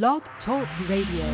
[0.00, 1.26] Blog Talk Radio.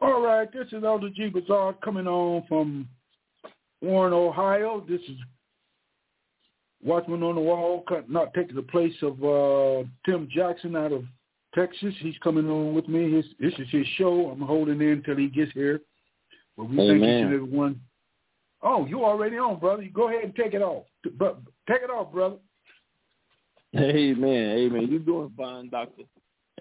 [0.00, 1.28] All right, this is Elder G.
[1.28, 2.88] Bazaar coming on from
[3.80, 4.84] Warren, Ohio.
[4.88, 5.16] This is
[6.82, 11.04] Watchman on the Wall, not taking the place of uh, Tim Jackson out of
[11.58, 11.94] Texas.
[12.00, 13.12] He's coming on with me.
[13.12, 14.30] His, this is his show.
[14.30, 15.80] I'm holding in until he gets here.
[16.56, 16.88] But we Amen.
[16.88, 17.80] thank each and every one.
[18.62, 19.82] Oh, you already on, brother.
[19.82, 20.84] You go ahead and take it off.
[21.16, 22.36] But take it off, brother.
[23.76, 24.58] Amen.
[24.58, 24.88] Amen.
[24.90, 26.02] You doing fine, doctor.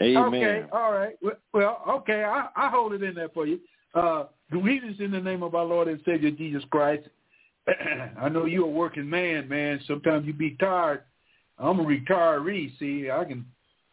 [0.02, 0.44] Amen.
[0.44, 1.16] Okay, all right.
[1.22, 3.60] Well, well okay, I, I hold it in there for you.
[3.96, 7.08] Uh, greetings in the name of our Lord and Savior Jesus Christ.
[8.22, 9.80] I know you're a working man, man.
[9.88, 11.04] Sometimes you be tired.
[11.58, 12.78] I'm a retiree.
[12.78, 13.46] See, I can,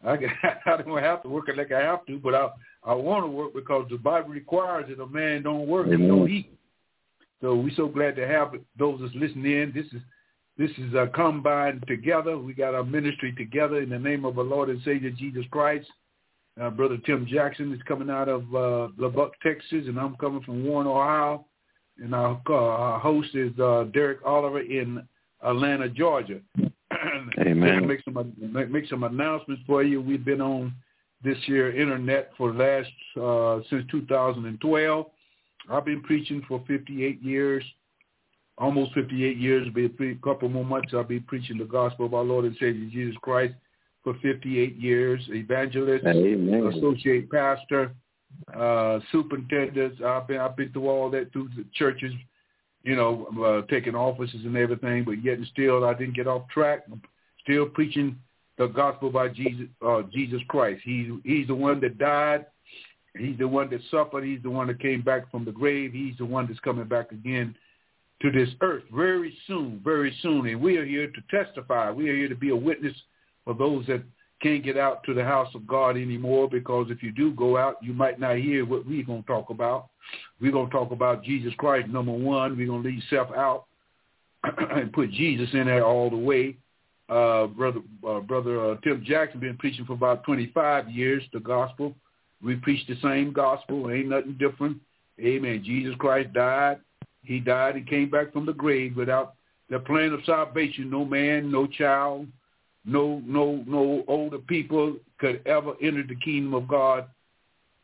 [0.04, 0.28] I can,
[0.66, 2.48] I don't have to work it like I have to, but I,
[2.84, 6.30] I want to work because the Bible requires that a man don't work and don't
[6.30, 6.50] eat.
[7.40, 9.72] So we're so glad to have those that's listening in.
[9.74, 10.00] This is,
[10.56, 12.38] this is uh, combined together.
[12.38, 15.88] We got our ministry together in the name of our Lord and Savior Jesus Christ.
[16.60, 20.64] Uh, Brother Tim Jackson is coming out of uh, Lubbock, Texas, and I'm coming from
[20.64, 21.44] Warren, Ohio
[21.98, 25.06] and our, uh, our host is uh, Derrick Oliver in
[25.42, 26.40] Atlanta, Georgia.
[27.40, 27.86] Amen.
[27.86, 30.00] make some make, some announcements for you.
[30.00, 30.74] We've been on
[31.22, 35.06] this year internet for last uh, since 2012.
[35.70, 37.64] I've been preaching for 58 years,
[38.58, 39.66] almost 58 years.
[39.74, 40.92] Be a couple more months.
[40.92, 43.54] I'll be preaching the gospel of our Lord and Savior Jesus Christ
[44.02, 45.20] for 58 years.
[45.30, 46.72] Evangelist, Amen.
[46.76, 47.94] associate pastor,
[48.54, 50.00] uh, superintendents.
[50.04, 52.12] I've been I've been through all that through the churches,
[52.82, 55.04] you know, uh, taking offices and everything.
[55.04, 56.86] But yet and still, I didn't get off track.
[57.44, 58.18] Still preaching
[58.58, 60.82] the gospel by Jesus uh, Jesus Christ.
[60.84, 62.46] He's he's the one that died.
[63.16, 64.24] He's the one that suffered.
[64.24, 65.92] He's the one that came back from the grave.
[65.92, 67.54] He's the one that's coming back again
[68.22, 70.46] to this earth very soon, very soon.
[70.46, 71.90] And we are here to testify.
[71.90, 72.94] We are here to be a witness
[73.44, 74.02] for those that
[74.42, 77.76] can't get out to the house of God anymore because if you do go out,
[77.82, 79.88] you might not hear what we're going to talk about.
[80.40, 82.56] We're going to talk about Jesus Christ, number one.
[82.56, 83.66] We're going to leave self out
[84.44, 86.56] and put Jesus in there all the way.
[87.08, 91.94] Uh, brother uh, brother uh, Tim Jackson been preaching for about 25 years the gospel.
[92.42, 93.90] We preach the same gospel.
[93.90, 94.78] Ain't nothing different.
[95.20, 95.62] Amen.
[95.64, 96.78] Jesus Christ died.
[97.22, 99.34] He died and came back from the grave without
[99.70, 100.90] the plan of salvation.
[100.90, 102.26] No man, no child,
[102.84, 107.06] no no no older people could ever enter the kingdom of God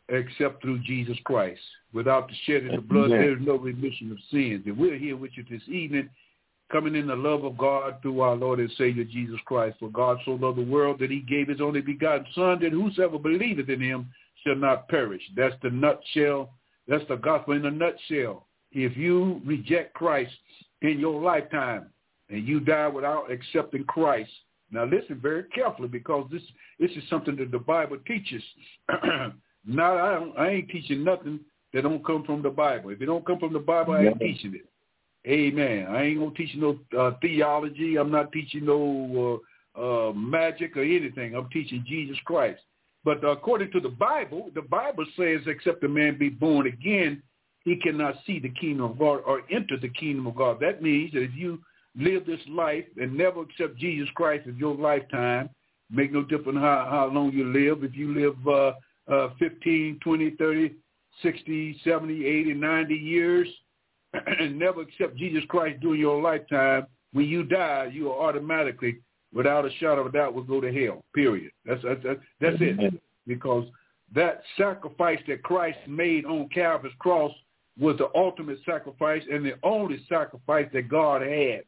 [0.08, 1.60] except through Jesus Christ.
[1.92, 4.62] Without the shedding of blood, there is no remission of sins.
[4.66, 6.08] And we're here with you this evening,
[6.70, 9.76] coming in the love of God through our Lord and Savior Jesus Christ.
[9.80, 13.18] For God so loved the world that he gave his only begotten Son, that whosoever
[13.18, 14.10] believeth in him
[14.44, 15.22] shall not perish.
[15.36, 16.50] That's the nutshell.
[16.88, 18.46] That's the gospel in a nutshell.
[18.72, 20.32] If you reject Christ
[20.82, 21.90] in your lifetime
[22.28, 24.30] and you die without accepting Christ,
[24.70, 26.42] now listen very carefully because this
[26.78, 28.42] this is something that the Bible teaches.
[29.66, 31.40] Not I, don't, I ain't teaching nothing
[31.74, 32.90] that don't come from the Bible.
[32.90, 34.69] If it don't come from the Bible, I ain't teaching it.
[35.26, 35.86] Amen.
[35.88, 37.96] I ain't gonna teach you no uh, theology.
[37.96, 39.42] I'm not teaching no
[39.76, 41.34] uh, uh, magic or anything.
[41.34, 42.60] I'm teaching Jesus Christ.
[43.04, 47.22] But according to the Bible, the Bible says, except a man be born again,
[47.64, 50.58] he cannot see the kingdom of God or enter the kingdom of God.
[50.60, 51.60] That means that if you
[51.94, 55.50] live this life and never accept Jesus Christ in your lifetime,
[55.90, 57.84] make no difference how, how long you live.
[57.84, 60.74] If you live uh, uh, 15, 20, 30,
[61.22, 63.48] 60, 70, 80, 90 years
[64.12, 68.98] and never accept Jesus Christ during your lifetime, when you die, you are automatically,
[69.32, 71.50] without a shadow of a doubt, will go to hell, period.
[71.64, 72.94] That's, that's, that's, that's it.
[73.26, 73.66] Because
[74.14, 77.32] that sacrifice that Christ made on Calvary's cross
[77.78, 81.62] was the ultimate sacrifice and the only sacrifice that God had.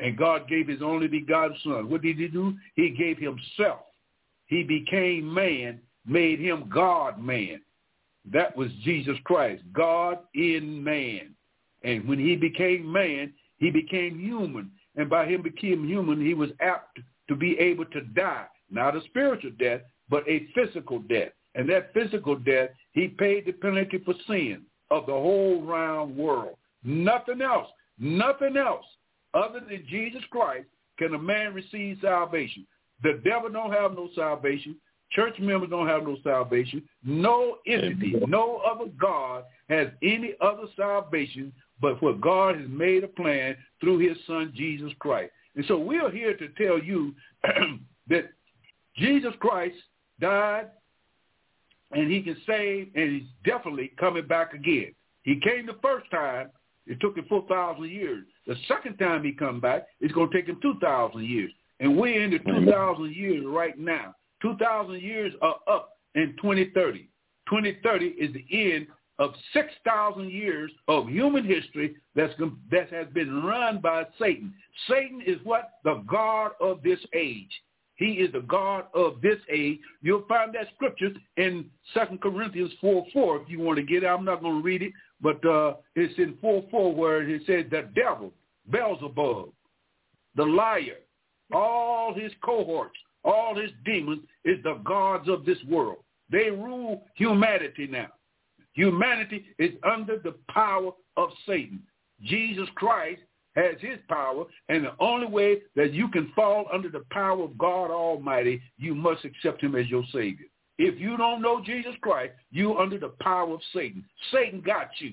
[0.00, 1.88] And God gave his only begotten son.
[1.88, 2.54] What did he do?
[2.74, 3.80] He gave himself.
[4.46, 7.60] He became man, made him God man.
[8.32, 11.34] That was Jesus Christ, God in man.
[11.84, 14.70] And when he became man, he became human.
[14.96, 16.98] And by him becoming human, he was apt
[17.28, 18.46] to be able to die.
[18.70, 21.30] Not a spiritual death, but a physical death.
[21.54, 26.56] And that physical death, he paid the penalty for sin of the whole round world.
[26.82, 28.84] Nothing else, nothing else
[29.32, 30.66] other than Jesus Christ
[30.98, 32.66] can a man receive salvation.
[33.02, 34.76] The devil don't have no salvation.
[35.10, 36.82] Church members don't have no salvation.
[37.04, 43.08] No entity, no other God has any other salvation but what God has made a
[43.08, 45.32] plan through his son, Jesus Christ.
[45.56, 47.14] And so we're here to tell you
[48.08, 48.30] that
[48.96, 49.76] Jesus Christ
[50.20, 50.68] died,
[51.92, 54.94] and he can save, and he's definitely coming back again.
[55.22, 56.50] He came the first time.
[56.86, 58.24] It took him 4,000 years.
[58.46, 61.50] The second time he come back, it's going to take him 2,000 years.
[61.80, 64.14] And we're in the 2,000 years right now.
[64.42, 67.08] 2,000 years are up in 2030.
[67.48, 68.86] 2030 is the end
[69.18, 72.34] of 6,000 years of human history that's,
[72.70, 74.52] that has been run by Satan.
[74.88, 75.74] Satan is what?
[75.84, 77.50] The God of this age.
[77.96, 79.78] He is the God of this age.
[80.02, 84.06] You'll find that scripture in 2 Corinthians 4, 4 if you want to get it.
[84.06, 87.66] I'm not going to read it, but uh, it's in 4, 4 where it says
[87.70, 88.32] the devil,
[88.70, 89.50] Beelzebub,
[90.34, 90.98] the liar,
[91.52, 95.98] all his cohorts, all his demons is the gods of this world.
[96.30, 98.08] They rule humanity now.
[98.74, 101.82] Humanity is under the power of Satan.
[102.22, 103.20] Jesus Christ
[103.54, 107.56] has his power, and the only way that you can fall under the power of
[107.56, 110.46] God Almighty, you must accept him as your Savior.
[110.76, 114.04] If you don't know Jesus Christ, you're under the power of Satan.
[114.32, 115.12] Satan got you.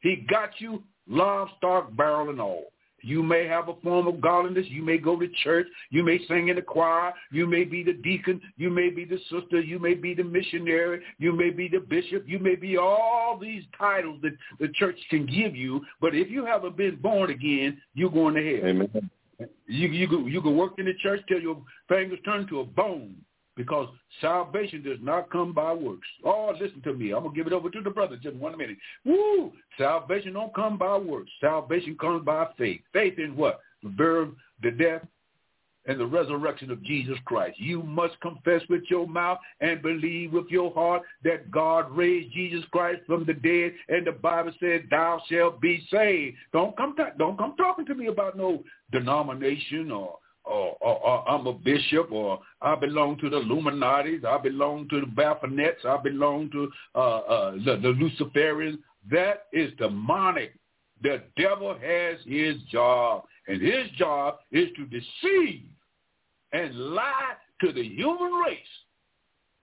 [0.00, 2.72] He got you lock, stock, barrel, and all.
[3.04, 4.66] You may have a form of godliness.
[4.68, 5.66] You may go to church.
[5.90, 7.12] You may sing in the choir.
[7.30, 8.40] You may be the deacon.
[8.56, 9.60] You may be the sister.
[9.60, 11.02] You may be the missionary.
[11.18, 12.24] You may be the bishop.
[12.26, 15.84] You may be all these titles that the church can give you.
[16.00, 18.68] But if you haven't been born again, you're going to hell.
[18.70, 19.10] Amen.
[19.66, 23.16] You you you can work in the church till your fingers turn to a bone
[23.56, 23.88] because
[24.20, 26.08] salvation does not come by works.
[26.24, 27.12] Oh, listen to me.
[27.12, 28.76] I'm going to give it over to the brother just one minute.
[29.04, 29.52] Woo!
[29.78, 31.30] Salvation don't come by works.
[31.40, 32.80] Salvation comes by faith.
[32.92, 33.60] Faith in what?
[33.82, 34.30] The birth,
[34.62, 35.02] the death,
[35.86, 37.58] and the resurrection of Jesus Christ.
[37.60, 42.64] You must confess with your mouth and believe with your heart that God raised Jesus
[42.72, 47.36] Christ from the dead, and the Bible said, "Thou shalt be saved." Don't come, don't
[47.36, 52.40] come talking to me about no denomination or or, or, or, I'm a bishop, or
[52.60, 57.50] I belong to the Illuminatis, I belong to the Baphomets, I belong to uh, uh,
[57.52, 58.78] the, the Luciferians.
[59.10, 60.54] That is demonic.
[61.02, 65.64] The devil has his job, and his job is to deceive
[66.52, 68.58] and lie to the human race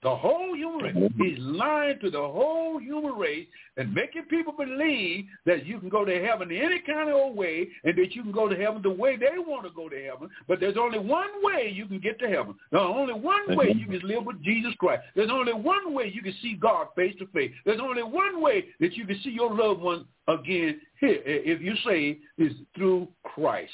[0.03, 0.95] the whole human race.
[0.95, 1.23] Mm-hmm.
[1.23, 6.03] He's lying to the whole human race and making people believe that you can go
[6.03, 9.15] to heaven any kind of way and that you can go to heaven the way
[9.15, 10.29] they want to go to heaven.
[10.47, 12.55] But there's only one way you can get to heaven.
[12.71, 13.91] There's only one way mm-hmm.
[13.91, 15.03] you can live with Jesus Christ.
[15.15, 17.51] There's only one way you can see God face to face.
[17.65, 21.61] There's only one way that you can see your loved one again here, eh, if
[21.61, 23.71] you say, is through Christ.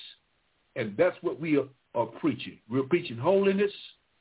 [0.76, 2.60] And that's what we are, are preaching.
[2.70, 3.72] We're preaching holiness,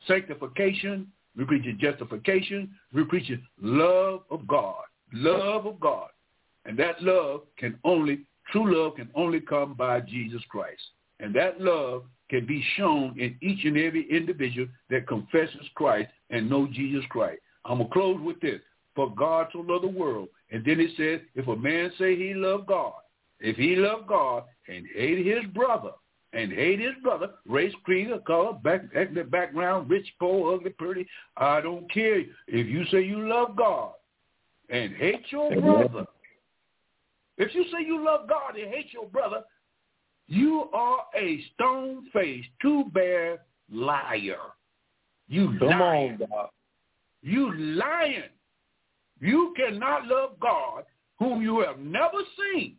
[0.06, 2.70] sanctification, we're preaching justification.
[2.92, 4.82] We're preaching love of God.
[5.12, 6.08] Love of God.
[6.64, 10.82] And that love can only, true love can only come by Jesus Christ.
[11.20, 16.50] And that love can be shown in each and every individual that confesses Christ and
[16.50, 17.40] know Jesus Christ.
[17.64, 18.60] I'm going to close with this.
[18.94, 20.28] For God so loved the world.
[20.50, 22.94] And then it says, if a man say he loved God,
[23.40, 25.90] if he loved God and hated his brother,
[26.36, 31.06] and hate his brother, race, creed, or color, back, ethnic background, rich, poor, ugly, pretty.
[31.36, 32.20] I don't care.
[32.46, 33.92] If you say you love God
[34.68, 36.06] and hate your brother,
[37.38, 39.42] if you say you love God and hate your brother,
[40.28, 43.38] you are a stone-faced, two-bear
[43.70, 44.36] liar.
[45.28, 46.12] You Come lying.
[46.12, 46.48] On, God.
[47.22, 48.30] You lying.
[49.20, 50.84] You cannot love God
[51.18, 52.76] whom you have never seen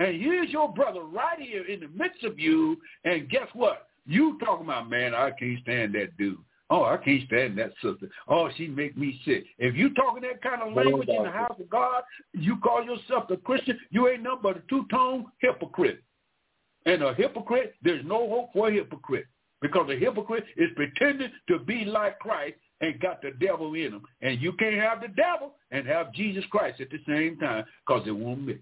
[0.00, 2.78] and here's your brother right here in the midst of you.
[3.04, 3.88] And guess what?
[4.06, 6.38] You talking about, man, I can't stand that dude.
[6.70, 8.08] Oh, I can't stand that sister.
[8.26, 9.44] Oh, she make me sick.
[9.58, 12.02] If you talking that kind of language in the house of God,
[12.32, 16.02] you call yourself a Christian, you ain't nothing but a two-tone hypocrite.
[16.86, 19.26] And a hypocrite, there's no hope for a hypocrite.
[19.60, 24.02] Because a hypocrite is pretending to be like Christ and got the devil in him.
[24.22, 28.06] And you can't have the devil and have Jesus Christ at the same time because
[28.06, 28.60] it won't mix.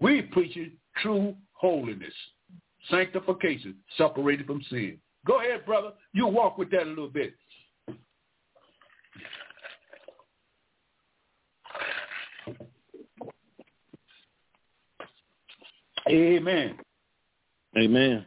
[0.00, 2.14] We preaching true holiness,
[2.90, 4.98] sanctification, separated from sin.
[5.26, 5.92] Go ahead, brother.
[6.12, 7.34] You walk with that a little bit.
[16.08, 16.78] Amen.
[17.78, 18.26] Amen.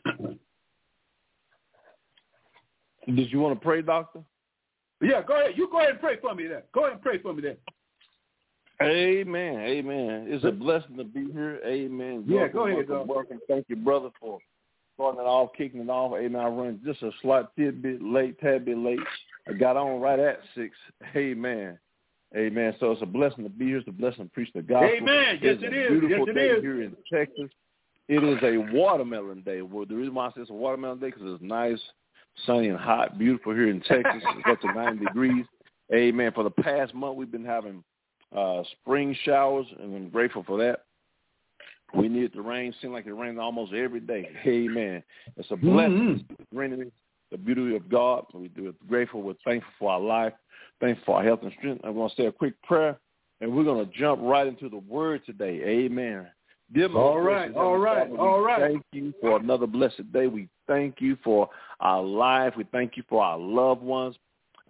[3.08, 4.22] Did you want to pray, doctor?
[5.02, 5.58] Yeah, go ahead.
[5.58, 6.62] You go ahead and pray for me then.
[6.74, 7.58] Go ahead and pray for me then.
[8.88, 9.60] Amen.
[9.60, 10.26] Amen.
[10.28, 11.60] It's a blessing to be here.
[11.66, 12.24] Amen.
[12.28, 12.90] Yeah, welcome, go ahead.
[12.90, 13.40] Welcome, welcome.
[13.48, 14.40] Thank you, brother, for
[14.96, 16.18] starting it off, kicking it off.
[16.18, 16.42] Amen.
[16.42, 19.00] I run just a slight tidbit late, tad bit late.
[19.48, 20.76] I got on right at six.
[21.16, 21.78] Amen.
[22.36, 22.76] Amen.
[22.80, 23.78] So it's a blessing to be here.
[23.78, 24.90] It's a blessing to preach the gospel.
[24.90, 25.40] Amen.
[25.42, 26.00] Yes, it's it is.
[26.00, 26.62] Beautiful yes, day it is.
[26.62, 27.50] here in Texas.
[28.10, 29.62] It is a watermelon day.
[29.62, 31.80] Well, the reason why I say it's a watermelon day because it's nice.
[32.46, 34.22] sunny and hot, beautiful here in Texas.
[34.24, 35.46] It's up to 90 degrees.
[35.94, 36.32] Amen.
[36.34, 37.84] For the past month, we've been having
[38.36, 40.86] uh, spring showers, and I'm grateful for that.
[41.96, 42.74] We need the rain.
[42.82, 44.30] Seems like it rains almost every day.
[44.48, 45.04] Amen.
[45.38, 46.26] It's a blessing.
[46.54, 46.84] Mm-hmm.
[47.32, 48.26] The beauty of God.
[48.34, 49.22] We do grateful.
[49.22, 50.34] We're thankful for our life.
[50.80, 51.82] Thankful for our health and strength.
[51.84, 52.98] I'm going to say a quick prayer,
[53.42, 55.62] and we're going to jump right into the word today.
[55.64, 56.28] Amen.
[56.74, 58.72] Dear all right, all right, all right.
[58.72, 60.26] Thank you for another blessed day.
[60.26, 61.48] We thank you for
[61.80, 62.54] our life.
[62.58, 64.16] We thank you for our loved ones,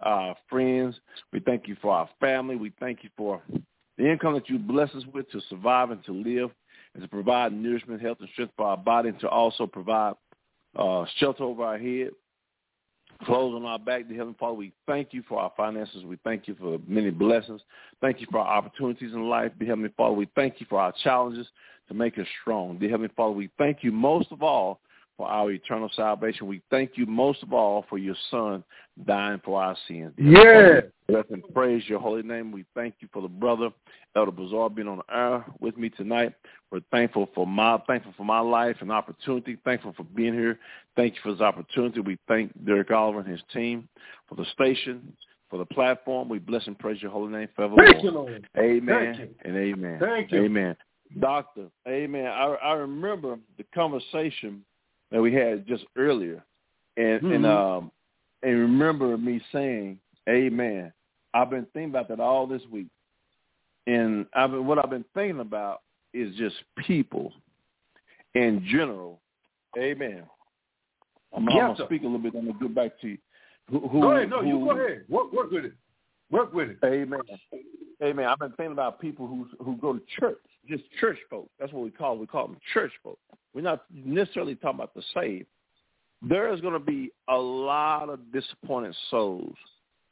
[0.04, 0.94] our friends.
[1.32, 2.56] We thank you for our family.
[2.56, 3.42] We thank you for
[3.98, 6.50] the income that you bless us with to survive and to live
[6.94, 10.14] and to provide nourishment, health, and strength for our body and to also provide
[10.76, 12.10] uh, shelter over our head,
[13.24, 14.08] clothes on our back.
[14.08, 16.04] Dear Heavenly Father, we thank you for our finances.
[16.04, 17.60] We thank you for many blessings.
[18.00, 19.52] Thank you for our opportunities in life.
[19.58, 21.46] Dear Heavenly Father, we thank you for our challenges
[21.88, 22.78] to make us strong.
[22.78, 24.80] Dear Heavenly Father, we thank you most of all
[25.16, 26.46] for our eternal salvation.
[26.46, 28.64] We thank you most of all for your son
[29.06, 30.12] dying for our sins.
[30.16, 30.80] Yeah.
[31.08, 32.50] Let and praise your holy name.
[32.50, 33.70] We thank you for the brother,
[34.16, 36.32] Elder Bazaar, being on the air with me tonight.
[36.70, 39.58] We're thankful for my thankful for my life and opportunity.
[39.64, 40.58] Thankful for being here.
[40.96, 42.00] Thank you for this opportunity.
[42.00, 43.88] We thank Derrick Oliver and his team
[44.28, 45.14] for the station,
[45.50, 46.28] for the platform.
[46.28, 47.84] We bless and praise your holy name forevermore.
[47.84, 48.48] Thank you, Lord.
[48.56, 49.98] Amen and amen.
[50.00, 50.44] Thank you.
[50.44, 50.76] Amen.
[51.20, 52.26] Doctor, amen.
[52.26, 54.64] I, I remember the conversation
[55.14, 56.44] that we had just earlier,
[56.96, 57.32] and mm-hmm.
[57.32, 57.90] and um
[58.42, 60.92] and remember me saying, "Amen."
[61.32, 62.88] I've been thinking about that all this week,
[63.86, 67.32] and I've been, what I've been thinking about is just people
[68.34, 69.20] in general.
[69.78, 70.24] Amen.
[71.34, 72.34] I'm, yeah, I'm gonna speak a little bit.
[72.34, 73.18] I'm gonna go back to you.
[73.70, 74.30] Who, who, go ahead.
[74.30, 75.04] No, who, you go ahead.
[75.08, 75.72] Work, work with it.
[76.30, 76.78] Work with it.
[76.84, 77.20] Amen.
[78.02, 78.26] Amen.
[78.26, 81.48] I've been thinking about people who who go to church, just church folk.
[81.58, 83.18] That's what we call we call them church folk.
[83.54, 85.46] We're not necessarily talking about the saved.
[86.22, 89.54] There is going to be a lot of disappointed souls.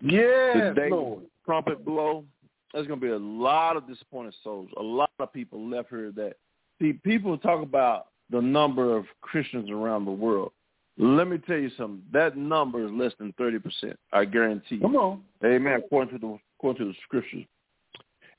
[0.01, 1.23] Yeah, the Lord.
[1.45, 2.25] trumpet blow.
[2.73, 4.69] There's going to be a lot of disappointed souls.
[4.79, 6.35] A lot of people left here that
[6.81, 10.53] see people talk about the number of Christians around the world.
[10.99, 12.03] Let me tell you something.
[12.13, 13.99] That number is less than thirty percent.
[14.13, 14.79] I guarantee.
[14.79, 15.23] Come on.
[15.45, 15.81] Amen.
[15.85, 17.45] According to the according to the scriptures.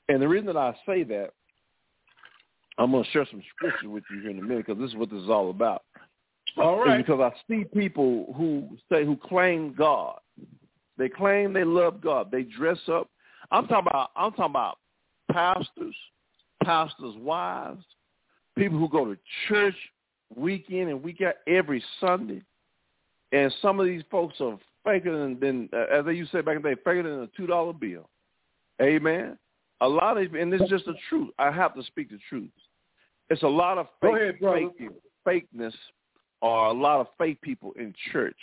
[0.08, 1.30] And the reason that I say that
[2.78, 4.96] I'm going to share some scripture with you here in a minute because this is
[4.96, 5.82] what this is all about.
[6.56, 7.04] All right.
[7.04, 10.18] because I see people who say who claim God.
[10.96, 12.30] They claim they love God.
[12.30, 13.08] They dress up.
[13.50, 14.10] I'm talking about.
[14.16, 14.78] I'm talking about
[15.32, 15.96] pastors,
[16.62, 17.84] pastors' wives,
[18.56, 19.18] people who go to
[19.48, 19.74] church
[20.34, 22.42] week in and week out every Sunday.
[23.32, 26.42] And some of these folks are faker than, than uh, as they used to say
[26.42, 28.08] back in the day, faker than a two dollar bill.
[28.80, 29.36] Amen.
[29.80, 31.30] A lot of, and it's just the truth.
[31.38, 32.50] I have to speak the truth.
[33.30, 34.70] It's a lot of fake, ahead,
[35.26, 35.74] fake, fakeness
[36.40, 38.36] or a lot of fake people in church.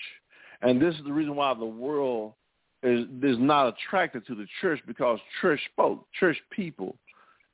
[0.61, 2.33] And this is the reason why the world
[2.83, 6.95] is, is not attracted to the church because church folk, church people,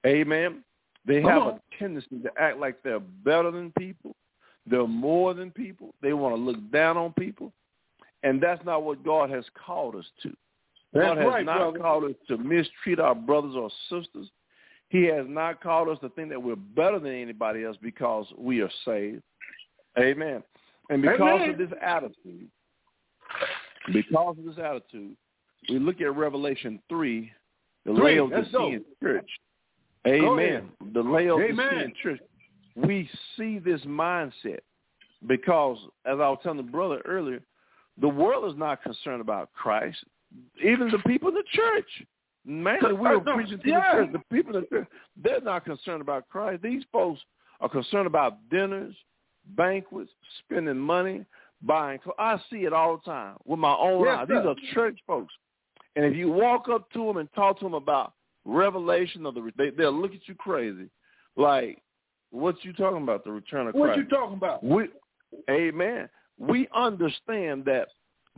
[0.06, 0.64] amen,
[1.06, 4.16] they have a tendency to act like they're better than people.
[4.66, 5.94] They're more than people.
[6.02, 7.54] They want to look down on people.
[8.24, 10.36] And that's not what God has called us to.
[10.94, 11.79] That's God has right, not brother.
[11.79, 14.29] called us to mistreat our brothers or sisters.
[14.89, 18.62] He has not called us to think that we're better than anybody else because we
[18.62, 19.22] are saved.
[20.00, 20.44] Amen.
[20.89, 21.50] And because Amen.
[21.50, 22.48] of this attitude,
[23.91, 25.17] because of this attitude,
[25.70, 27.32] we look at Revelation 3,
[27.86, 28.22] the Three.
[28.22, 29.29] Laodicean church.
[30.08, 30.70] Amen.
[30.94, 31.94] The Laodicean Amen.
[32.01, 32.20] church.
[32.75, 34.60] We see this mindset
[35.25, 37.41] because, as I was telling the brother earlier,
[38.00, 39.98] the world is not concerned about Christ.
[40.64, 41.88] Even the people in the church.
[42.46, 43.80] Mainly we were preaching to yeah.
[43.80, 44.14] the church.
[44.14, 44.88] The people in the church,
[45.22, 46.64] they're not concerned about Christ.
[46.64, 47.20] These folks
[47.60, 48.96] are concerned about dinners,
[49.56, 51.26] banquets, spending money,
[51.62, 52.16] buying clothes.
[52.18, 54.28] I see it all the time with my own Yes, eyes.
[54.30, 54.36] sir.
[54.36, 55.34] These are church folks.
[55.96, 58.14] And if you walk up to them and talk to them about
[58.46, 60.90] revelation of the, they, they'll look at you crazy.
[61.36, 61.82] Like,
[62.32, 63.88] what you talking about, the return of Christ?
[63.88, 64.64] What you talking about?
[64.64, 64.88] We,
[65.50, 66.08] amen.
[66.38, 67.90] We understand that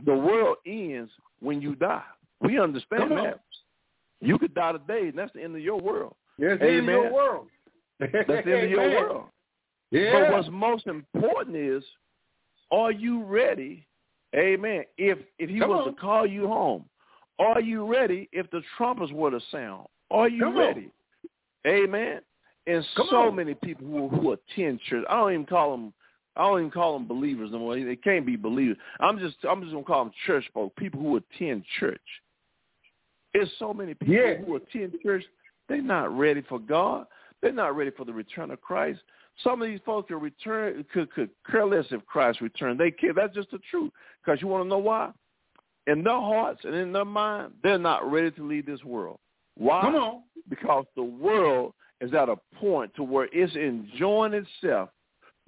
[0.04, 2.02] the world ends when you die.
[2.40, 3.24] We understand on.
[3.24, 3.40] that.
[4.20, 6.14] You could die today, and that's the end of your world.
[6.38, 7.12] Yes, in your Amen.
[7.12, 7.46] world.
[7.98, 9.24] That's the end of your world.
[9.90, 10.28] Yeah.
[10.28, 11.82] But what's most important is,
[12.70, 13.86] are you ready?
[14.36, 14.84] Amen.
[14.96, 15.94] If if he Come was on.
[15.94, 16.84] to call you home,
[17.38, 18.28] are you ready?
[18.32, 20.58] If the trumpets were to sound, are you Come on.
[20.58, 20.90] ready?
[21.66, 22.20] Amen.
[22.66, 23.36] And Come so on.
[23.36, 25.92] many people who, who attend church, I don't even call them.
[26.36, 27.74] I don't even call them believers no more.
[27.74, 28.76] They can't be believers.
[29.00, 32.00] I'm just I'm just gonna call them church folk, people who attend church.
[33.32, 34.34] There's so many people Yeah.
[34.36, 35.24] who attend church.
[35.68, 37.06] They're not ready for God.
[37.40, 39.00] They're not ready for the return of Christ.
[39.42, 42.78] Some of these folks could return could could care less if Christ returned.
[42.78, 43.12] They care.
[43.12, 43.92] That's just the truth.
[44.24, 45.12] Because you want to know why?
[45.86, 49.18] In their hearts and in their mind, they're not ready to leave this world.
[49.56, 49.80] Why?
[49.82, 50.22] Come on.
[50.48, 54.90] Because the world is at a point to where it's enjoying itself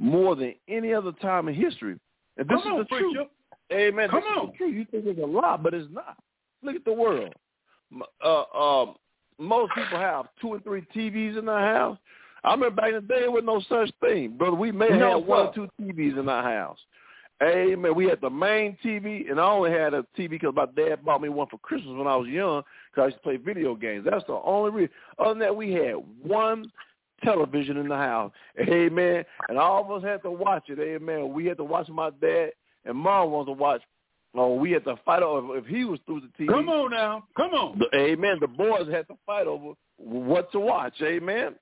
[0.02, 1.96] more than any other time in history.
[2.36, 3.16] And this Come is on, the truth.
[3.72, 4.10] Amen.
[4.10, 4.44] Come this on.
[4.46, 4.74] is the truth.
[4.74, 6.16] You think it's a lot, but it's not.
[6.62, 7.32] Look at the world.
[8.24, 8.96] Uh, um,
[9.38, 11.98] most people have two and three TVs in their house.
[12.42, 14.56] I remember back in the day, there was no such thing, brother.
[14.56, 16.78] We may have No, had one or two TVs in our house.
[17.40, 17.94] Amen.
[17.94, 21.22] We had the main TV, and I only had a TV because my dad bought
[21.22, 24.06] me one for Christmas when I was young because I used to play video games.
[24.08, 24.90] That's the only reason.
[25.18, 26.70] Other than that, we had one
[27.22, 28.32] television in the house.
[28.60, 29.24] Amen.
[29.48, 30.78] And all of us had to watch it.
[30.78, 31.32] Amen.
[31.32, 32.50] We had to watch my dad,
[32.84, 33.82] and mom wanted to watch.
[34.34, 36.48] Oh, we had to fight over if he was through the TV.
[36.48, 37.24] Come on now.
[37.36, 37.78] Come on.
[37.78, 38.38] The, amen.
[38.40, 40.94] The boys had to fight over what to watch.
[41.02, 41.54] Amen.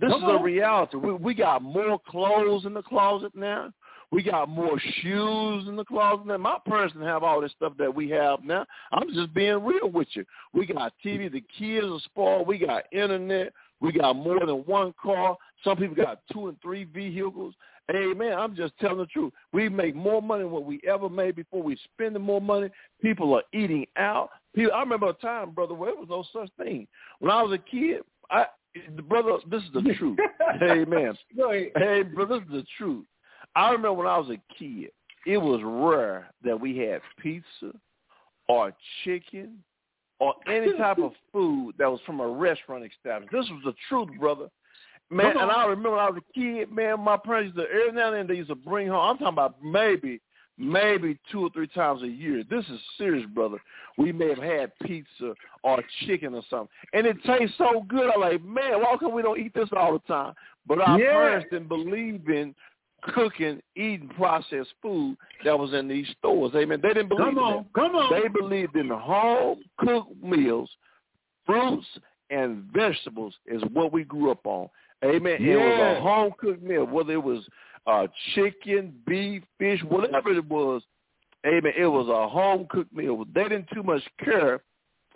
[0.00, 0.42] This Come is a on.
[0.42, 0.96] reality.
[0.96, 3.72] We, we got more clothes in the closet now.
[4.10, 6.36] We got more shoes in the closet now.
[6.36, 8.64] My parents didn't have all this stuff that we have now.
[8.92, 10.24] I'm just being real with you.
[10.52, 11.30] We got TV.
[11.30, 12.46] The kids are spoiled.
[12.46, 13.52] We got internet.
[13.80, 15.36] We got more than one car.
[15.62, 17.54] Some people got two and three vehicles.
[17.94, 18.32] Amen.
[18.32, 19.32] I'm just telling the truth.
[19.52, 21.62] We make more money than what we ever made before.
[21.62, 22.70] We spending more money.
[23.02, 24.30] People are eating out.
[24.54, 26.86] People, I remember a time, brother, where there was no such thing.
[27.18, 28.00] When I was a kid,
[28.30, 28.46] I,
[29.08, 30.18] brother, this is the truth.
[30.62, 31.14] Amen.
[31.36, 31.72] Go ahead.
[31.76, 33.04] Hey, brother, this is the truth.
[33.54, 34.90] I remember when I was a kid,
[35.26, 37.72] it was rare that we had pizza
[38.48, 38.72] or
[39.04, 39.58] chicken
[40.20, 43.32] or any type of food that was from a restaurant establishment.
[43.32, 44.48] This was the truth, brother.
[45.10, 45.50] Man, and.
[45.50, 48.16] I remember when I was a kid, man, my parents used to, every now and
[48.16, 50.20] then they used to bring home, I'm talking about maybe,
[50.56, 52.42] maybe two or three times a year.
[52.48, 53.58] This is serious, brother.
[53.98, 56.68] We may have had pizza or chicken or something.
[56.92, 58.10] And it tastes so good.
[58.14, 60.34] I'm like, man, why come we don't eat this all the time?
[60.66, 61.10] But our Yeah.
[61.10, 62.54] parents didn't believe in
[63.14, 66.52] cooking, eating processed food that was in these stores.
[66.54, 66.80] Amen.
[66.82, 67.56] They didn't believe Come in on.
[67.56, 67.80] that.
[67.80, 68.12] Come on.
[68.22, 70.70] They believed in home cooked meals,
[71.46, 71.86] fruits
[72.30, 74.68] and vegetables is what we grew up on.
[75.04, 75.34] Amen.
[75.34, 77.44] And It was a home cooked meal, whether it was
[77.86, 80.82] uh, chicken, beef, fish, whatever it was.
[81.46, 81.72] Amen.
[81.76, 83.24] It was a home cooked meal.
[83.34, 84.62] They didn't too much care.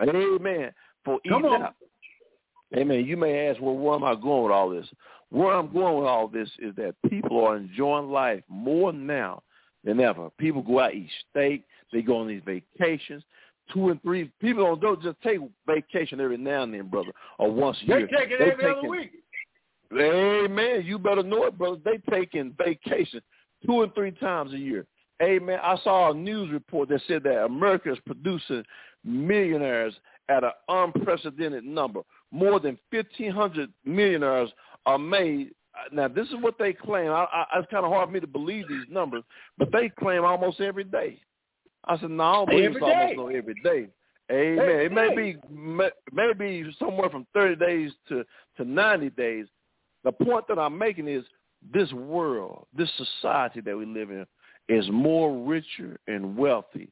[0.03, 0.71] Amen.
[1.05, 1.75] For eating out.
[2.77, 3.05] Amen.
[3.07, 4.87] You may ask, well, where am I going with all this?
[5.31, 9.43] Where I'm going with all this is that people are enjoying life more now
[9.85, 10.31] than ever.
[10.39, 11.65] People go out eat steak.
[11.93, 13.23] They go on these vacations.
[13.73, 17.51] Two and three people don't, don't just take vacation every now and then, brother, or
[17.51, 18.07] once a year.
[18.11, 19.11] They take it every other taking- week.
[19.93, 20.83] Amen.
[20.85, 21.79] You better know it, brother.
[21.85, 23.21] They taking vacation
[23.65, 24.87] two and three times a year.
[25.23, 25.59] Amen.
[25.63, 28.65] I saw a news report that said that America is producing
[29.05, 29.95] millionaires
[30.29, 32.01] at an unprecedented number.
[32.31, 34.51] More than 1,500 millionaires
[34.87, 35.51] are made.
[35.93, 37.11] Now, this is what they claim.
[37.11, 39.23] I, I, it's kind of hard for me to believe these numbers,
[39.59, 41.21] but they claim almost every day.
[41.85, 43.17] I said, no, I don't believe Every it's almost day.
[43.17, 43.89] no every day.
[44.31, 44.59] Amen.
[44.59, 45.15] Every it may day.
[45.33, 48.25] be may- maybe somewhere from 30 days to,
[48.57, 49.47] to 90 days.
[50.05, 51.25] The point that I'm making is
[51.73, 54.27] this world, this society that we live in
[54.69, 56.91] is more richer and wealthy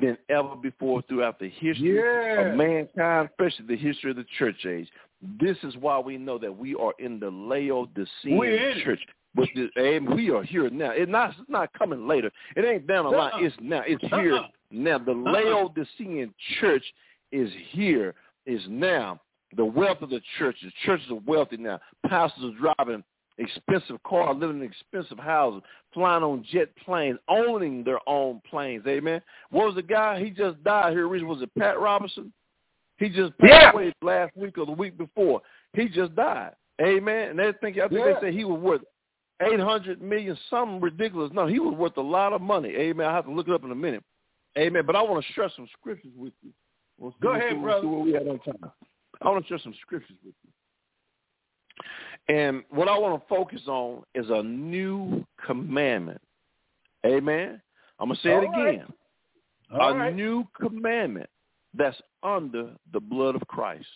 [0.00, 2.48] than ever before throughout the history Yeah.
[2.50, 4.88] of mankind, especially the history of the church age.
[5.40, 9.00] This is why we know that we are in the Laodicean We're in church.
[9.34, 10.90] But and we are here now.
[10.90, 12.30] It's not, it's not coming later.
[12.56, 13.32] It ain't down the line.
[13.44, 13.82] It's now.
[13.86, 14.98] It's here now.
[14.98, 15.30] The Uh-uh.
[15.32, 16.84] Laodicean church
[17.30, 18.14] is here,
[18.46, 19.20] is now.
[19.56, 20.56] The wealth of the church.
[20.62, 21.80] The churches are wealthy now.
[22.06, 23.04] Pastors are driving
[23.38, 25.62] expensive cars, living in expensive houses,
[25.94, 28.84] flying on jet planes, owning their own planes.
[28.86, 29.22] Amen.
[29.50, 30.22] What was the guy?
[30.22, 31.08] He just died here.
[31.08, 32.32] Was it Pat Robertson?
[32.98, 33.70] He just passed Yeah.
[33.72, 35.40] away last week or the week before.
[35.72, 36.54] He just died.
[36.80, 37.30] Amen.
[37.30, 38.14] And they think I think Yeah.
[38.14, 38.82] they say he was worth
[39.40, 41.32] eight hundred million, something ridiculous.
[41.32, 42.70] No, he was worth a lot of money.
[42.70, 43.06] Amen.
[43.06, 44.04] I have to look it up in a minute.
[44.56, 44.84] Amen.
[44.84, 46.52] But I want to share some scriptures with you.
[46.98, 47.80] We'll Go ahead, see- we'll brother.
[47.82, 48.72] see what we had on time.
[49.22, 52.34] I want to share some scriptures with you.
[52.34, 56.20] And what I want to focus on is a new commandment.
[57.06, 57.62] Amen.
[58.00, 58.74] I'm gonna say it All right.
[58.74, 58.92] again.
[59.70, 60.14] A right.
[60.14, 61.28] new commandment
[61.78, 63.86] that's under the blood of Christ.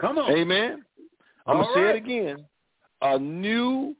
[0.00, 0.32] Come on.
[0.32, 0.84] Amen.
[1.46, 2.44] I'm All gonna say it again.
[3.02, 3.94] A new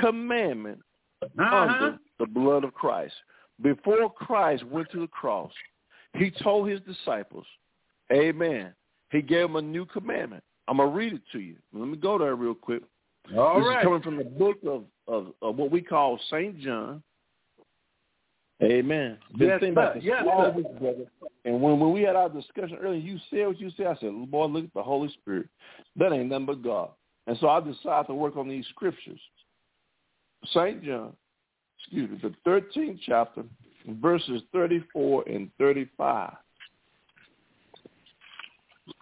[0.00, 0.80] commandment
[1.22, 1.56] Uh-huh.
[1.56, 3.14] under the blood of Christ.
[3.62, 5.52] Before Christ went to the cross,
[6.16, 7.46] he told his disciples,
[8.12, 8.74] Amen.
[9.10, 10.42] He gave them a new commandment.
[10.68, 11.56] I'm gonna read it to you.
[11.72, 12.82] Let me go there real quick.
[13.36, 13.78] All this right.
[13.78, 17.02] is coming from the book of, of, of what we call Saint John.
[18.62, 19.18] Amen.
[19.36, 21.06] Been Yes, thinking about this Yes, all week, brother.
[21.44, 23.86] And when, when we had our discussion earlier, you said what you said.
[23.86, 25.48] I said, boy, look at the Holy Spirit.
[25.96, 26.90] That ain't nothing but God.
[27.26, 29.20] And so I decided to work on these scriptures.
[30.46, 30.82] St.
[30.84, 31.12] John,
[31.78, 33.44] excuse me, the 13th chapter,
[33.88, 36.32] verses 34 and 35.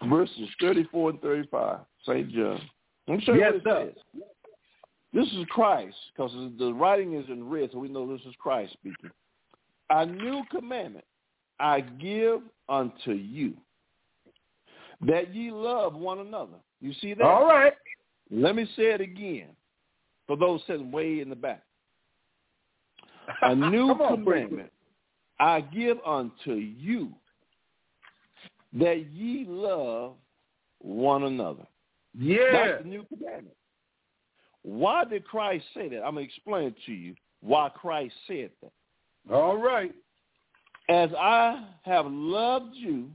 [0.07, 2.31] Verses 34 and 35, St.
[2.31, 2.61] John.
[3.07, 3.91] Let me show you Yes, what it sir.
[4.13, 4.23] says.
[5.13, 8.73] This is Christ, because the writing is in red, so we know this is Christ
[8.73, 9.11] speaking.
[9.91, 11.05] A new commandment
[11.59, 13.53] I give unto you,
[15.01, 16.57] that ye love one another.
[16.79, 17.25] You see that?
[17.25, 17.73] All right.
[18.31, 19.49] Let me say it again
[20.27, 21.63] for those sitting way in the back.
[23.41, 24.71] A new on, commandment
[25.39, 27.11] I give unto you,
[28.73, 30.13] that ye love
[30.79, 31.67] one another.
[32.17, 32.51] Yeah.
[32.51, 33.57] That's the new commandment.
[34.63, 36.03] Why did Christ say that?
[36.03, 38.71] I'm going to explain to you why Christ said that.
[39.29, 39.93] All right.
[40.89, 43.09] As I have loved you,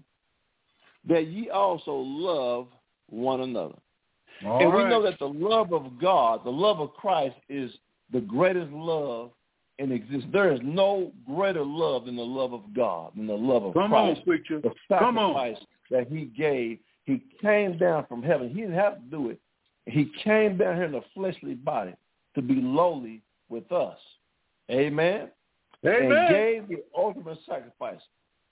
[1.09, 2.69] that ye also love
[3.09, 3.75] one another.
[4.45, 4.91] All and we right.
[4.91, 7.71] know that the love of God, the love of Christ is
[8.13, 9.31] the greatest love
[9.79, 10.27] in existence.
[10.33, 13.91] There is no greater love than the love of God, than the love of Come
[13.91, 14.19] Christ.
[14.19, 14.61] on, preacher.
[14.61, 15.35] The Come on.
[15.35, 18.49] sacrifice that he gave, he came down from heaven.
[18.49, 19.41] He didn't have to do it.
[19.87, 21.95] He came down here in a fleshly body
[22.35, 23.99] to be lowly with us.
[24.71, 25.29] Amen.
[25.87, 26.13] Amen.
[26.13, 28.01] And gave the ultimate sacrifice.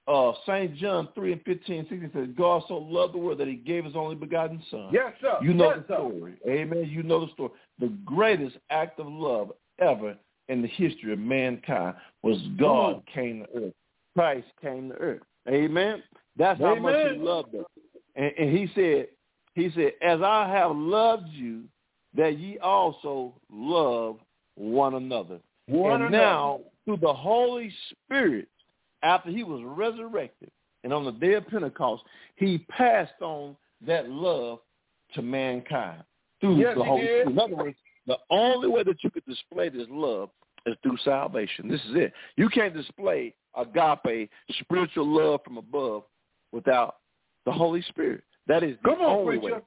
[0.06, 0.76] Uh, St.
[0.76, 3.96] John 3 and 15, 16 says, God so loved the world that he gave his
[3.96, 4.90] only begotten son.
[4.92, 5.38] yes, sir.
[5.40, 6.10] You know yes, the sir.
[6.10, 6.34] story.
[6.46, 6.88] Amen.
[6.90, 7.50] You know the story.
[7.78, 10.14] The greatest act of love ever
[10.48, 13.72] in the history of mankind was God came to earth.
[14.14, 15.22] Christ came to earth.
[15.48, 16.02] Amen.
[16.36, 17.64] That's how much he loved us.
[18.14, 19.08] And, and he said,
[19.54, 21.62] he said, as I have loved you,
[22.14, 24.18] that ye also love
[24.56, 25.38] one another.
[25.66, 26.24] One and another.
[26.24, 28.48] now, through the Holy Spirit,
[29.02, 30.50] after he was resurrected
[30.82, 32.02] and on the day of Pentecost,
[32.36, 34.58] he passed on that love
[35.14, 36.02] to mankind
[36.40, 37.02] through Yes, the Holy.
[37.02, 37.28] Spirit.
[37.28, 40.30] In other words, the only way that you could display this love
[40.66, 41.68] is through salvation.
[41.68, 42.12] This is it.
[42.36, 46.04] You can't display agape, spiritual love from above
[46.52, 46.96] without
[47.46, 48.22] the Holy Spirit.
[48.46, 49.62] That is the Come on, only preacher.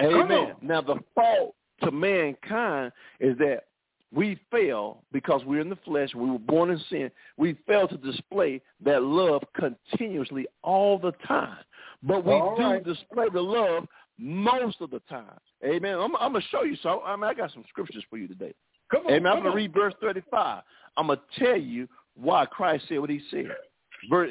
[0.00, 0.06] way.
[0.06, 0.54] Amen.
[0.62, 3.64] Now the fault to mankind is that
[4.12, 6.10] we fail because we're in the flesh.
[6.14, 7.10] We were born in sin.
[7.36, 11.58] We fail to display that love continuously all the time.
[12.02, 12.84] But we All do right.
[12.84, 13.86] display the love
[14.18, 15.38] most of the time.
[15.64, 15.94] Amen.
[15.94, 16.76] I'm, I'm going to show you.
[16.82, 18.54] So I, mean, I got some scriptures for you today.
[18.90, 19.12] Come on.
[19.12, 19.30] Amen.
[19.30, 20.62] I'm going to read verse 35.
[20.96, 23.46] I'm going to tell you why Christ said what he said.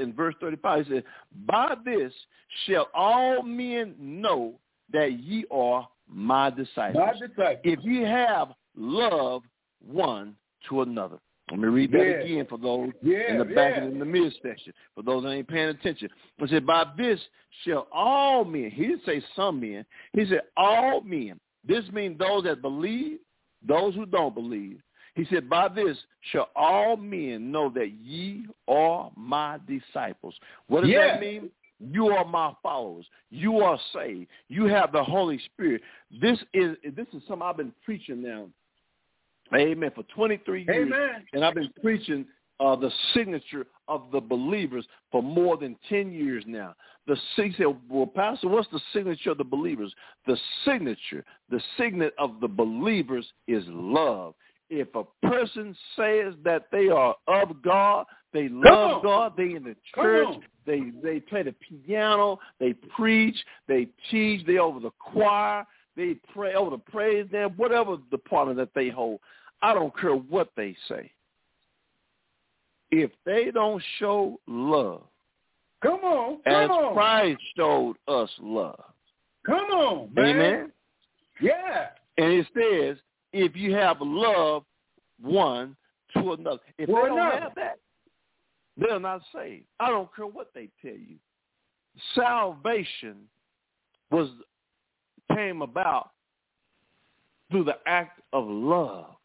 [0.02, 1.04] In verse 35, he said,
[1.46, 2.12] By this
[2.66, 4.56] shall all men know
[4.92, 7.04] that ye are my disciples.
[7.06, 7.62] My disciple.
[7.64, 9.44] If ye have love
[9.86, 10.36] one
[10.70, 11.18] to another.
[11.52, 12.22] Let me read that Yeah.
[12.22, 13.84] again for those Yeah, in the back yeah.
[13.84, 14.74] and in the mid section.
[14.94, 16.10] For those that ain't paying attention.
[16.38, 17.20] It said, By this
[17.64, 21.40] shall all men, he didn't say some men, he said all men.
[21.66, 23.20] This means those that believe,
[23.68, 24.82] those who don't believe.
[25.16, 25.98] He said, By this
[26.32, 30.36] shall all men know that ye are my disciples.
[30.68, 31.50] What does that mean?
[31.80, 33.06] You are my followers.
[33.30, 34.28] You are saved.
[34.50, 35.82] You have the Holy Spirit.
[36.22, 38.50] This is this is something I've been preaching now.
[39.56, 39.92] Amen.
[39.96, 40.88] For 23 years.
[40.88, 41.26] Amen.
[41.34, 42.26] And I've been preaching
[42.60, 46.76] uh, the signature of the believers for more than 10 years now.
[47.08, 49.94] The he said, well, Pastor, what's the signature of the believers?
[50.28, 54.36] The signature, the signet of the believers is love.
[54.70, 59.02] If a person says that they are of God, they love.
[59.02, 60.36] God, they in the church,
[60.68, 61.56] they they play the
[61.88, 67.54] piano, they preach, they teach, they over the choir, they pray over the praise them,
[67.58, 69.20] whatever department that they hold.
[69.62, 71.12] I don't care what they say.
[72.92, 75.04] If they don't show love,
[75.82, 76.40] Come on.
[76.46, 76.94] as Come on.
[76.94, 78.84] Christ showed us love,
[79.46, 80.26] Come on, man.
[80.26, 80.72] amen.
[81.42, 81.88] Yeah.
[82.18, 82.98] And it says,
[83.32, 84.64] if you have love
[85.22, 85.76] one
[86.16, 87.78] to another, if they don't have that,
[88.76, 89.66] they're not saved.
[89.80, 91.16] I don't care what they tell you.
[92.16, 93.18] Salvation
[94.12, 94.30] was
[95.34, 96.12] came about
[97.52, 99.16] through the act of love.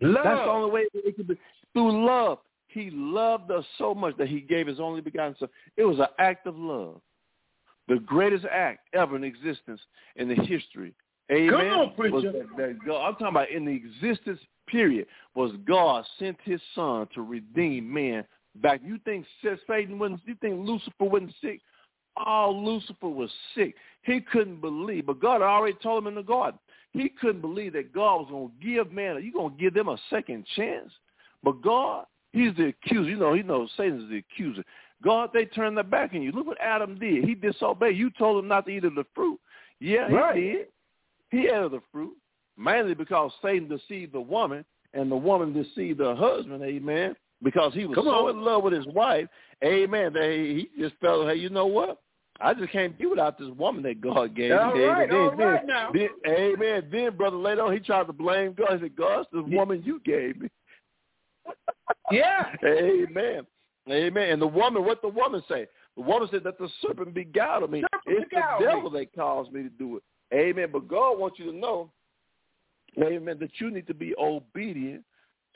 [0.00, 0.24] Love.
[0.24, 1.38] That's the only way it could be.
[1.72, 2.38] Through love.
[2.68, 5.48] He loved us so much that he gave his only begotten son.
[5.76, 7.00] It was an act of love.
[7.88, 9.80] The greatest act ever in existence
[10.16, 10.94] in the history.
[11.30, 11.50] Amen.
[11.50, 12.14] Come on, preacher.
[12.14, 16.60] was that, that God, I'm talking about in the existence period was God sent his
[16.74, 18.24] son to redeem man
[18.56, 18.80] back.
[18.84, 21.60] You think Satan wasn't, you think Lucifer wasn't sick?
[22.16, 23.74] Oh, Lucifer was sick.
[24.02, 26.58] He couldn't believe, but God already told him in the garden.
[26.92, 29.88] He couldn't believe that God was going to give man, you're going to give them
[29.88, 30.90] a second chance?
[31.42, 33.10] But God, he's the accuser.
[33.10, 34.62] You know, he knows Satan's the accuser.
[35.02, 36.32] God, they turned their back on you.
[36.32, 37.24] Look what Adam did.
[37.24, 37.96] He disobeyed.
[37.96, 39.40] You told him not to eat of the fruit.
[39.80, 40.34] Yeah, he Right.
[40.34, 40.66] did.
[41.30, 42.14] He ate of the fruit,
[42.56, 47.86] mainly because Satan deceived the woman and the woman deceived her husband, amen, because he
[47.86, 48.36] was Come so on.
[48.36, 49.26] in love with his wife,
[49.64, 51.98] amen, that he he just felt, hey, you know what?
[52.42, 54.82] I just can't be without this woman that God gave All me.
[54.84, 55.90] right, Then- all then- right now.
[55.92, 56.88] then, amen.
[56.90, 58.72] Then, brother, later on, he tried to blame God.
[58.74, 59.58] He said, God, it's the Yeah.
[59.58, 60.48] woman you gave me.
[62.10, 62.54] Yeah.
[62.64, 63.46] Amen.
[63.90, 64.30] Amen.
[64.30, 65.66] And the woman, what the woman say?
[65.96, 67.80] The woman said that the serpent beguiled me.
[67.82, 68.72] Serpent it's beguiled the me.
[68.72, 70.02] devil that caused me to do it.
[70.34, 70.68] Amen.
[70.72, 71.90] But God wants you to know,
[73.02, 75.04] amen, that you need to be obedient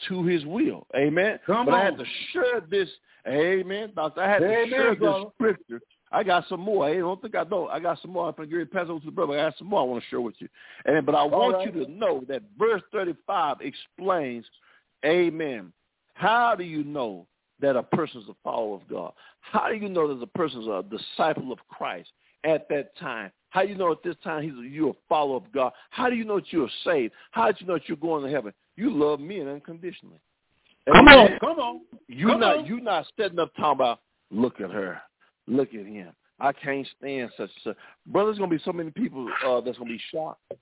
[0.08, 0.86] to his will.
[0.94, 1.38] Amen.
[1.46, 2.88] Come but I had to share this.
[3.26, 3.92] Amen.
[3.96, 5.24] I had Amen, to share brother.
[5.24, 5.80] this scripture.
[6.12, 6.86] I got some more.
[6.86, 7.70] I don't think I don't.
[7.70, 8.28] I got some more.
[8.28, 9.34] I'm going to pass over to the brother.
[9.34, 10.48] I got some more I want to share with you.
[10.88, 11.04] Amen.
[11.04, 11.74] But I want right.
[11.74, 14.44] you to know that verse 35 explains,
[15.04, 15.72] amen,
[16.14, 17.26] how do you know
[17.60, 19.12] that a person is a follower of God?
[19.40, 22.10] How do you know that a person is a disciple of Christ
[22.44, 23.32] at that time?
[23.50, 25.72] How do you know at this time he's you're a follower of God?
[25.90, 27.14] How do you know that you're saved?
[27.32, 28.52] How do you know that you're going to heaven?
[28.76, 30.20] You love men unconditionally.
[30.86, 31.32] Come Amen.
[31.32, 31.38] on.
[31.40, 31.80] Come on.
[32.08, 32.66] You're Come not on.
[32.66, 35.00] you're not setting up talking about look at her,
[35.46, 36.12] look at him.
[36.38, 37.76] I can't stand such such.
[38.06, 40.52] Brother, there's gonna be so many people uh, that's gonna be shocked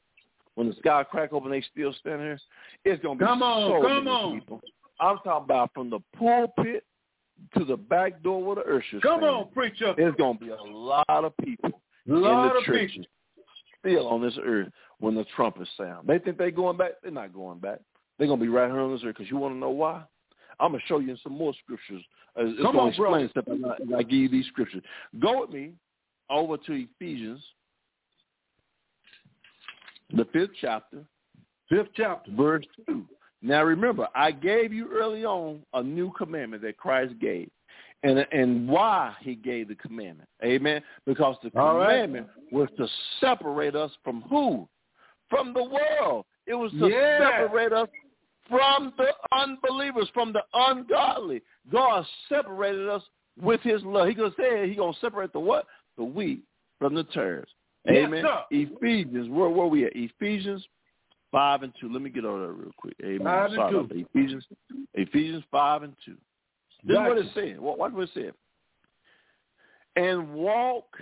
[0.55, 1.51] when the sky crack open.
[1.51, 2.39] They still stand here.
[2.85, 4.41] It's gonna be Come on, so come many on.
[4.41, 4.61] people.
[5.01, 6.85] I'm talking about from the pulpit
[7.59, 9.03] to the back door where the ushers.
[9.03, 9.95] Come on, preacher.
[9.97, 13.45] There's gonna be a lot of people lot in the of churches people.
[13.81, 14.69] still on this earth
[15.01, 16.07] when the trumpets sound.
[16.07, 16.93] They think they're going back.
[17.03, 17.81] They're not going back.
[18.19, 20.05] They're gonna be right here on this earth because you want to know why?
[20.61, 22.03] I'm gonna show you some more scriptures.
[22.39, 23.59] Uh, It's Come gonna on, explain stuff as
[23.95, 24.83] I, I give you these scriptures.
[25.21, 25.73] Go with me
[26.31, 27.43] over to Ephesians,
[30.15, 31.05] the fifth chapter,
[31.69, 32.31] Fifth chapter.
[32.33, 33.07] verse two.
[33.43, 37.51] Now remember, I gave you early on a new commandment that Christ gave.
[38.03, 40.29] And and why he gave the commandment.
[40.45, 40.83] Amen.
[41.07, 42.03] Because the All right.
[42.03, 42.87] commandment was to
[43.19, 44.69] separate us from who?
[45.31, 46.27] From the world.
[46.47, 47.19] It was to Yeah.
[47.41, 47.89] separate us
[48.49, 51.43] from the unbelievers, from the ungodly.
[51.71, 53.03] God separated us
[53.41, 54.09] with his love.
[54.09, 55.67] He gonna say he gonna separate the what?
[55.97, 56.43] The wheat
[56.79, 57.49] from the tares.
[57.87, 58.25] Yes, Amen.
[58.25, 58.41] sir.
[58.51, 59.93] Ephesians, where where we at?
[59.95, 60.67] Ephesians
[61.33, 61.93] five and two.
[61.93, 62.95] Let me get over there real quick.
[63.03, 63.25] Amen.
[63.25, 64.07] Five and two.
[64.15, 64.47] Ephesians
[64.95, 66.17] Ephesians five and two.
[66.85, 67.61] This is what it said.
[67.61, 68.33] What what it said.
[69.97, 70.97] And walk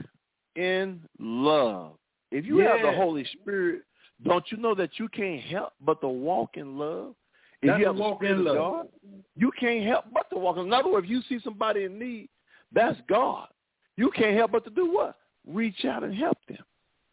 [0.57, 1.93] in love.
[2.31, 3.83] If you have the Holy Spirit,
[4.25, 7.15] don't you know that you can't help but to walk in love?
[7.63, 8.57] If That's you have walk in love.
[8.57, 8.89] God,
[9.37, 11.99] you can't help but to walk in In other words, if you see somebody in
[11.99, 12.29] need,
[12.73, 13.49] that's God.
[13.97, 15.17] You can't help but to do what?
[15.47, 16.59] Reach out and help them.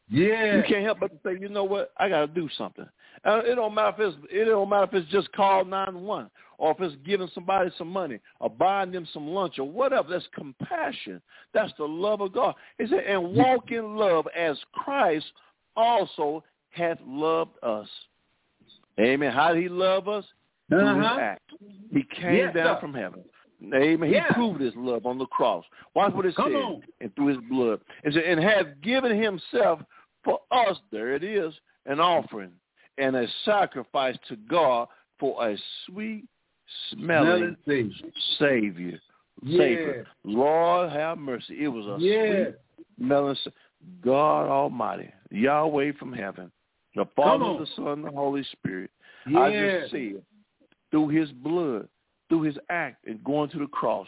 [0.09, 0.57] Yeah.
[0.57, 2.88] You can't help but to say, you know what, I got to do something.
[3.25, 6.29] Uh, it don't matter if it's it don't matter if it's just call nine one
[6.57, 10.09] or if it's giving somebody some money or buying them some lunch or whatever.
[10.09, 11.21] That's compassion.
[11.53, 12.55] That's the love of God.
[12.77, 15.25] He said, and walk in love as Christ
[15.75, 17.88] also hath loved us.
[18.99, 19.33] Amen.
[19.33, 20.25] How did he love us?
[20.69, 21.19] Through his Uh-huh.
[21.19, 21.51] act.
[21.91, 22.82] He came Yes, down sir.
[22.82, 23.23] from heaven.
[23.73, 24.08] Amen.
[24.10, 24.32] He Yeah.
[24.34, 25.65] proved his love on the cross.
[25.93, 26.63] Watch what it Come says.
[26.63, 26.84] on.
[27.01, 27.82] And through his blood.
[28.03, 29.82] And, said, and have given himself
[30.23, 32.51] for us, there it is, an offering
[32.97, 36.25] and a sacrifice to God for a sweet
[36.91, 38.12] smelling Savior.
[38.38, 38.99] Savior.
[39.41, 39.58] Yeah.
[39.58, 40.08] Savior.
[40.23, 41.63] Lord have mercy.
[41.63, 42.43] It was a Yeah.
[42.45, 42.55] sweet
[42.97, 43.38] smelling
[44.01, 46.51] God Almighty, Yahweh from heaven,
[46.95, 48.91] the Father, the Son, the Holy Spirit.
[49.25, 49.39] Yeah.
[49.41, 50.23] I just said,
[50.91, 51.88] through his blood,
[52.30, 54.08] through his act and going to the cross,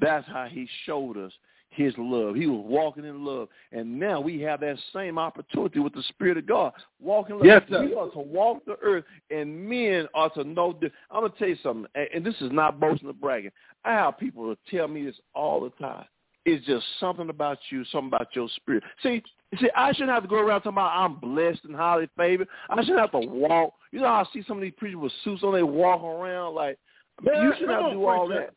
[0.00, 1.32] that's how he showed us
[1.70, 2.34] his love.
[2.34, 3.48] He was walking in love.
[3.72, 6.72] And now we have that same opportunity with the Spirit of God.
[7.00, 7.46] Walking in love.
[7.46, 7.84] Yes, sir.
[7.84, 10.76] We are to walk the earth, and men are to know.
[10.80, 10.90] This.
[11.10, 13.50] I'm going to tell you something, and and this is not boasting or bragging.
[13.84, 16.06] I have people tell me this all the time.
[16.48, 18.84] It's just something about you, something about your spirit.
[19.02, 19.20] See,
[19.58, 22.46] see, I shouldn't have to go around talking about I'm blessed and highly favored.
[22.70, 23.74] I shouldn't have to walk.
[23.90, 25.54] You know, how I see some of these preachers with suits on.
[25.54, 26.78] They walk around like
[27.24, 28.50] Yeah, you shouldn't have to do all that.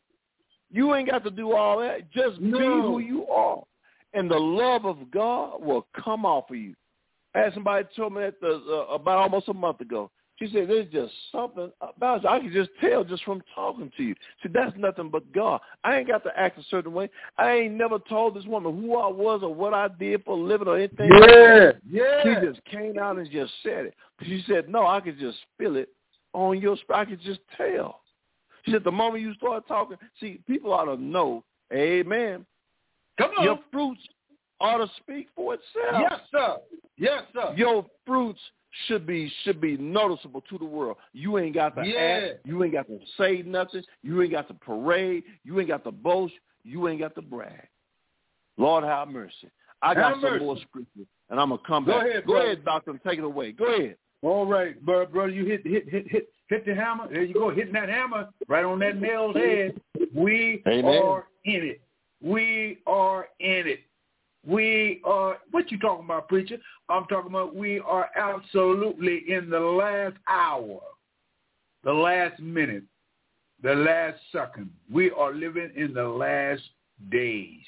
[0.70, 2.12] You ain't got to do all that.
[2.12, 3.60] Just be who you are,
[4.14, 6.76] and the love of God will come off of you.
[7.34, 10.12] I had somebody told me that the, uh, about almost a month ago.
[10.40, 12.28] She said, "There's just something about you.
[12.30, 15.60] I can just tell just from talking to you." See, that's nothing but God.
[15.84, 17.10] I ain't got to act a certain way.
[17.36, 20.40] I ain't never told this woman who I was or what I did for a
[20.40, 21.10] living or anything.
[21.10, 21.76] like that.
[21.88, 22.22] Yeah.
[22.22, 23.94] She just came out and just said it.
[24.22, 25.90] She said, "No, I could just feel it
[26.32, 26.76] on your.
[26.80, 28.00] sp- I could just tell."
[28.64, 31.44] She said, "The moment you start talking, see, people ought to know.
[31.72, 32.46] Amen.
[33.18, 33.44] Come on.
[33.44, 34.00] Your fruits
[34.58, 36.06] ought to speak for itself.
[36.10, 36.56] Yes, sir.
[36.96, 37.52] Yes, sir.
[37.56, 38.40] Your fruits
[38.86, 40.96] should be should be noticeable to the world.
[41.12, 42.30] You ain't got to Yeah.
[42.34, 42.46] act.
[42.46, 43.82] You ain't got to say nothing.
[44.02, 45.24] You ain't got to parade.
[45.44, 46.34] You ain't got to boast.
[46.62, 47.66] You ain't got to brag.
[48.56, 49.50] Lord have mercy.
[49.82, 50.44] I got Have some mercy.
[50.44, 51.94] more scripture, and I'm gonna come back.
[51.94, 52.10] Go back.
[52.10, 52.46] ahead, Go brother.
[52.46, 53.52] ahead, doctor, take it away.
[53.52, 53.96] Go ahead.
[54.22, 57.08] All right, brother, brother, you hit hit hit hit hit the hammer.
[57.10, 59.80] There you go, hitting that hammer right on that nail's head.
[60.14, 61.02] We Amen.
[61.02, 61.80] are in it.
[62.22, 63.80] We are in it.
[64.46, 66.58] We are, what you talking about, preacher?
[66.88, 70.80] I'm talking about we are absolutely in the last hour,
[71.84, 72.84] the last minute,
[73.62, 74.70] the last second.
[74.90, 76.62] We are living in the last
[77.10, 77.64] days.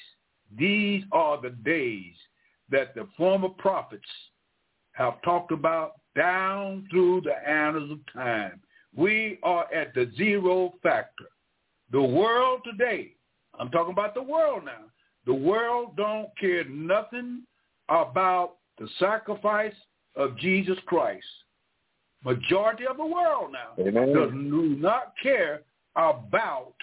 [0.57, 2.15] These are the days
[2.71, 4.09] that the former prophets
[4.93, 8.59] have talked about down through the annals of time.
[8.95, 11.25] We are at the zero factor.
[11.91, 13.13] The world today,
[13.59, 14.85] I'm talking about the world now,
[15.25, 17.43] the world don't care nothing
[17.89, 19.73] about the sacrifice
[20.15, 21.25] of Jesus Christ.
[22.23, 24.13] Majority of the world now Amen.
[24.13, 25.61] does not care
[25.95, 26.73] about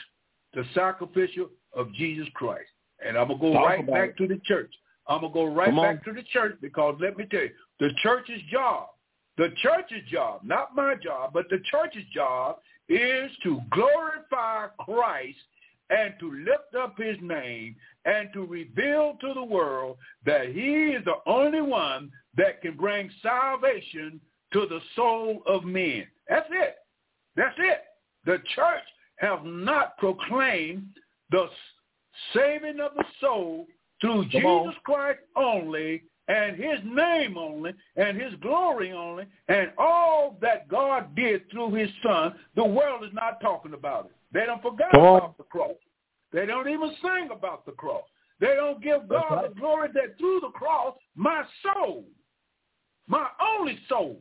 [0.55, 2.69] the sacrificial of Jesus Christ.
[3.05, 4.17] And I'm gonna go Talk right back it.
[4.19, 4.73] to the church.
[5.07, 8.43] I'm gonna go right back to the church because let me tell you, the church's
[8.51, 8.89] job,
[9.39, 15.39] the church's job, not my job, but the church's job is to glorify Christ
[15.91, 21.05] and to lift up his name and to reveal to the world that he is
[21.05, 24.21] the only one that can bring salvation
[24.53, 26.07] to the soul of men.
[26.29, 26.77] That's it.
[27.37, 27.83] That's it.
[28.25, 28.85] The church
[29.17, 30.89] have not proclaimed
[31.31, 31.47] the
[32.35, 33.67] saving of the soul
[34.01, 34.75] through Come Jesus on.
[34.85, 41.51] Christ only and his name only and his glory only and all that God did
[41.51, 44.13] through his son, the world is not talking about it.
[44.33, 45.77] They don't forget about the cross.
[46.33, 48.05] They don't even sing about the cross.
[48.41, 49.49] They don't give God right.
[49.49, 52.05] the glory that through the cross, my soul,
[53.07, 53.27] my
[53.59, 54.21] only soul,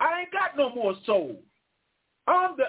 [0.00, 1.42] I ain't got no more soul.
[2.26, 2.64] I'm the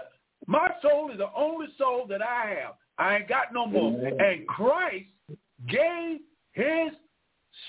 [0.46, 2.74] my soul is the only soul that I have.
[2.98, 3.98] I ain't got no more.
[3.98, 4.18] Amen.
[4.20, 5.06] And Christ
[5.68, 6.20] gave
[6.52, 6.92] his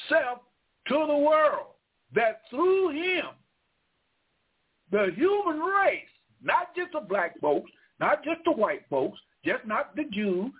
[0.08, 0.40] self
[0.88, 1.74] to the world
[2.14, 3.26] that through him,
[4.90, 6.02] the human race,
[6.42, 7.70] not just the black folks,
[8.04, 10.52] not just the white folks, just not the Jew,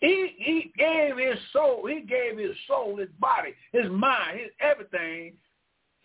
[0.00, 5.34] he, he gave his soul, he gave his soul, his body, his mind, his everything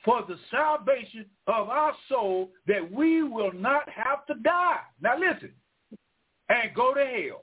[0.06, 4.80] for the salvation of our soul that we will not have to die.
[5.02, 5.52] Now listen,
[6.48, 7.42] and go to hell.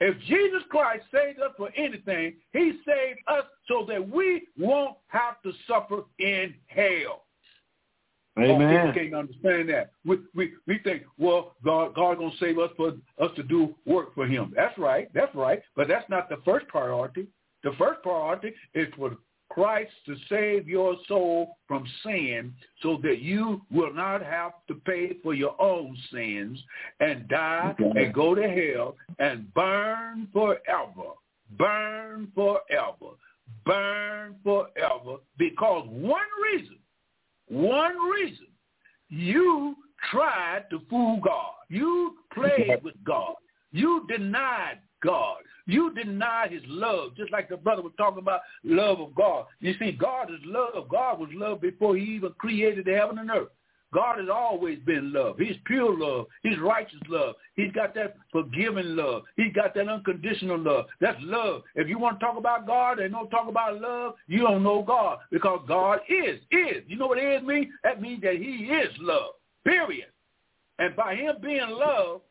[0.00, 5.40] If Jesus Christ saved us for anything, he saved us so that we won't have
[5.42, 7.26] to suffer in hell.
[8.38, 8.86] Amen.
[8.86, 9.90] Most can't understand that.
[10.06, 14.14] We, we we think, well, God God gonna save us for us to do work
[14.14, 14.52] for Him.
[14.56, 15.08] That's right.
[15.12, 15.62] That's right.
[15.76, 17.26] But that's not the first priority.
[17.62, 19.16] The first priority is for
[19.52, 25.12] Christ to save your soul from sin so that you will not have to pay
[25.22, 26.58] for your own sins
[27.00, 28.04] and die okay.
[28.04, 31.10] and go to hell and burn forever.
[31.58, 33.14] Burn forever.
[33.66, 36.76] Burn forever because one reason
[37.48, 38.46] one reason.
[39.08, 39.76] You
[40.10, 41.52] tried to fool God.
[41.68, 43.34] You played with God.
[43.72, 45.38] You denied God.
[45.66, 49.46] You denied his love, just like the brother was talking about love of God.
[49.60, 50.88] You see, God is love.
[50.88, 53.48] God was love before he even created the heaven and earth.
[53.92, 55.38] God has always been love.
[55.38, 56.26] He's pure love.
[56.42, 57.34] He's righteous love.
[57.56, 59.22] He's got that forgiving love.
[59.36, 60.86] He's got that unconditional love.
[61.00, 61.62] That's love.
[61.74, 64.82] If you want to talk about God and don't talk about love, you don't know
[64.82, 66.82] God because God is, is.
[66.86, 67.68] You know what is means?
[67.84, 69.32] That means that he is love,
[69.64, 70.06] period.
[70.78, 72.22] And by him being love,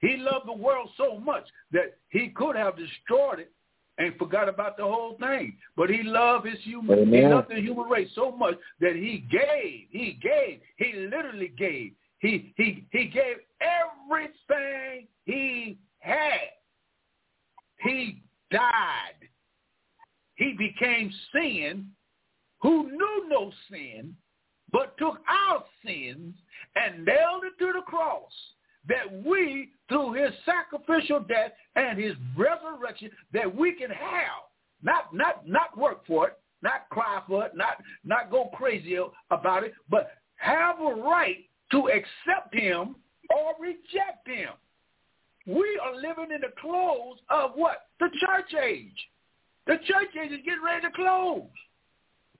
[0.00, 3.52] he loved the world so much that he could have destroyed it
[3.98, 5.56] and forgot about the whole thing.
[5.76, 7.22] But he loved his human, Amen.
[7.22, 11.92] he loved the human race so much that he gave, he gave, he literally gave.
[12.18, 16.50] He he he gave everything he had.
[17.80, 19.28] He died.
[20.36, 21.88] He became sin
[22.60, 24.14] who knew no sin,
[24.70, 26.34] but took our sins
[26.76, 28.30] and nailed it to the cross
[28.88, 34.42] that we, through his sacrificial death and his resurrection, that we can have,
[34.82, 38.98] not not not work for it, not cry for it, not not go crazy
[39.30, 41.38] about it, but have a right
[41.70, 42.96] to accept him
[43.30, 44.50] or reject him.
[45.46, 47.86] We are living in the close of what?
[48.00, 49.08] The church age.
[49.66, 51.44] The church age is getting ready to close.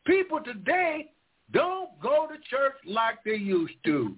[0.05, 1.13] People today
[1.53, 4.17] don't go to church like they used to.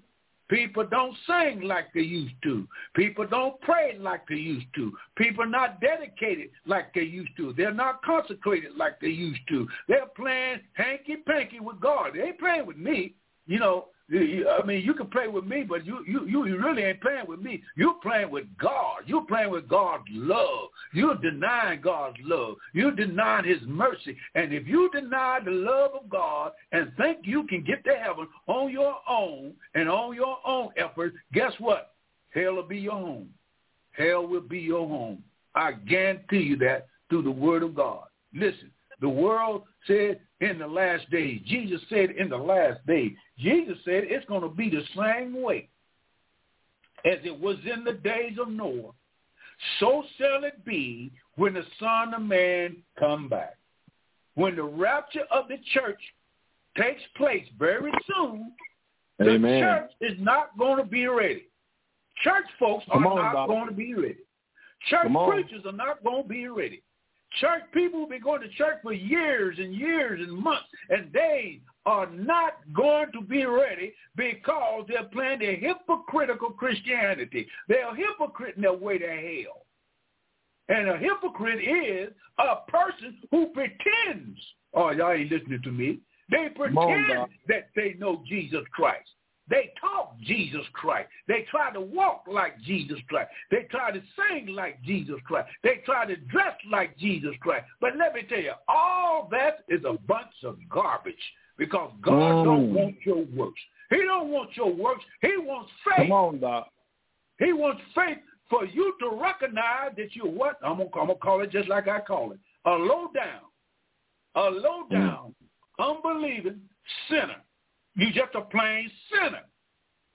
[0.55, 2.69] People don't sing like they used to.
[2.95, 4.93] People don't pray like they used to.
[5.17, 7.53] People not dedicated like they used to.
[7.57, 9.67] They're not consecrated like they used to.
[9.89, 12.13] They're playing hanky-panky with God.
[12.15, 13.15] They ain't playing with me.
[13.47, 17.01] you know, I mean, you can play with me, but you, you, you really ain't
[17.01, 17.63] playing with me.
[17.75, 18.99] You're playing with God.
[19.07, 20.69] You're playing with God's love.
[20.93, 22.57] You're denying God's love.
[22.75, 24.17] You're denying his mercy.
[24.35, 28.29] And if you deny the love of God and think you can get to heaven
[28.47, 31.95] on your own and on your own effort, guess what?
[32.31, 33.31] Hell will be your home.
[33.93, 35.23] Hell will be your home.
[35.55, 38.05] I guarantee you that through the word of God.
[38.35, 41.41] Listen, the world said in the last days.
[41.47, 43.13] Jesus said in the last days.
[43.39, 45.69] Jesus said it's going to be the same way
[47.05, 48.93] as it was in the days of Noah.
[49.81, 53.57] So shall it be when the Son of Man come back.
[54.35, 56.01] When the rapture of the church
[56.77, 58.53] takes place very soon,
[59.23, 59.41] Amen.
[59.41, 61.47] the church is not going to be ready.
[62.23, 64.17] Church folks are on, not going to be ready.
[64.89, 66.83] Church preachers are not going to be ready.
[67.41, 71.61] Church people have been going to church for years and years and months, and they
[71.87, 77.47] are not going to be ready because they're playing their hypocritical Christianity.
[77.69, 79.67] They're a hypocrite in their way to hell.
[80.69, 84.39] And a hypocrite is a person who pretends.
[84.73, 85.99] Oh, y'all ain't listening to me.
[86.31, 89.11] They pretend on, that they know Jesus Christ.
[89.49, 91.09] They talk Jesus Christ.
[91.29, 93.31] They try to walk like Jesus Christ.
[93.51, 95.49] They try to sing like Jesus Christ.
[95.63, 97.67] They try to dress like Jesus Christ.
[97.81, 101.15] But let me tell you, all that is a bunch of garbage
[101.59, 102.45] because God mm.
[102.45, 103.61] don't want your works.
[103.91, 105.05] He don't want your works.
[105.21, 106.09] He wants faith.
[106.09, 106.69] Come on, Doc.
[107.39, 108.19] He wants faith
[108.49, 110.59] for you to recognize that you're what?
[110.65, 112.39] I'm going to call it just like I call it.
[112.65, 113.43] A low down,
[114.37, 115.35] a low down,
[115.79, 115.97] mm.
[115.97, 116.61] unbelieving
[117.11, 117.44] sinner
[117.97, 119.43] you just a plain sinner.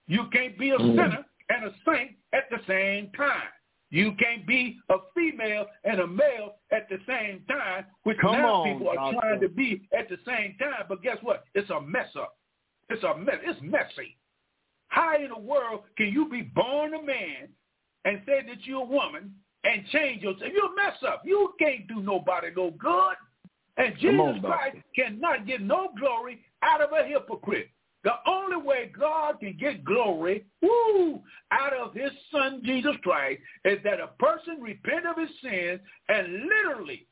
[0.08, 0.98] You can't be a mm-hmm.
[0.98, 3.50] sinner and a saint at the same time.
[3.92, 8.54] You can't be a female and a male at the same time, which Come now
[8.54, 9.18] on, people are doctor.
[9.20, 10.86] trying to be at the same time.
[10.88, 11.44] But guess what?
[11.56, 12.38] It's a mess up.
[12.90, 13.38] It's a mess.
[13.44, 14.18] It's messy.
[14.90, 17.50] How in the world can you be born a man
[18.06, 20.52] and say that you're a woman and change yourself?
[20.54, 21.24] You a mess up.
[21.26, 23.16] You can't do nobody no good.
[23.78, 27.70] And Jesus on, Christ cannot get no glory out of a hypocrite.
[28.04, 33.80] The only way God can get glory woo, out of his son Jesus Christ is
[33.84, 37.06] that a person repent of his sins and literally,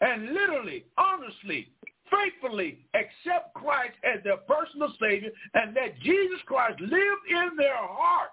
[0.00, 1.68] and literally, honestly,
[2.10, 8.30] faithfully accept Christ as their personal Savior and let Jesus Christ live in their heart.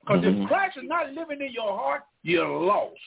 [0.00, 0.42] Because mm-hmm.
[0.42, 2.98] if Christ is not living in your heart, you're lost.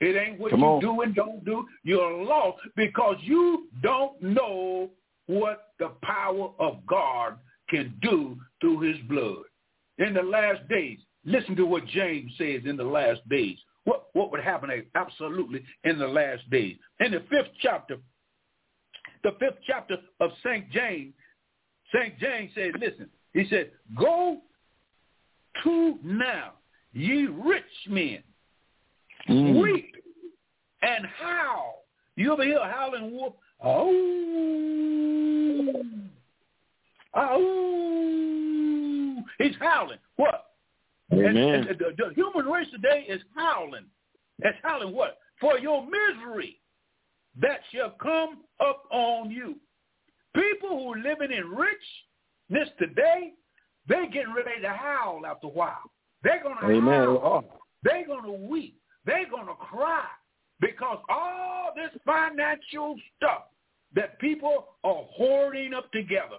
[0.00, 0.80] It ain't what Come you on.
[0.80, 1.66] do and don't do.
[1.84, 4.90] You're lost because you don't know
[5.26, 9.44] what the power of God can do through his blood.
[9.98, 13.56] In the last days, listen to what James says in the last days.
[13.84, 16.76] What, what would happen absolutely in the last days?
[17.00, 17.96] In the fifth chapter,
[19.22, 20.70] the fifth chapter of St.
[20.70, 21.14] James,
[21.94, 22.18] St.
[22.18, 24.38] James said, listen, he said, go
[25.62, 26.52] to now,
[26.92, 28.22] ye rich men,
[29.28, 29.62] mm.
[29.62, 29.94] weep
[30.82, 31.84] and howl.
[32.16, 33.34] You ever hear a howling wolf?
[33.64, 33.90] Oh,
[37.14, 38.42] oh,
[39.38, 39.98] he's howling.
[40.16, 40.46] What?
[41.12, 41.36] Amen.
[41.36, 43.86] And, and the, the human race today is howling.
[44.40, 45.18] It's howling what?
[45.40, 46.58] For your misery
[47.40, 49.56] that shall come up on you.
[50.34, 53.32] People who are living in richness today,
[53.86, 55.90] they're getting ready to howl after a while.
[56.22, 57.20] They're going to howl.
[57.22, 57.44] Oh.
[57.82, 58.78] They're going to weep.
[59.04, 60.04] They're going to cry
[60.60, 63.42] because all this financial stuff
[63.94, 66.36] that people are hoarding up together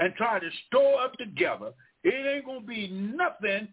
[0.00, 1.72] and try to store up together,
[2.02, 3.68] it ain't going to be nothing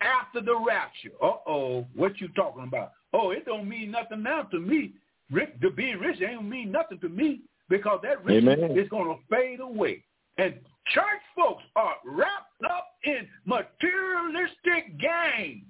[0.00, 1.12] after the rapture.
[1.22, 2.92] Uh-oh, what you talking about?
[3.14, 4.92] Oh, it don't mean nothing now to me.
[5.30, 9.16] Rick, to be rich ain't mean nothing to me because that riches is going to
[9.34, 10.04] fade away.
[10.36, 10.54] And
[10.92, 15.64] church folks are wrapped up in materialistic gain,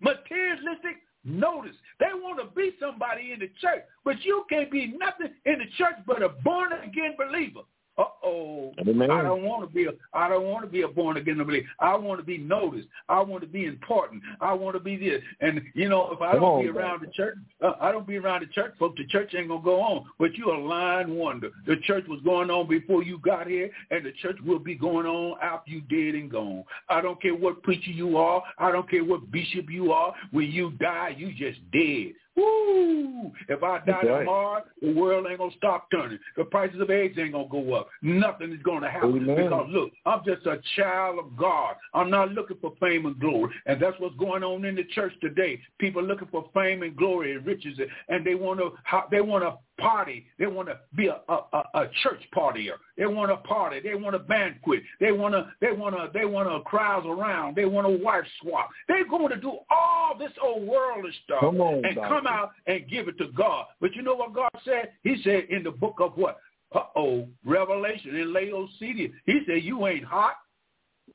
[0.00, 0.96] materialistic
[1.28, 5.58] Notice, they want to be somebody in the church, but you can't be nothing in
[5.58, 7.62] the church but a born again believer.
[7.98, 8.72] Uh oh.
[8.78, 11.66] I don't want to be a I don't want to be a born again believer.
[11.80, 12.88] I want to be noticed.
[13.08, 14.22] I want to be important.
[14.40, 15.22] I want to be this.
[15.40, 17.08] And you know, if I Come don't on, be around man.
[17.08, 18.98] the church, uh, I don't be around the church, folks.
[18.98, 20.04] The church ain't gonna go on.
[20.18, 21.50] But you a lying wonder.
[21.66, 25.06] The church was going on before you got here, and the church will be going
[25.06, 26.64] on after you dead and gone.
[26.88, 28.42] I don't care what preacher you are.
[28.58, 30.14] I don't care what bishop you are.
[30.32, 32.12] When you die, you just dead.
[32.36, 33.32] Woo!
[33.48, 34.18] If I die right.
[34.20, 36.18] tomorrow, the world ain't gonna stop turning.
[36.36, 37.88] The prices of eggs ain't gonna go up.
[38.02, 39.36] Nothing is gonna happen Amen.
[39.36, 41.76] because look, I'm just a child of God.
[41.94, 45.12] I'm not looking for fame and glory, and that's what's going on in the church
[45.20, 45.60] today.
[45.78, 47.78] People looking for fame and glory and riches,
[48.08, 48.72] and they want to
[49.10, 50.26] they want to party.
[50.38, 52.74] They want to be a, a, a a church partier.
[52.96, 53.80] They want to party.
[53.80, 54.82] They want a banquet.
[55.00, 57.56] They want to they want to they want to crowd around.
[57.56, 58.70] They want a wife swap.
[58.88, 62.14] They're going to do all this old worldly stuff Come on, and doctor.
[62.14, 63.66] come out and give it to God.
[63.80, 64.92] But you know what God said?
[65.02, 66.38] He said in the book of what?
[66.74, 69.08] Uh-oh, Revelation in Laodicea.
[69.24, 70.34] He said, you ain't hot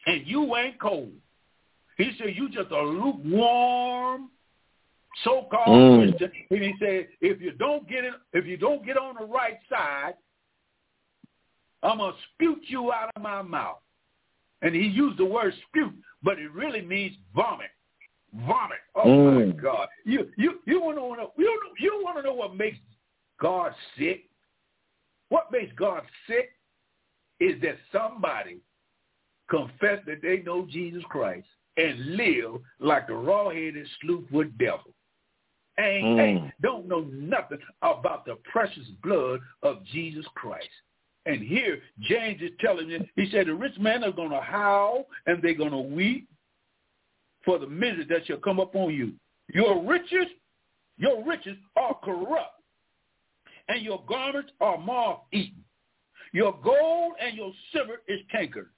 [0.06, 1.12] and you ain't cold.
[1.98, 4.30] He said, you just a lukewarm
[5.24, 6.10] so-called Mm.
[6.10, 6.32] Christian.
[6.50, 9.60] And he said, if you don't get it, if you don't get on the right
[9.70, 10.16] side,
[11.84, 13.82] I'm gonna spew you out of my mouth.
[14.62, 15.92] And he used the word spew,
[16.22, 17.72] but it really means vomit.
[18.34, 18.80] Vomit.
[18.96, 19.62] Oh my Mm.
[19.62, 19.90] God!
[20.06, 22.78] You you you want to know you you want to know what makes
[23.40, 24.30] God sick?
[25.30, 26.52] What makes God sick
[27.40, 28.62] is that somebody
[29.50, 31.48] confess that they know Jesus Christ
[31.78, 34.94] and live like the raw-headed slewfoot devil.
[35.82, 36.20] Ain't, Mm.
[36.20, 40.70] ain't don't know nothing about the precious blood of Jesus Christ.
[41.26, 45.08] And here James is telling you, he said the rich men are going to howl
[45.26, 46.28] and they're going to weep
[47.46, 49.14] for the misery that shall come upon you.
[49.54, 50.28] Your riches,
[50.98, 52.62] your riches are corrupt,
[53.68, 55.64] and your garments are moth-eaten.
[56.34, 58.70] Your gold and your silver is cankered,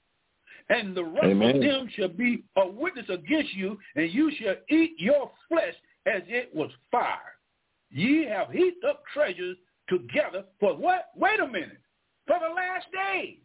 [0.70, 1.56] and the rest Amen.
[1.58, 5.76] of them shall be a witness against you, and you shall eat your flesh
[6.06, 7.38] as it was fire.
[7.92, 11.10] Ye have heaped up treasures together for what?
[11.16, 11.82] Wait a minute.
[12.28, 13.38] For the last days.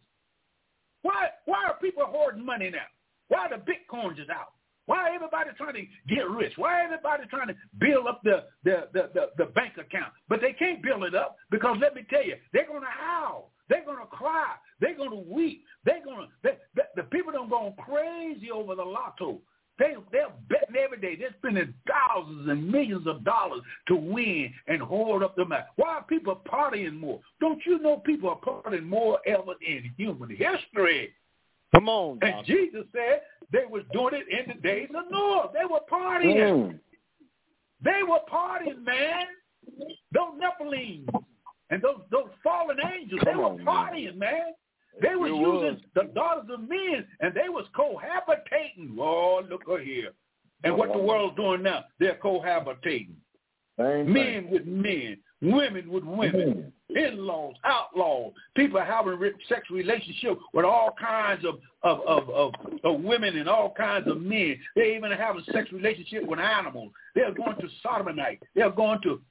[1.01, 2.87] Why why are people hoarding money now?
[3.27, 4.53] Why the bitcoins is out?
[4.85, 6.53] Why everybody trying to get rich?
[6.55, 10.11] Why everybody trying to build up the the, the, the, the bank account?
[10.27, 13.51] But they can't build it up because let me tell you, they're gonna howl.
[13.69, 14.55] They're gonna cry.
[14.81, 15.63] They're gonna weep.
[15.85, 19.39] They're gonna they, the, the people don't go crazy over the lotto.
[19.79, 21.15] They they're betting every day.
[21.15, 25.63] They're spending thousands and millions of dollars to win and hoard up the money.
[25.77, 27.21] Why are people partying more?
[27.39, 31.13] Don't you know people are partying more ever in human history?
[31.73, 32.45] Come on, And.
[32.45, 33.21] Jesus said
[33.51, 35.49] they was doing it in the days of Noah.
[35.53, 36.35] They were partying.
[36.35, 36.79] Mm.
[37.83, 39.25] They were partying, man.
[40.13, 41.07] Those Nephilim
[41.69, 43.65] and those those fallen angels, they Come were on, man.
[43.65, 44.53] partying, man.
[45.01, 45.77] They was using was.
[45.95, 48.97] the daughters of men, and they was cohabitating.
[48.99, 50.11] Oh, look here.
[50.63, 51.03] And what the uh-huh.
[51.03, 53.15] world's doing now, they're cohabitating.
[53.77, 54.13] Same thing.
[54.13, 56.97] Men with men, women with women, mm-hmm.
[56.97, 63.01] in-laws, outlaws, people having re- sexual relationships with all kinds of of, of, of of
[63.01, 64.59] women and all kinds of men.
[64.75, 66.91] They even having sexual relationship with animals.
[67.15, 68.43] They're going to sodomite.
[68.53, 69.21] They're going to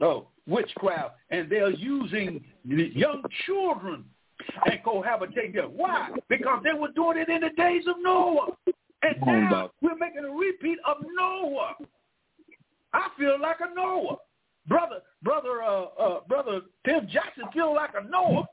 [0.00, 4.04] oh, witchcraft, and they're using young children
[4.70, 5.70] and cohabitating them.
[5.74, 6.10] Why?
[6.28, 8.52] Because they were doing it in the days of Noah.
[9.02, 11.74] And now we're making a repeat of Noah.
[12.92, 14.16] I feel like a Noah.
[14.66, 18.46] Brother, brother, uh, uh, brother Tim Jackson feel like a Noah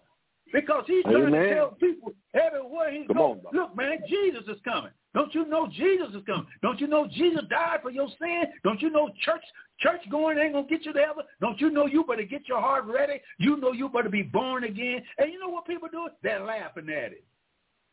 [0.51, 4.57] because he's trying to tell people everywhere he Come goes, on, look, man, Jesus is
[4.63, 4.91] coming.
[5.13, 6.47] Don't you know Jesus is coming?
[6.61, 8.43] Don't you know Jesus died for your sin?
[8.63, 9.43] Don't you know church
[9.79, 11.23] church going ain't gonna get you to heaven?
[11.41, 13.19] Don't you know you better get your heart ready?
[13.37, 15.01] You know you better be born again.
[15.17, 16.07] And you know what people do?
[16.23, 17.23] They're laughing at it.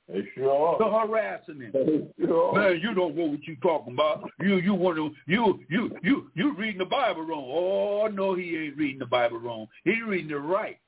[0.08, 1.06] They sure They're are.
[1.06, 1.72] harassing him.
[1.72, 2.70] They sure are.
[2.70, 4.30] Man, you don't know what you talking about.
[4.40, 7.44] You you want to you you you you reading the Bible wrong.
[7.46, 9.66] Oh no, he ain't reading the Bible wrong.
[9.84, 10.78] He's reading it right.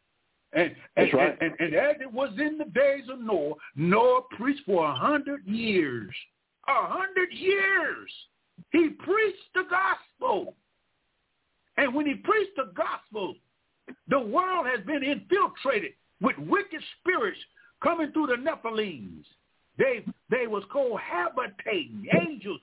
[0.53, 1.39] And and, That's right.
[1.41, 4.95] and, and and as it was in the days of Noah, Noah preached for a
[4.95, 6.15] hundred years.
[6.69, 8.11] A hundred years.
[8.73, 10.55] He preached the gospel.
[11.77, 13.37] And when he preached the gospel,
[14.09, 17.39] the world has been infiltrated with wicked spirits
[17.83, 19.25] coming through the Nephilims.
[19.79, 22.05] They they was cohabitating.
[22.21, 22.61] Angels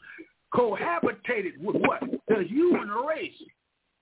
[0.53, 2.03] cohabitated with what?
[2.27, 3.33] The human race.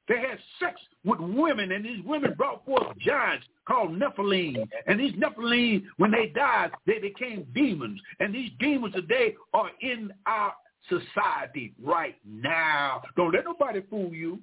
[0.07, 4.67] They had sex with women, and these women brought forth giants called Nephilim.
[4.87, 7.99] And these Nephilim, when they died, they became demons.
[8.19, 10.53] And these demons today are in our
[10.89, 13.01] society right now.
[13.15, 14.39] Don't let nobody fool you.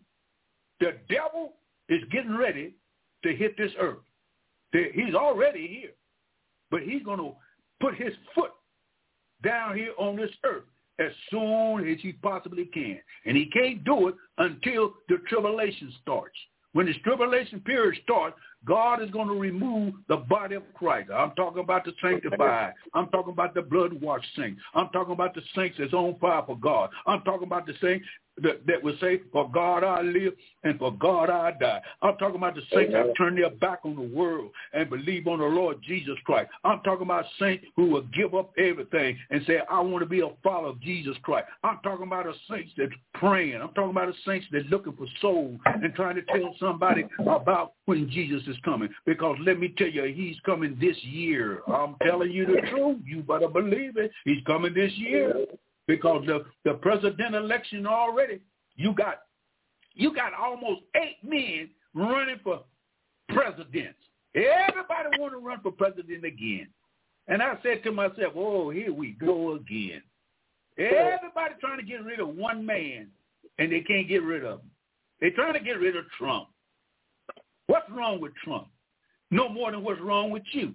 [0.80, 1.52] The devil
[1.88, 2.74] is getting ready
[3.22, 3.98] to hit this earth.
[4.72, 5.92] He's already here.
[6.70, 7.32] But he's going to
[7.80, 8.50] put his foot
[9.44, 10.64] down here on this earth
[11.06, 12.98] as soon as he possibly can.
[13.26, 16.36] And he can't do it until the tribulation starts.
[16.72, 21.10] When this tribulation period starts, God is going to remove the body of Christ.
[21.14, 22.72] I'm talking about the sanctified.
[22.94, 24.60] I'm talking about the blood-washed saints.
[24.74, 26.90] I'm talking about the saints that's on fire for God.
[27.06, 28.06] I'm talking about the saints
[28.40, 30.32] that, that will say, for God I live
[30.64, 31.82] and for God I die.
[32.00, 35.38] I'm talking about the saints that turn their back on the world and believe on
[35.38, 36.50] the Lord Jesus Christ.
[36.64, 40.20] I'm talking about saints who will give up everything and say, I want to be
[40.20, 41.46] a follower of Jesus Christ.
[41.62, 43.60] I'm talking about the saints that's praying.
[43.60, 47.74] I'm talking about the saints that's looking for souls and trying to tell somebody about
[47.84, 48.88] when Jesus is coming.
[49.04, 51.62] Because let me tell you, he's coming this year.
[51.66, 52.98] I'm telling you the truth.
[53.04, 54.10] You better believe it.
[54.24, 55.34] He's coming this year
[55.86, 58.40] because the the president election already
[58.76, 59.22] you got
[59.94, 62.62] you got almost eight men running for
[63.28, 63.98] presidents.
[64.34, 66.68] Everybody want to run for president again.
[67.28, 70.02] And I said to myself, oh, here we go again.
[70.78, 73.08] Everybody trying to get rid of one man,
[73.58, 74.70] and they can't get rid of him.
[75.20, 76.48] They're trying to get rid of Trump.
[77.66, 78.68] What's wrong with Trump?
[79.30, 80.72] No more than what's wrong with you.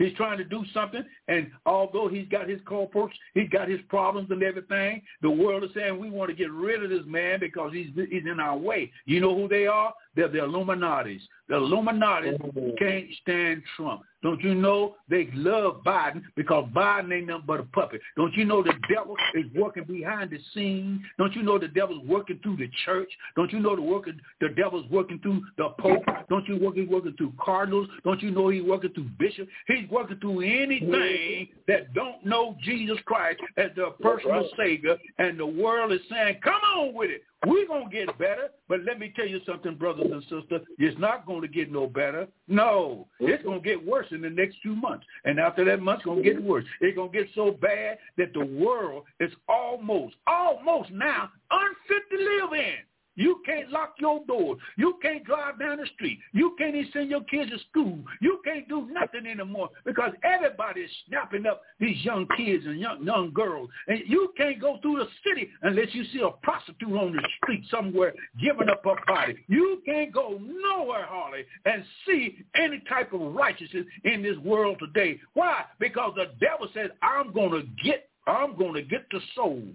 [0.00, 4.30] He's trying to do something, and although he's got his culprits, he's got his problems
[4.30, 7.70] and everything, the world is saying we want to get rid of this man because
[7.74, 8.90] he's he's in our way.
[9.04, 9.92] You know who they are?
[10.16, 11.20] They're the Illuminatis.
[11.48, 12.70] The Illuminatis mm-hmm.
[12.78, 14.02] can't stand Trump.
[14.22, 18.00] Don't you know they love Biden because Biden ain't nothing but a puppet?
[18.16, 21.00] Don't you know the devil is working behind the scenes?
[21.16, 23.08] Don't you know the devil's working through the church?
[23.34, 26.02] Don't you know the working the devil's working through the pope?
[26.28, 27.88] Don't you working working through cardinals?
[28.04, 29.50] Don't you know he's working through bishops?
[29.68, 35.46] He's working through anything that don't know Jesus Christ as their personal savior, and the
[35.46, 39.12] world is saying, "Come on with it." We're going to get better, but let me
[39.16, 40.66] tell you something, brothers and sisters.
[40.78, 42.28] It's not going to get no better.
[42.48, 45.06] No, it's going to get worse in the next two months.
[45.24, 46.64] And after that month, it's going to get worse.
[46.82, 52.16] It's going to get so bad that the world is almost, almost now unfit to
[52.18, 52.74] live in.
[53.20, 54.56] You can't lock your door.
[54.78, 56.18] You can't drive down the street.
[56.32, 57.98] You can't even send your kids to school.
[58.22, 63.30] You can't do nothing anymore because everybody's snapping up these young kids and young young
[63.34, 63.68] girls.
[63.88, 67.62] And you can't go through the city unless you see a prostitute on the street
[67.70, 69.36] somewhere giving up her body.
[69.48, 75.20] You can't go nowhere, Harley, and see any type of righteousness in this world today.
[75.34, 75.64] Why?
[75.78, 79.74] Because the devil says, I'm to get, I'm to get the souls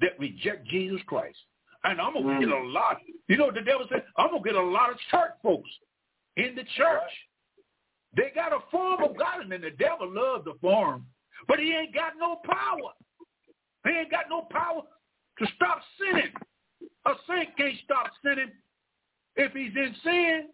[0.00, 1.36] that reject Jesus Christ.
[1.84, 2.98] And I'm gonna get a lot.
[3.28, 4.04] You know what the devil said?
[4.16, 5.70] I'm gonna get a lot of church folks
[6.36, 7.12] in the church.
[8.16, 9.60] They got a form of godliness.
[9.62, 11.06] And the devil loves the form,
[11.46, 12.92] but he ain't got no power.
[13.84, 14.82] He ain't got no power
[15.38, 16.32] to stop sinning.
[17.06, 18.50] A saint can't stop sinning
[19.36, 20.48] if he's in sin.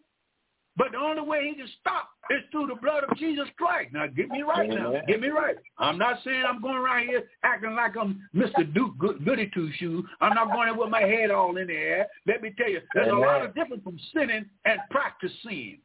[0.77, 3.93] But the only way he can stop is through the blood of Jesus Christ.
[3.93, 4.95] Now, get me right now.
[5.07, 5.57] Get me right.
[5.79, 8.73] I'm not saying I'm going around here acting like I'm Mr.
[8.75, 10.05] Duke Goody Two Shoes.
[10.21, 12.07] I'm not going in with my head all in the air.
[12.27, 13.23] Let me tell you, there's Amen.
[13.23, 15.79] a lot of difference from sinning and practicing.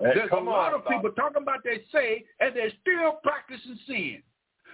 [0.00, 4.22] There's a lot on, of people talking about they say and they're still practicing sin.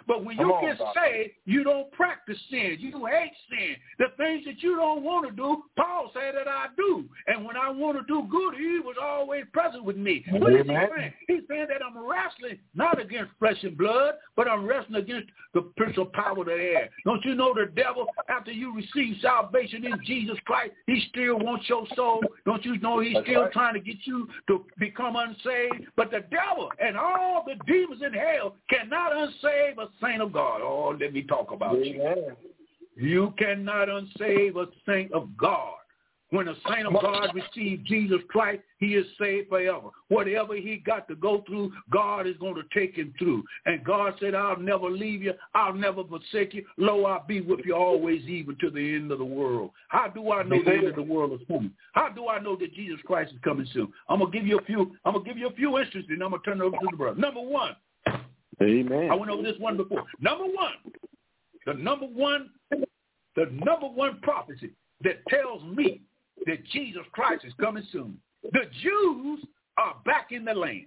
[0.07, 1.01] But when Come you on, get doctor.
[1.01, 2.77] saved, you don't practice sin.
[2.79, 3.77] You hate sin.
[3.99, 7.05] The things that you don't want to do, Paul said that I do.
[7.27, 10.25] And when I want to do good, he was always present with me.
[10.31, 11.13] What is he saying?
[11.29, 15.63] He's saying that I'm wrestling not against flesh and blood, but I'm wrestling against the
[15.77, 16.89] principal power of the air.
[17.05, 21.69] Don't you know the devil, after you receive salvation in Jesus Christ, he still wants
[21.69, 22.21] your soul?
[22.47, 23.53] Don't you know he's That's still right.
[23.53, 25.87] trying to get you to become unsaved?
[25.97, 30.61] But the devil and all the demons in hell cannot unsave a saint of God.
[30.63, 31.95] Oh, let me talk about Amen.
[31.97, 32.37] you.
[32.97, 35.75] You cannot unsave a saint of God.
[36.31, 39.89] When a saint of God receives Jesus Christ, he is saved forever.
[40.09, 43.43] Whatever he got to go through, God is going to take him through.
[43.67, 45.33] And God said, I'll never leave you.
[45.55, 46.65] I'll never forsake you.
[46.77, 49.73] Lo, I'll be with you always, even to the end of the world.
[49.89, 51.73] How do I know the end of the world is coming?
[51.95, 53.93] How do I know that Jesus Christ is coming soon?
[54.09, 54.95] I'm gonna give you a few.
[55.05, 56.97] I'm gonna give you a few instances, and I'm gonna turn it over to the
[56.97, 57.21] brother.
[57.21, 57.75] Number one,
[58.63, 59.09] Amen.
[59.11, 60.05] I went over this one before.
[60.21, 60.75] Number one,
[61.67, 64.71] the number one, the number one prophecy
[65.03, 66.03] that tells me
[66.47, 68.19] that Jesus Christ is coming soon.
[68.53, 69.45] The Jews
[69.79, 70.87] are back in the land,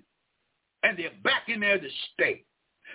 [0.83, 2.43] and they're back in there to stay.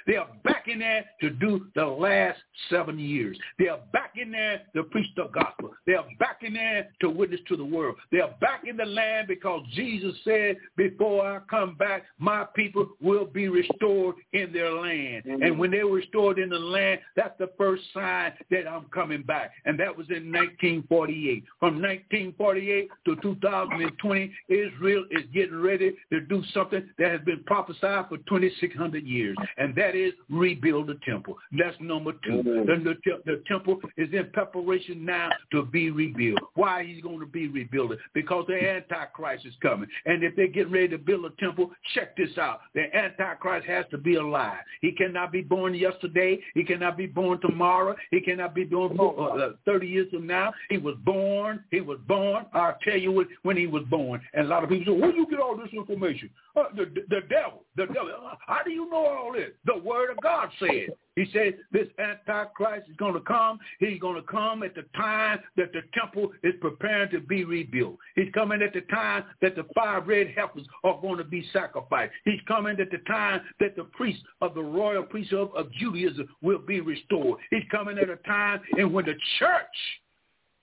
[0.07, 2.38] They are back in there to do the last
[2.70, 3.38] seven years.
[3.59, 5.70] They are back in there to preach the gospel.
[5.86, 7.96] They are back in there to witness to the world.
[8.12, 12.88] They are back in the land because Jesus said, before I come back, my people
[13.01, 15.24] will be restored in their land.
[15.24, 15.42] Mm-hmm.
[15.42, 19.22] And when they were restored in the land, that's the first sign that I'm coming
[19.22, 19.53] back.
[19.64, 21.44] And that was in 1948.
[21.59, 28.09] From 1948 to 2020, Israel is getting ready to do something that has been prophesied
[28.09, 29.36] for 2,600 years.
[29.57, 31.39] And that That is, rebuild the temple.
[31.59, 32.84] That's number 2 mm-hmm.
[32.84, 36.41] the, the, the, temple is in preparation now to be rebuilt.
[36.57, 37.93] Why he's going to be rebuilt?
[38.12, 39.89] Because the Antichrist is coming.
[40.05, 42.61] And if they're getting ready to build a temple, check this out.
[42.74, 44.59] The Antichrist has to be alive.
[44.82, 46.39] He cannot be born yesterday.
[46.53, 47.97] He cannot be born tomorrow.
[48.11, 50.53] He cannot be born uh, 30 years from now.
[50.68, 51.64] He was born.
[51.70, 52.45] He was born.
[52.53, 54.20] I'll tell you what, when he was born.
[54.34, 56.28] And a lot of people say, where do you get all this information?
[56.55, 57.62] Uh, the, the devil.
[57.76, 58.11] The devil.
[58.22, 59.51] Uh, how do you know all this?
[59.69, 60.89] The word of God said.
[61.14, 63.59] He said this Antichrist is going to come.
[63.81, 67.97] He's going to come at the time that the temple is preparing to be rebuilt.
[68.14, 72.12] He's coming at the time that the five red heifers are going to be sacrificed.
[72.25, 76.61] He's coming at the time that the priests of the royal priesthood of Judaism will
[76.61, 77.39] be restored.
[77.51, 79.66] He's coming at a time and when the church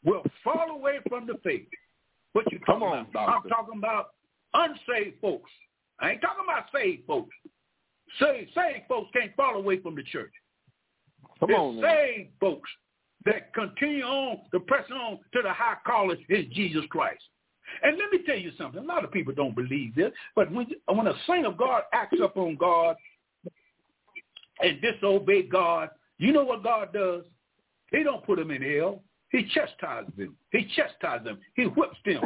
[0.04, 1.68] will fall away from the faith.
[2.34, 3.30] What you talking on, about?
[3.30, 4.14] I'm talking about
[4.56, 5.52] unsaved folks.
[6.00, 7.36] I ain't talking about saved folks.
[8.20, 10.32] Saved, saved folks can't fall away from the church.
[11.40, 12.70] Come it's on, saved folks
[13.26, 17.24] that continue on to press on to the high calling is Jesus Christ.
[17.84, 18.84] And let me tell you something.
[18.84, 22.20] A lot of people don't believe this, but when when a saint of God acts
[22.22, 22.96] up on God
[24.62, 27.24] and disobey God, you know what God does?
[27.92, 29.02] He don't put them in hell.
[29.30, 30.38] He chastises them.
[30.52, 31.40] He chastises them.
[31.56, 32.22] He whips them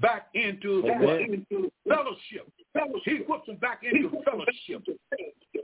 [0.00, 2.50] back into, into fellowship.
[3.04, 4.82] He puts them back into fellowship.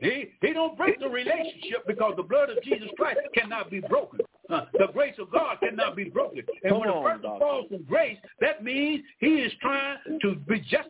[0.01, 4.21] He, he don't break the relationship because the blood of Jesus Christ cannot be broken.
[4.49, 6.43] Uh, the grace of God cannot be broken.
[6.65, 10.61] And Come when a person falls from grace, that means he is trying to be
[10.61, 10.90] justified by the law.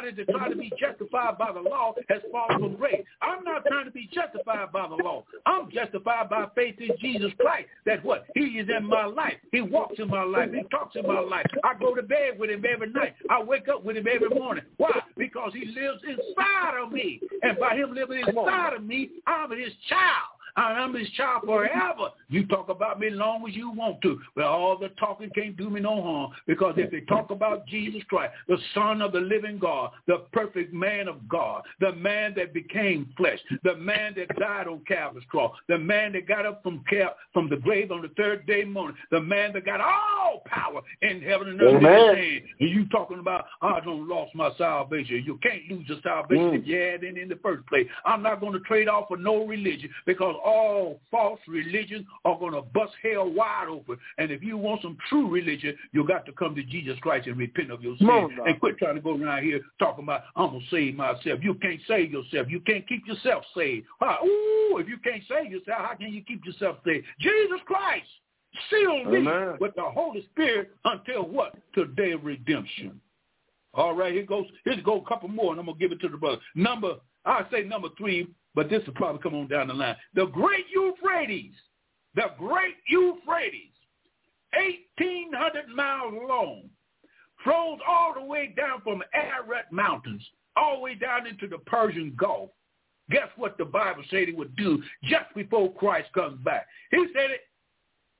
[0.00, 3.02] And anybody that tries to be justified by the law has fallen from grace.
[3.22, 5.24] I'm not trying to be justified by the law.
[5.46, 7.68] I'm justified by faith in Jesus Christ.
[7.84, 8.26] That's what?
[8.34, 9.34] He is in my life.
[9.52, 10.50] He walks in my life.
[10.52, 11.46] He talks in my life.
[11.64, 13.14] I go to bed with him every night.
[13.28, 14.64] I wake up with him every morning.
[14.78, 15.00] Why?
[15.16, 17.20] Because he lives inside of me.
[17.42, 20.39] And by him living inside of me, I'm his child.
[20.60, 22.10] I'm his child forever.
[22.28, 24.20] You talk about me as long as you want to.
[24.34, 26.30] But all the talking can't do me no harm.
[26.46, 30.72] Because if they talk about Jesus Christ, the Son of the living God, the perfect
[30.72, 35.54] man of God, the man that became flesh, the man that died on Calvary's cross,
[35.68, 38.96] the man that got up from Cal- from the grave on the third day morning,
[39.10, 41.92] the man that got all power in heaven and earth Amen.
[41.92, 42.42] in his hand.
[42.60, 45.22] And you talking about, I don't lost my salvation.
[45.24, 46.60] You can't lose your salvation mm.
[46.60, 47.86] if you had it in the first place.
[48.04, 52.52] I'm not going to trade off for no religion because all false religions are going
[52.52, 53.96] to bust hell wide open.
[54.18, 57.36] And if you want some true religion, you got to come to Jesus Christ and
[57.36, 58.08] repent of your sin.
[58.46, 61.40] and quit trying to go around here talking about, I'm going to save myself.
[61.42, 62.48] You can't save yourself.
[62.50, 63.86] You can't keep yourself saved.
[64.02, 67.06] Ooh, if you can't save yourself, how can you keep yourself saved?
[67.20, 68.08] Jesus Christ
[68.68, 69.24] sealed me
[69.60, 71.54] with the Holy Spirit until what?
[71.74, 73.00] Today of redemption.
[73.72, 74.46] All right, here goes.
[74.64, 76.38] Here's go a couple more, and I'm gonna give it to the brother.
[76.56, 76.94] Number,
[77.24, 79.96] I say number three but this will probably come on down the line.
[80.14, 81.54] The Great Euphrates,
[82.14, 83.72] the Great Euphrates,
[84.54, 86.62] 1,800 miles long,
[87.44, 90.22] flows all the way down from Ararat Mountains,
[90.56, 92.50] all the way down into the Persian Gulf.
[93.10, 96.66] Guess what the Bible said he would do just before Christ comes back?
[96.90, 97.40] He said it,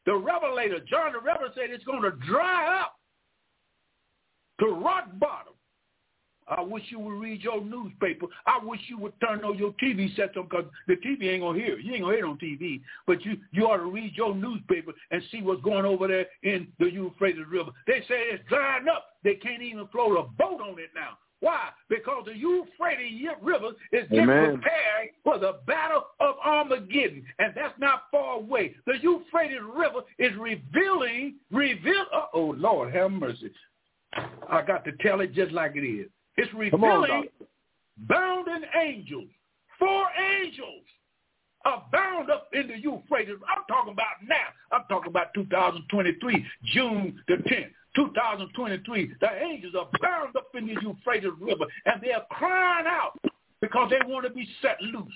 [0.06, 2.96] the Revelator, John the Revelator said it's going to dry up
[4.60, 5.54] to rock bottom
[6.51, 8.26] I wish you would read your newspaper.
[8.46, 11.78] I wish you would turn on your TV set because the TV ain't gonna hear.
[11.78, 12.80] You ain't gonna hear it on TV.
[13.07, 16.68] But you you ought to read your newspaper and see what's going over there in
[16.78, 17.70] the Euphrates River.
[17.86, 19.07] They say it's drying up.
[19.22, 21.18] They can't even float a boat on it now.
[21.40, 21.70] Why?
[21.88, 24.61] Because the Euphrates River is getting Amen.
[24.61, 28.74] prepared for the battle of Armageddon, and that's not far away.
[28.86, 32.05] The Euphrates River is revealing, reveal.
[32.34, 33.51] Oh Lord, have mercy!
[34.14, 36.11] I got to tell it just like it is.
[36.36, 37.28] It's revealing
[38.08, 39.28] bounding angels.
[39.78, 40.06] Four
[40.42, 40.84] angels
[41.64, 43.34] are bound up in the Euphrates.
[43.48, 44.36] I'm talking about now.
[44.72, 47.70] I'm talking about 2023, June the 10th.
[47.96, 53.18] 2023, the angels are bound up in the Euphrates River, and they're crying out
[53.60, 55.12] because they want to be set loose.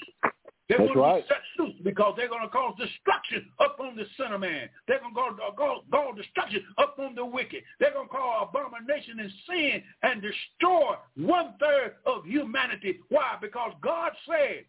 [0.69, 1.23] They're That's going to right.
[1.23, 4.69] be set loose because they're going to cause destruction upon the sinner man.
[4.89, 7.63] They're going to uh, cause, cause destruction upon the wicked.
[7.79, 13.01] They're going to cause abomination and sin and destroy one-third of humanity.
[13.11, 13.37] Why?
[13.41, 14.65] Because God said,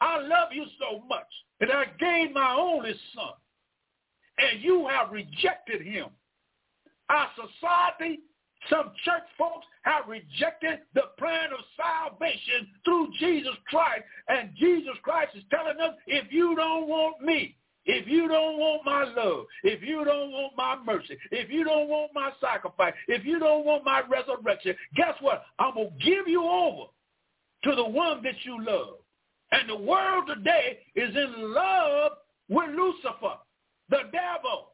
[0.00, 1.28] I love you so much
[1.60, 3.32] that I gave my only son,
[4.38, 6.08] and you have rejected him.
[7.08, 8.20] Our society
[8.70, 14.02] some church folks have rejected the plan of salvation through Jesus Christ.
[14.28, 18.84] And Jesus Christ is telling us, if you don't want me, if you don't want
[18.84, 23.24] my love, if you don't want my mercy, if you don't want my sacrifice, if
[23.24, 25.44] you don't want my resurrection, guess what?
[25.60, 26.86] I'm going to give you over
[27.64, 28.96] to the one that you love.
[29.52, 32.12] And the world today is in love
[32.48, 33.36] with Lucifer,
[33.88, 34.72] the devil,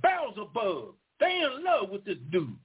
[0.00, 0.94] Beelzebub.
[1.18, 2.56] They in love with this dude.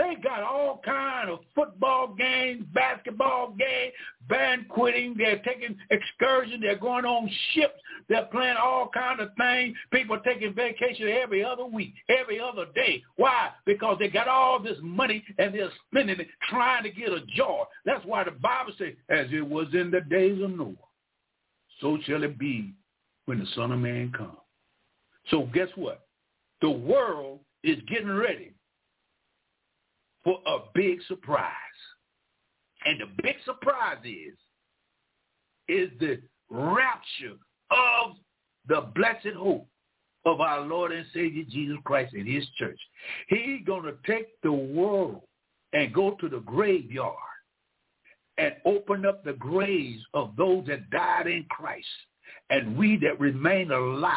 [0.00, 3.92] They got all kind of football games, basketball games,
[4.30, 5.14] banqueting.
[5.18, 6.62] They're taking excursions.
[6.62, 7.78] They're going on ships.
[8.08, 9.76] They're playing all kind of things.
[9.92, 13.02] People are taking vacation every other week, every other day.
[13.16, 13.50] Why?
[13.66, 17.64] Because they got all this money and they're spending it trying to get a joy.
[17.84, 20.72] That's why the Bible says, as it was in the days of Noah,
[21.82, 22.72] so shall it be
[23.26, 24.38] when the Son of Man comes.
[25.30, 26.06] So guess what?
[26.62, 28.54] The world is getting ready
[30.24, 31.52] for a big surprise.
[32.84, 34.34] And the big surprise is,
[35.68, 37.36] is the rapture
[37.70, 38.16] of
[38.68, 39.66] the blessed hope
[40.26, 42.78] of our Lord and Savior Jesus Christ and his church.
[43.28, 45.22] He's going to take the world
[45.72, 47.14] and go to the graveyard
[48.38, 51.86] and open up the graves of those that died in Christ.
[52.48, 54.14] And we that remain alive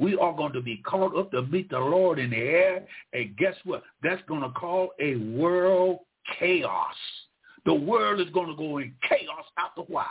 [0.00, 2.86] we are going to be called up to meet the Lord in the air.
[3.12, 3.82] And guess what?
[4.02, 5.98] That's going to cause a world
[6.38, 6.94] chaos.
[7.66, 10.06] The world is going to go in chaos after a while.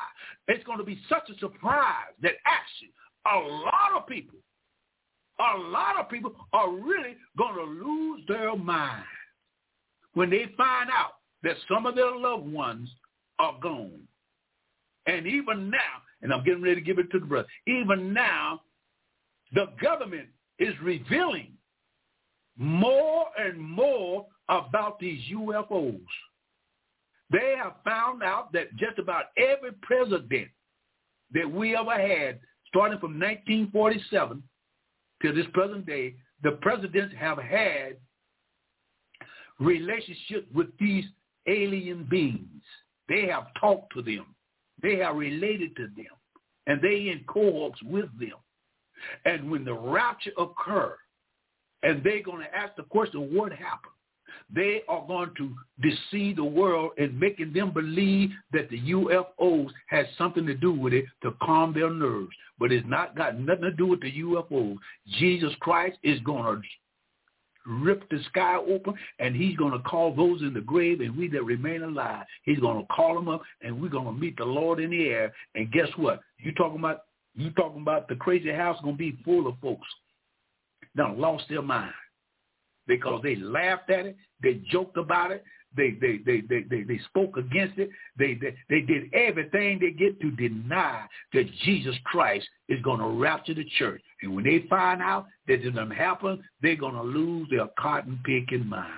[0.48, 2.94] It's going to be such a surprise that actually
[3.26, 4.38] a lot of people,
[5.40, 9.04] a lot of people are really going to lose their mind
[10.14, 12.90] when they find out that some of their loved ones
[13.40, 14.02] are gone.
[15.08, 15.78] And even now,
[16.22, 18.62] and I'm getting ready to give it to the brother, even now,
[19.54, 20.28] the government
[20.60, 21.54] is revealing
[22.58, 26.00] more and more about these UFOs.
[27.32, 30.50] They have found out that just about every president
[31.34, 34.44] that we ever had, starting from 1947
[35.22, 37.98] to this present day, the presidents have had
[39.60, 41.06] relationships with these
[41.48, 42.64] alien beings.
[43.08, 44.26] They have talked to them.
[44.82, 46.06] They have related to them.
[46.68, 48.38] And they in cohorts with them.
[49.26, 50.98] And when the rapture occurs,
[51.84, 53.94] and they're going to ask the question, what happened?
[54.54, 60.06] They are going to deceive the world and making them believe that the UFOs has
[60.18, 62.32] something to do with it to calm their nerves.
[62.60, 64.78] But it's not got nothing to do with the UFOs.
[65.20, 66.62] Jesus Christ is going to
[67.66, 71.28] rip the sky open and he's going to call those in the grave and we
[71.28, 74.46] that remain alive, he's going to call them up and we're going to meet the
[74.46, 75.34] Lord in the air.
[75.56, 76.22] And guess what?
[76.40, 77.04] You talking about
[77.36, 79.88] you talking about the crazy house going to be full of folks
[80.96, 81.94] that lost their mind
[82.88, 85.44] because they laughed at it, they joked about it,
[85.78, 89.92] they they they they they, they spoke against it, they, they they did everything they
[89.92, 94.02] get to deny that Jesus Christ is going to rapture the church.
[94.22, 98.20] And when they find out that it doesn't happen, they're going to lose their cotton
[98.26, 98.92] picking mind.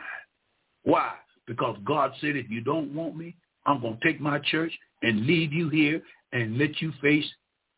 [0.83, 1.11] Why?
[1.45, 4.71] Because God said, if you don't want me, I'm going to take my church
[5.01, 6.01] and leave you here
[6.31, 7.25] and let you face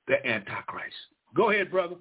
[0.08, 0.96] the Antichrist.
[1.36, 1.96] Go ahead, brother.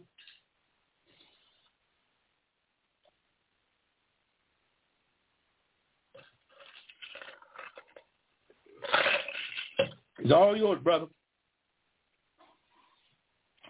[10.18, 11.06] It's all yours, brother.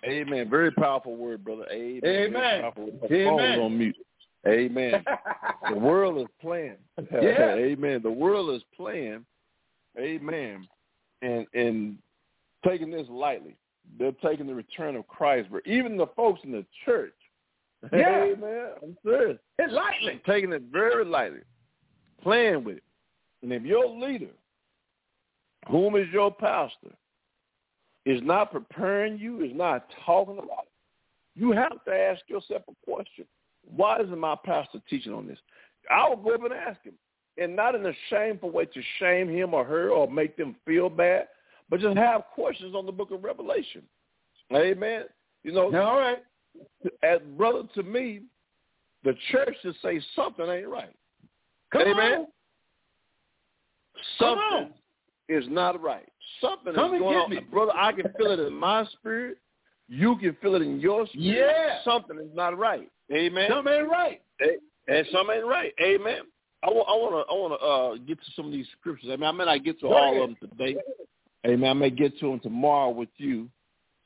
[0.04, 0.50] Amen.
[0.50, 1.66] Very powerful word, brother.
[1.70, 2.34] Amen.
[2.34, 2.72] Amen.
[3.10, 3.60] Amen.
[3.60, 3.96] on mute.
[4.46, 5.04] Amen.
[5.70, 6.76] the world is playing.
[7.12, 7.54] Yeah.
[7.54, 8.00] Amen.
[8.02, 9.24] The world is playing.
[9.98, 10.66] Amen.
[11.22, 11.98] And and
[12.66, 13.56] taking this lightly
[13.98, 15.48] they're taking the return of Christ.
[15.50, 17.14] But even the folks in the church,
[17.92, 19.38] yeah, hey, man, I'm serious.
[19.58, 20.20] It's lightly.
[20.26, 21.40] Taking it very lightly,
[22.22, 22.84] playing with it.
[23.42, 24.30] And if your leader,
[25.68, 26.94] whom is your pastor,
[28.04, 30.72] is not preparing you, is not talking about it,
[31.34, 33.24] you have to ask yourself a question.
[33.64, 35.38] Why isn't my pastor teaching on this?
[35.90, 36.94] I will go up and ask him.
[37.38, 40.90] And not in a shameful way to shame him or her or make them feel
[40.90, 41.28] bad,
[41.70, 43.82] but just have questions on the book of Revelation.
[44.54, 45.04] Amen.
[45.44, 46.18] You know, all right.
[47.02, 48.22] As brother, to me,
[49.04, 50.94] the church should say something ain't right.
[51.72, 52.12] Come Amen.
[52.12, 52.26] On.
[54.18, 54.70] Something on.
[55.28, 56.08] is not right.
[56.40, 57.40] Something Come is going on, me.
[57.50, 57.72] brother.
[57.74, 59.38] I can feel it in my spirit.
[59.88, 61.24] You can feel it in your spirit.
[61.24, 61.78] Yeah.
[61.84, 62.88] Something is not right.
[63.12, 63.48] Amen.
[63.50, 64.20] Something ain't right.
[64.88, 65.72] And something ain't right.
[65.82, 66.20] Amen.
[66.64, 69.08] I want, I want to, I want to uh, get to some of these scriptures.
[69.12, 70.76] I mean, I may not get to all of them today.
[71.46, 71.70] Amen.
[71.70, 73.48] I may get to them tomorrow with you.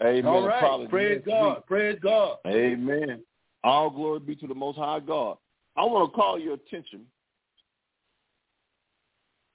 [0.03, 0.27] Amen.
[0.27, 0.61] All right.
[0.61, 1.57] Probably Praise God.
[1.57, 1.67] week.
[1.67, 2.39] Praise God.
[2.47, 3.23] Amen.
[3.65, 5.39] All glory be to the Most High God.
[5.77, 7.03] I want to call your attention.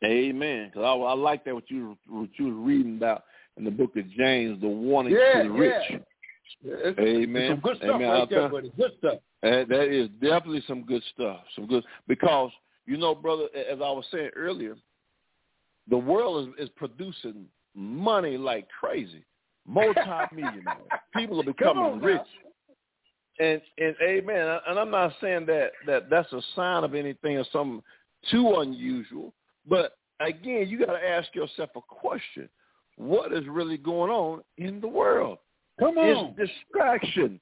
[0.03, 0.67] Amen.
[0.67, 3.23] Because I, I like that what you what you was reading about
[3.57, 5.73] in the book of James, the warning Yeah, to the rich.
[5.91, 5.97] yeah.
[6.63, 7.41] It's, Amen.
[7.43, 8.09] It's some good stuff Amen.
[8.09, 8.71] Right there, buddy.
[8.77, 9.19] Good stuff.
[9.43, 11.41] and that is definitely some good stuff.
[11.55, 12.51] Some good because
[12.85, 14.75] you know, brother, as I was saying earlier,
[15.89, 17.45] the world is, is producing
[17.75, 19.23] money like crazy.
[19.67, 20.77] Multi-millionaires.
[21.15, 22.21] People are becoming rich.
[23.39, 24.59] And and amen.
[24.67, 27.81] And I'm not saying that that that's a sign of anything or something
[28.29, 29.33] too unusual,
[29.67, 32.49] but again, you got to ask yourself a question:
[32.97, 35.39] What is really going on in the world?
[35.79, 37.39] Come on, it's distraction.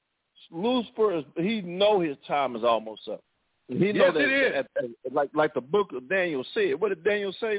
[0.50, 3.22] Lucifer, he know his time is almost up.
[3.68, 4.52] He know yes, that, it is.
[4.56, 6.80] At, at, like like the book of Daniel said.
[6.80, 7.58] What did Daniel say?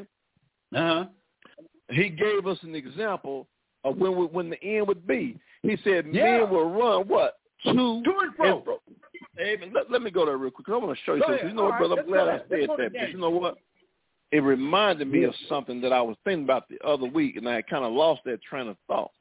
[0.76, 1.06] Uh huh.
[1.90, 3.48] He gave us an example
[3.84, 5.40] of when we, when the end would be.
[5.64, 6.40] He said yeah.
[6.40, 8.56] men will run what to, to and fro.
[8.56, 8.78] And fro.
[9.40, 9.72] Amen.
[9.74, 10.68] Let, let me go there real quick.
[10.70, 11.48] I want to show you something.
[11.48, 12.06] You know, All brother, right.
[12.06, 12.92] I'm glad I said that.
[12.94, 13.58] But you know what?
[14.32, 17.62] It reminded me of something that I was thinking about the other week, and I
[17.64, 19.12] kind of lost that train of thought.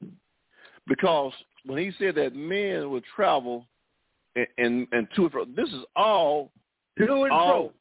[0.87, 1.33] Because
[1.67, 3.67] when he said that men would travel
[4.37, 6.53] and and, and to and fro, this is all
[6.99, 7.73] to and all,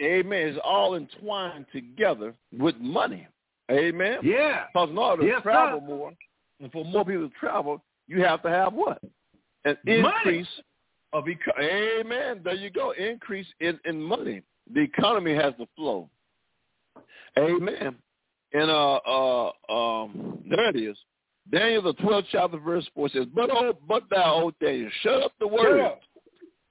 [0.00, 0.48] Amen.
[0.48, 3.26] It's all entwined together with money.
[3.70, 4.18] Amen.
[4.22, 4.64] Yeah.
[4.72, 5.86] Because in order to yes, travel sir.
[5.86, 6.12] more,
[6.60, 9.00] and for more people to travel, you have to have what?
[9.64, 9.98] An Money.
[10.00, 10.48] increase
[11.12, 12.40] of eco- Amen.
[12.44, 12.92] There you go.
[12.92, 14.42] Increase in, in money.
[14.72, 16.08] The economy has to flow.
[17.38, 17.96] Amen.
[18.52, 20.96] And uh uh um there it is.
[21.50, 25.32] Daniel the twelfth chapter verse four says, But oh but thou, O Daniel, shut up
[25.38, 26.00] the word up.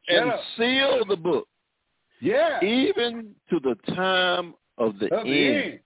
[0.07, 0.39] and up.
[0.57, 1.47] seal the book,
[2.21, 2.63] Yeah.
[2.63, 5.79] even to the time of the Of the end.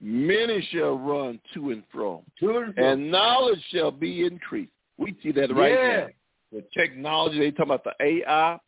[0.00, 2.84] Many shall run to and fro, To and fro.
[2.92, 4.72] and knowledge shall be increased.
[4.96, 5.96] We see that right yeah.
[5.98, 6.06] now.
[6.52, 8.58] The technology, they talking about the AI.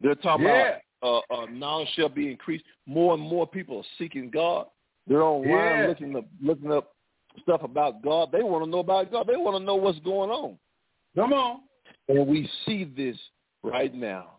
[0.00, 0.78] They're talking Yeah.
[1.02, 2.64] about uh, uh, knowledge shall be increased.
[2.86, 4.66] More and more people are seeking God.
[5.06, 5.86] They're online Yeah.
[5.88, 6.94] looking up looking up
[7.42, 8.30] stuff about God.
[8.30, 9.26] They want to know about God.
[9.26, 10.58] They want to know what's going on.
[11.16, 11.60] Come on.
[12.08, 13.16] And we see this
[13.62, 14.38] right now.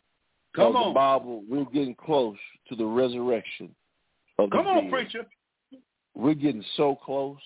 [0.55, 0.89] Come on.
[0.89, 2.37] The Bible, we're getting close
[2.69, 3.73] to the resurrection
[4.37, 4.91] of the Come on, dead.
[4.91, 5.25] preacher.
[6.16, 7.38] We're getting so close.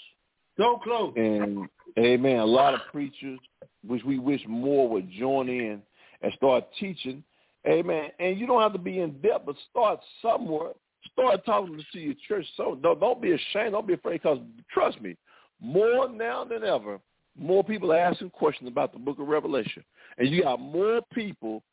[0.57, 1.13] So close.
[1.15, 2.39] And amen.
[2.39, 3.39] A lot of preachers,
[3.85, 5.81] which we wish more would join in
[6.21, 7.23] and start teaching.
[7.67, 8.09] Amen.
[8.19, 10.71] And you don't have to be in depth, but start somewhere.
[11.13, 12.45] Start talking to your church.
[12.55, 13.73] So don't, don't be ashamed.
[13.73, 14.21] Don't be afraid.
[14.21, 14.39] Because
[14.73, 15.15] trust me,
[15.61, 16.99] more now than ever,
[17.37, 19.83] more people are asking questions about the Book of Revelation,
[20.17, 21.63] and you got more people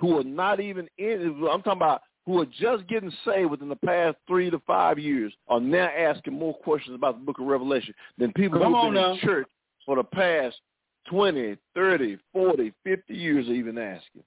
[0.00, 1.46] who are not even in.
[1.50, 5.32] I'm talking about who are just getting saved within the past three to five years
[5.48, 8.92] are now asking more questions about the book of Revelation than people Come who have
[8.92, 9.12] been now.
[9.14, 9.48] in church
[9.86, 10.56] for the past
[11.08, 14.22] 20, 30, 40, 50 years are even asking.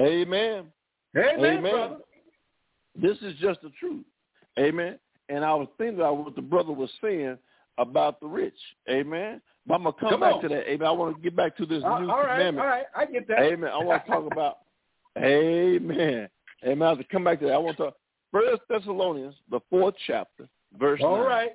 [0.00, 0.64] Amen.
[1.16, 1.60] Amen, Amen.
[1.62, 1.96] brother.
[3.00, 4.04] This is just the truth.
[4.58, 4.98] Amen.
[5.28, 7.38] And I was thinking about what the brother was saying
[7.78, 8.54] about the rich.
[8.90, 9.40] Amen.
[9.66, 10.42] But I'm going to come, Come back on.
[10.42, 10.68] to that.
[10.70, 10.86] Amen.
[10.86, 12.58] I want to get back to this Uh, new all right, commandment.
[12.66, 12.86] all right.
[12.96, 13.38] I get that.
[13.40, 13.70] Amen.
[13.72, 14.58] I want to talk about.
[15.18, 16.28] Amen.
[16.66, 16.82] Amen.
[16.86, 17.54] I have to come back to that.
[17.54, 17.96] I want to talk.
[18.32, 20.48] First Thessalonians, the fourth chapter,
[20.78, 21.26] verse All nine.
[21.26, 21.50] right.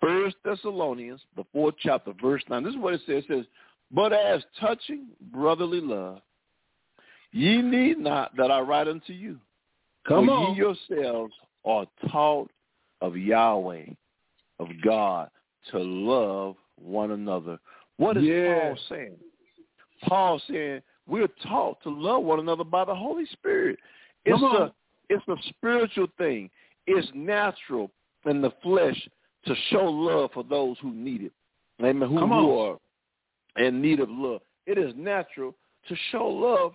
[0.00, 2.62] First Thessalonians, the fourth chapter, verse nine.
[2.62, 3.24] This is what it says.
[3.24, 3.46] It says,
[3.90, 6.20] "But as touching brotherly love,
[7.32, 9.40] ye need not that I write unto you,
[10.06, 10.54] Come for on.
[10.54, 12.50] ye yourselves are taught
[13.00, 13.86] of Yahweh,
[14.60, 15.30] of God,
[15.70, 17.58] to love one another."
[17.96, 18.68] What is Yeah.
[18.68, 19.18] Paul saying?
[20.02, 23.80] Paul saying we're taught to love one another by the Holy Spirit.
[24.28, 24.72] It's a
[25.08, 26.50] it's a spiritual thing.
[26.86, 27.90] It's natural
[28.26, 29.08] in the flesh
[29.46, 31.32] to show love for those who need it.
[31.82, 32.08] Amen.
[32.08, 32.76] Who, who are
[33.56, 34.40] in need of love.
[34.66, 35.54] It is natural
[35.88, 36.72] to show love,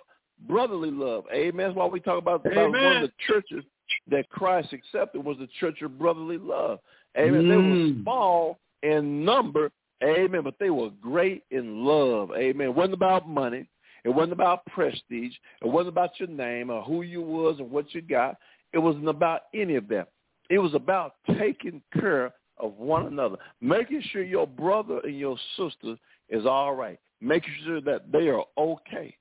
[0.48, 1.26] brotherly love.
[1.34, 1.68] Amen.
[1.68, 3.64] That's why we talk about, about one of the churches
[4.10, 6.80] that Christ accepted was the church of brotherly love.
[7.18, 7.48] Amen.
[7.48, 8.04] They were Mm.
[8.04, 9.72] small in number.
[10.04, 10.42] Amen.
[10.44, 12.32] But they were great in love.
[12.36, 12.68] Amen.
[12.68, 13.68] It wasn't about money.
[14.04, 15.34] It wasn't about prestige.
[15.62, 18.38] It wasn't about your name or who you was or what you got.
[18.74, 20.10] It wasn't about any of that.
[20.50, 25.96] It was about taking care of one another, making sure your brother and your sister
[26.30, 29.16] is all right, making sure that they are okay.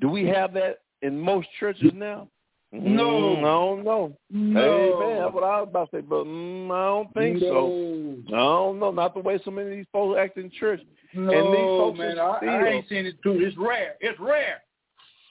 [0.00, 2.28] Do we have that in most churches now?
[2.70, 3.04] No.
[3.04, 4.16] Mm, I don't know.
[4.30, 4.60] No.
[4.60, 5.22] Amen.
[5.22, 8.16] That's what I was about to say, but mm, I don't think so.
[8.28, 8.90] I don't know.
[8.90, 10.80] Not the way so many of these folks act in church.
[11.14, 13.38] No, And these folks man, I, I ain't seen it too.
[13.40, 13.94] It's rare.
[14.00, 14.62] It's rare.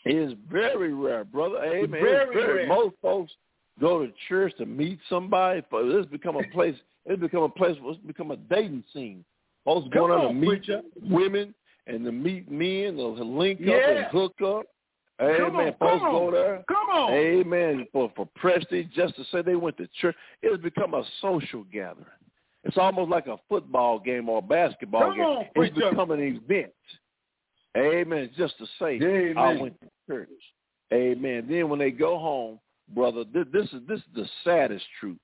[0.05, 1.63] It is very rare, brother.
[1.63, 1.91] Amen.
[1.91, 2.67] Very it's very rare.
[2.67, 3.31] Most folks
[3.79, 5.61] go to church to meet somebody.
[5.69, 6.75] But it's become a place.
[7.05, 7.77] It's become a place.
[7.79, 9.23] It's become a dating scene.
[9.63, 10.81] Folks Come going out to meet preacher.
[11.03, 11.53] women
[11.85, 14.65] and to meet men, to link up and hook up.
[15.19, 15.55] Come Amen.
[15.55, 16.63] on, folks come go there.
[16.67, 17.13] Come on.
[17.13, 17.87] Amen.
[17.91, 20.15] For for prestige, just to say they went to church.
[20.43, 22.05] It's become a social gathering.
[22.63, 25.21] It's almost like a football game or a basketball Come game.
[25.25, 26.73] on, it's become an event.
[27.77, 28.29] Amen.
[28.37, 29.37] Just to say, Amen.
[29.37, 30.29] I went to church.
[30.93, 31.47] Amen.
[31.49, 32.59] Then when they go home,
[32.93, 35.17] brother, this, this is this is the saddest truth.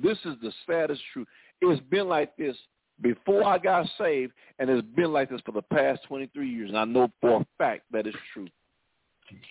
[0.00, 1.26] This is the saddest truth.
[1.60, 2.56] It's been like this
[3.00, 6.78] before I got saved, and it's been like this for the past 23 years, and
[6.78, 8.48] I know for a fact that it's true.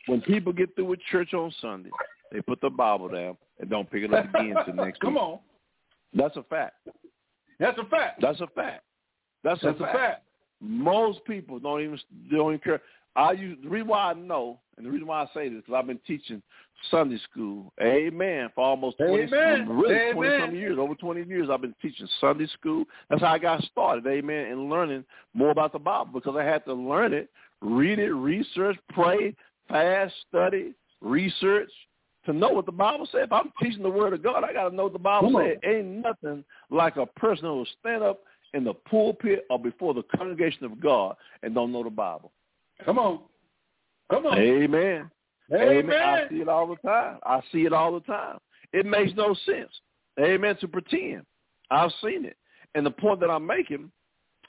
[0.07, 1.89] When people get through with church on Sunday,
[2.31, 4.95] they put the Bible down and don't pick it up again until next week.
[5.01, 5.23] Come week.
[5.23, 5.39] on.
[6.13, 6.75] That's a fact.
[7.59, 8.21] That's a fact.
[8.21, 8.83] That's a fact.
[9.43, 9.97] That's, That's a, a fact.
[9.97, 10.23] fact.
[10.59, 12.81] Most people don't even don't even care.
[13.15, 15.77] I use the reason why I know, and the reason why I say this because
[15.77, 16.41] I've been teaching
[16.89, 17.73] Sunday school.
[17.81, 18.49] Amen.
[18.55, 19.67] For almost twenty, Amen.
[19.67, 22.85] really twenty some years, over twenty years, I've been teaching Sunday school.
[23.09, 24.05] That's how I got started.
[24.07, 24.51] Amen.
[24.51, 25.03] And learning
[25.33, 27.29] more about the Bible because I had to learn it,
[27.61, 29.35] read it, research, pray,
[29.71, 31.71] fast, study, research
[32.25, 33.23] to know what the Bible said.
[33.23, 35.59] If I'm teaching the Word of God, I got to know what the Bible said.
[35.69, 38.21] Ain't nothing like a person who will stand up
[38.53, 42.31] in the pulpit or before the congregation of God and don't know the Bible.
[42.85, 43.21] Come on.
[44.11, 44.37] Come on.
[44.37, 45.09] Amen.
[45.53, 45.91] Amen.
[45.91, 47.17] I see it all the time.
[47.25, 48.37] I see it all the time.
[48.73, 49.71] It makes no sense.
[50.19, 50.55] Amen.
[50.61, 51.23] To pretend.
[51.69, 52.37] I've seen it.
[52.75, 53.91] And the point that I'm making,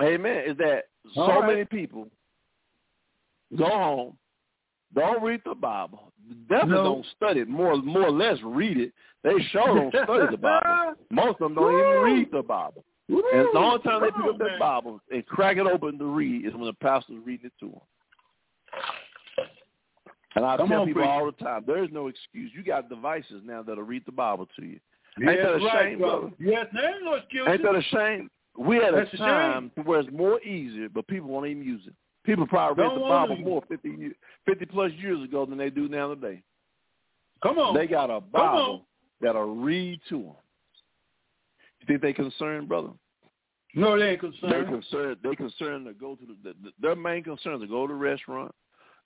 [0.00, 1.52] amen, is that so All right.
[1.52, 2.08] many people
[3.56, 4.18] go home,
[4.94, 6.12] don't read the Bible.
[6.48, 6.82] Definitely No.
[6.84, 7.48] don't study it.
[7.48, 8.92] More more or less read it.
[9.24, 10.94] They sure don't study the Bible.
[11.10, 12.84] Most of them don't even read the Bible.
[13.08, 13.22] Woo.
[13.32, 14.58] And the only time they pick up that.
[14.58, 17.80] Bible and crack it open to read is when the pastor's reading it to them.
[20.34, 22.50] And I Come tell on, people all the time, there is no excuse.
[22.54, 24.80] You got devices now that'll read the Bible to you.
[25.18, 26.30] Yes, Ain't that a right, shame, brother.
[26.38, 27.46] Yes, there ain't no excuse.
[27.48, 28.30] Ain't that a shame?
[28.58, 31.82] We had a That's time to where it's more easier, but people won't even use
[31.86, 31.94] it.
[32.24, 34.14] People probably read Don't the Bible use more 50, years,
[34.46, 36.42] 50 plus years ago than they do now today.
[37.42, 37.74] Come on.
[37.74, 38.24] They got a on.
[38.32, 38.86] Bible
[39.20, 40.32] that'll read to them.
[41.80, 42.90] You think they concerned, brother?
[43.74, 44.52] no, they ain't concerned.
[44.52, 44.82] They concerned.
[44.82, 45.16] concerned.
[45.24, 46.70] They concerned to go to the, the.
[46.80, 48.54] Their main concern is to go to the restaurant,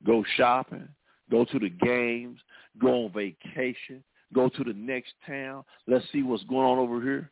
[0.05, 0.87] go shopping,
[1.31, 2.39] go to the games,
[2.79, 4.05] go on vacation,
[4.35, 5.65] go to the next town.
[5.87, 7.31] Let's see what's going on over here.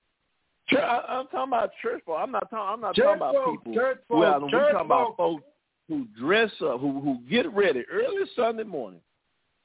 [0.71, 2.17] Church, I, I'm talking about church folk.
[2.19, 2.73] I'm not talking.
[2.73, 3.75] I'm not Church talking about folk, people.
[3.75, 5.45] church who folk, out- we're church talking about folks
[5.89, 9.01] who dress up, who who get ready early Sunday morning,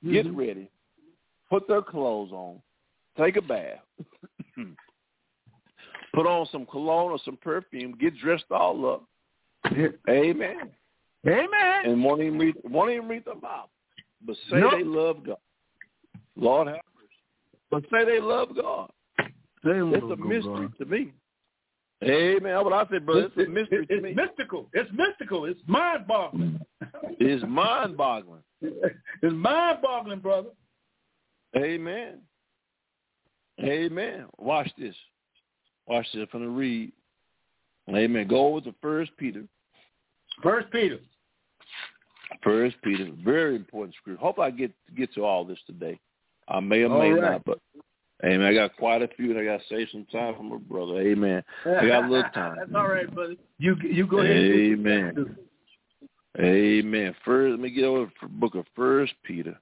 [0.03, 0.35] get Mhm.
[0.35, 0.69] ready,
[1.49, 2.61] put their clothes on,
[3.17, 3.85] take a bath,
[6.13, 9.03] put on some cologne or some perfume, get dressed all up.
[10.09, 10.71] Amen.
[11.27, 11.85] Amen.
[11.85, 13.69] And won't even read won't even read the Bible.
[14.25, 14.71] But say Nope.
[14.71, 15.37] they love God.
[16.35, 17.09] Lord have mercy.
[17.69, 18.91] But say they love God.
[19.63, 21.13] It's a mystery to me.
[22.03, 22.53] Amen.
[22.53, 23.29] That's what I said, brother.
[23.35, 24.13] It's a mystery it's me.
[24.13, 24.69] mystical.
[24.73, 25.45] It's mystical.
[25.45, 26.59] It's mind-boggling.
[27.21, 28.41] It's mind boggling.
[28.61, 30.49] it's mind-boggling, brother.
[31.57, 32.19] Amen.
[33.61, 34.25] Amen.
[34.37, 34.95] Watch this.
[35.85, 36.27] Watch this.
[36.33, 36.93] I'm gonna read.
[37.89, 38.27] Amen.
[38.27, 39.43] Go over to First Peter.
[40.41, 40.99] First Peter.
[42.41, 43.09] First Peter.
[43.23, 44.21] Very important scripture.
[44.21, 45.99] Hope I get get to all this today.
[46.47, 47.31] I may or All may right.
[47.33, 47.59] not, but
[48.23, 48.41] Amen.
[48.41, 50.99] I got quite a few, and I got to save some time for my brother.
[50.99, 51.41] Amen.
[51.65, 52.57] I got a little time.
[52.59, 53.37] That's all right, buddy.
[53.59, 54.35] You you go ahead.
[54.35, 55.35] and do what you Amen.
[56.39, 57.15] Amen.
[57.25, 59.57] First, let me get over to the book of First Peter,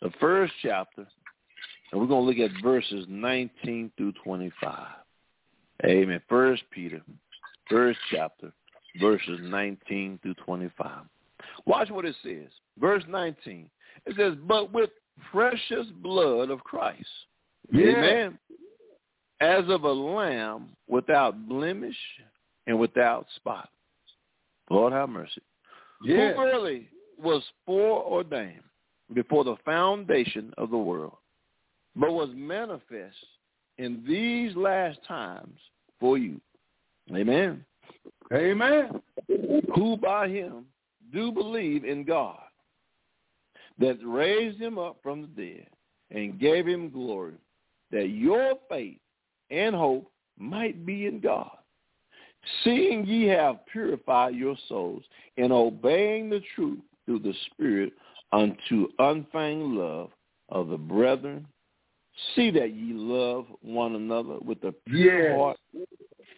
[0.00, 1.06] the first chapter,
[1.90, 4.86] and we're going to look at verses 19 through 25.
[5.84, 6.20] Amen.
[6.28, 7.00] First Peter,
[7.68, 8.52] first chapter,
[9.00, 10.90] verses 19 through 25.
[11.66, 12.48] Watch what it says.
[12.78, 13.68] Verse 19.
[14.06, 14.90] It says, "But with
[15.30, 17.08] precious blood of Christ."
[17.70, 17.86] Yeah.
[17.86, 18.38] Amen.
[19.40, 21.96] As of a lamb without blemish
[22.66, 23.68] and without spot.
[24.70, 25.42] Lord have mercy
[26.02, 26.32] Yeah.
[26.32, 26.88] who early
[27.18, 28.62] was foreordained
[29.12, 31.16] before the foundation of the world,
[31.94, 33.16] but was manifest
[33.78, 35.58] in these last times
[36.00, 36.40] for you.
[37.14, 37.64] Amen.
[38.32, 39.02] Amen.
[39.74, 40.66] Who by him
[41.12, 42.40] do believe in God,
[43.78, 45.66] that raised him up from the dead
[46.10, 47.34] and gave him glory,
[47.92, 48.98] that your faith
[49.50, 51.50] and hope might be in God.
[52.64, 55.04] Seeing ye have purified your souls
[55.36, 57.92] in obeying the truth through the Spirit
[58.32, 60.10] unto unfeigned love
[60.48, 61.46] of the brethren,
[62.34, 65.38] see that ye love one another with a pure Yes.
[65.38, 65.58] heart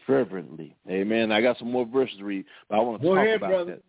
[0.07, 0.77] fervently.
[0.91, 1.33] Amen.
[1.33, 3.49] I got some more verses to read, but I want to Go talk ahead, about
[3.49, 3.81] brother.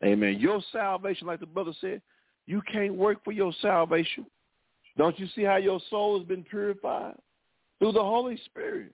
[0.00, 0.06] that.
[0.06, 0.38] Amen.
[0.38, 2.00] Your salvation, like the brother said,
[2.46, 4.26] you can't work for your salvation.
[4.96, 7.14] Don't you see how your soul has been purified?
[7.78, 8.92] Through the Holy Spirit.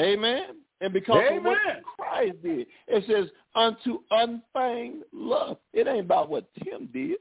[0.00, 0.56] Amen.
[0.80, 1.58] And because of what
[1.96, 2.66] Christ did.
[2.88, 5.58] It says, unto unfeigned love.
[5.72, 7.16] It ain't about what Tim did.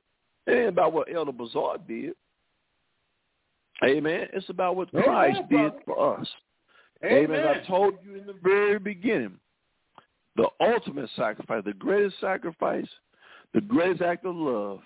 [0.48, 2.14] It ain't about what Elder Bazaar did.
[3.84, 4.28] Amen.
[4.34, 6.28] It's about what Amen, Christ did for us.
[7.04, 7.48] Amen.
[7.48, 9.38] I told you in the very beginning,
[10.36, 12.88] the ultimate sacrifice, the greatest sacrifice,
[13.54, 14.80] the greatest act of love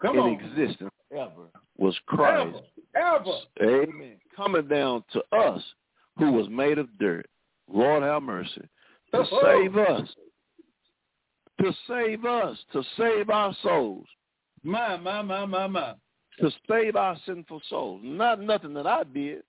[0.00, 0.32] Come in on.
[0.32, 1.48] existence ever
[1.78, 2.56] was Christ.
[2.94, 3.18] Ever.
[3.18, 3.84] Ever.
[3.84, 4.16] Amen.
[4.34, 5.62] Coming down to us
[6.18, 7.26] who was made of dirt.
[7.68, 8.62] Lord have mercy.
[9.12, 9.40] to uh-huh.
[9.44, 10.08] save us,
[11.60, 14.06] to save us, to save our souls.
[14.62, 15.94] My, my, my, my, my.
[16.40, 18.00] To save our sinful souls.
[18.04, 19.42] Not nothing that I did.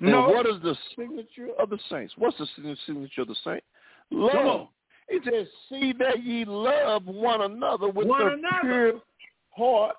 [0.00, 0.26] No.
[0.26, 2.12] And what is the signature of the saints?
[2.16, 3.66] What's the signature of the saints?
[4.10, 4.68] Love.
[5.08, 8.60] It says, see that ye love one another with One the another.
[8.62, 8.92] pure
[9.50, 9.96] heart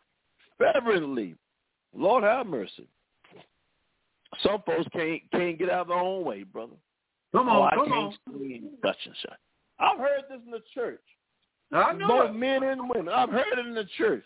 [0.57, 1.35] fervently.
[1.95, 2.87] Lord have mercy.
[4.41, 6.73] Some folks can't can't get out of their own way, brother.
[7.33, 8.13] Come oh, on, I come can't on.
[8.37, 9.39] stand such and such.
[9.79, 11.01] I've heard this in the church.
[11.71, 12.33] I know Both it.
[12.33, 13.13] men and women.
[13.13, 14.23] I've heard it in the church.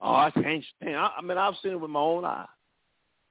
[0.00, 0.96] Oh, I can't stand.
[0.96, 2.46] I, I mean, I've seen it with my own eyes.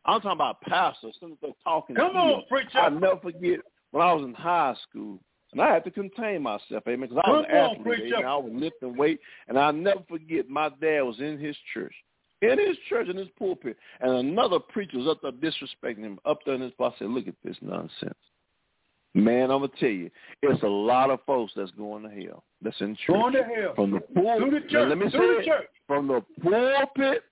[0.06, 1.16] I'm talking about pastors.
[1.22, 1.96] Them talking.
[1.96, 2.78] Come on, preacher.
[2.78, 3.60] I never forget
[3.92, 5.20] when I was in high school,
[5.52, 8.16] and I had to contain myself, amen, because I was Come an on, athlete, preacher.
[8.18, 8.26] amen.
[8.28, 11.94] I was lifting weight, and I never forget my dad was in his church,
[12.42, 16.40] in his church, in his pulpit, and another preacher was up there disrespecting him, up
[16.46, 18.16] there in his I said, look at this nonsense.
[19.16, 20.12] Man, I'm gonna tell you,
[20.44, 22.44] it's a lot of folks that's going to hell.
[22.62, 23.16] That's in church.
[23.16, 23.74] Going to hell.
[23.76, 24.90] From the pulpit, Through the church.
[24.90, 25.68] let me say Through the church.
[25.88, 27.24] from the pulpit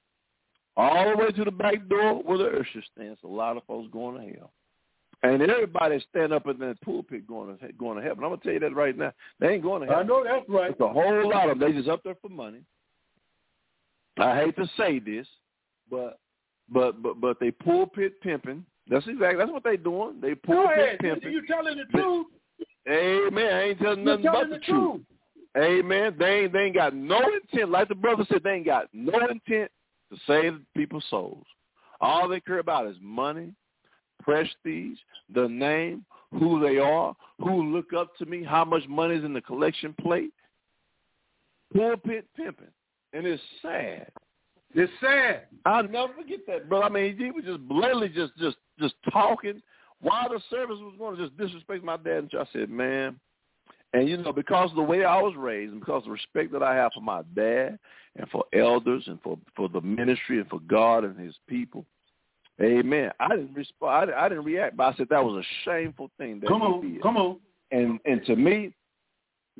[0.75, 3.19] all the way to the back door where the usher stands.
[3.23, 4.51] A lot of folks going to hell.
[5.23, 8.23] And everybody stand up in that pulpit going to going to heaven.
[8.23, 9.11] I'm gonna tell you that right now.
[9.39, 9.99] They ain't going to hell.
[9.99, 10.71] I know that's right.
[10.71, 11.71] It's a whole lot of them.
[11.71, 12.61] They just up there for money.
[14.19, 15.27] I hate to say this,
[15.89, 16.19] but
[16.69, 18.65] but but but they pulpit pimping.
[18.89, 20.19] That's exactly that's what they doing.
[20.21, 21.31] They pulpit pimping.
[21.31, 22.27] You telling the truth.
[22.89, 23.53] Amen.
[23.53, 24.93] I ain't telling nothing but telling the the truth.
[24.93, 25.01] truth.
[25.57, 26.15] Amen.
[26.17, 29.19] They ain't they ain't got no intent, like the brother said, they ain't got no
[29.27, 29.71] intent
[30.11, 31.45] to save people's souls.
[31.99, 33.53] All they care about is money,
[34.21, 34.97] prestige,
[35.33, 39.41] the name, who they are, who look up to me, how much money's in the
[39.41, 40.31] collection plate.
[41.73, 42.67] Pulpit pimping.
[43.13, 44.07] And it's sad.
[44.73, 45.43] It's sad.
[45.65, 46.81] I'll never forget that, bro.
[46.83, 49.61] I mean, he was just blatantly just just just talking
[50.01, 52.17] while the service was going to just disrespect my dad.
[52.17, 53.19] And I said, man,
[53.93, 56.51] and you know, because of the way I was raised, and because of the respect
[56.51, 57.79] that I have for my dad
[58.17, 61.85] and for elders and for for the ministry and for God and His people,
[62.61, 63.11] Amen.
[63.19, 63.91] I didn't respond.
[63.95, 66.61] I, didn't- I didn't react, but I said that was a shameful thing that Come
[66.61, 66.81] on.
[66.93, 67.01] did.
[67.01, 67.37] Come on.
[67.71, 68.73] And and to me,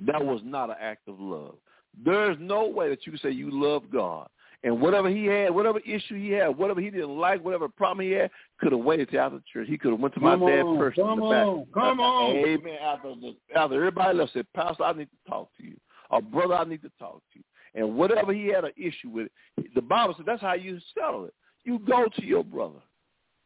[0.06, 1.56] that was not an act of love.
[2.04, 4.28] There's no way that you can say you love God.
[4.64, 8.14] And whatever he had, whatever issue he had, whatever he didn't like, whatever problem he
[8.14, 9.68] had, could have waited till after the church.
[9.70, 11.46] He could have went to my Come dad on, first in come the back.
[11.46, 12.36] on, come on.
[12.36, 12.78] Amen.
[12.82, 15.78] After, the, after everybody else said, Pastor, I need to talk to you.
[16.10, 17.44] Or brother, I need to talk to you.
[17.76, 19.28] And whatever he had an issue with,
[19.76, 21.34] the Bible said that's how you settle it.
[21.64, 22.80] You go to your brother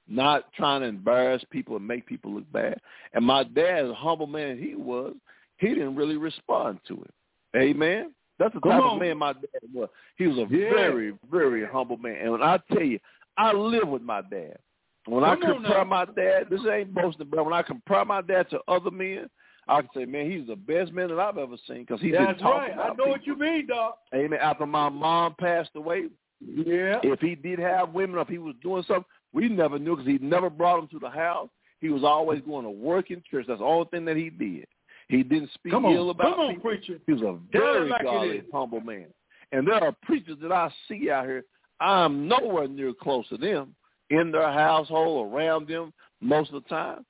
[0.08, 2.78] not trying to embarrass people and make people look bad.
[3.14, 5.14] And my dad, as a humble man he was,
[5.58, 7.14] he didn't really respond to it.
[7.58, 8.14] Amen.
[8.42, 8.94] That's the Come type on.
[8.96, 9.90] of man my dad was.
[10.18, 10.70] He was a Yeah.
[10.74, 12.16] very, very humble man.
[12.16, 13.00] And when I tell you,
[13.38, 14.58] I live with my dad.
[15.06, 18.22] When I Come on compare my dad, this ain't boasting, but when I compare my
[18.22, 19.30] dad to other men,
[19.68, 22.26] I can say, man, he's the best man that I've ever seen because he didn't
[22.28, 22.72] That's talk right.
[22.72, 24.00] I about know what you mean, Doc.
[24.14, 24.40] Amen.
[24.42, 26.06] After my mom passed away,
[26.40, 27.00] Yeah.
[27.04, 30.08] if he did have women, or if he was doing something, we never knew because
[30.12, 31.50] he never brought them to the house.
[31.80, 33.46] He was always going to work in church.
[33.48, 34.66] That's the only thing that he did.
[35.12, 36.10] He didn't speak Come ill on.
[36.12, 36.70] about Come on, people.
[36.72, 37.00] preacher.
[37.06, 39.08] He was a very like godly, humble man.
[39.52, 41.44] And there are preachers that I see out here.
[41.82, 43.76] I'm nowhere near close to them
[44.10, 47.06] in their household, around them most of the time,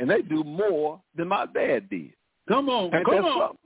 [0.00, 2.12] and they do more than my dad did.
[2.48, 2.90] Come on.
[2.90, 3.56] Come on.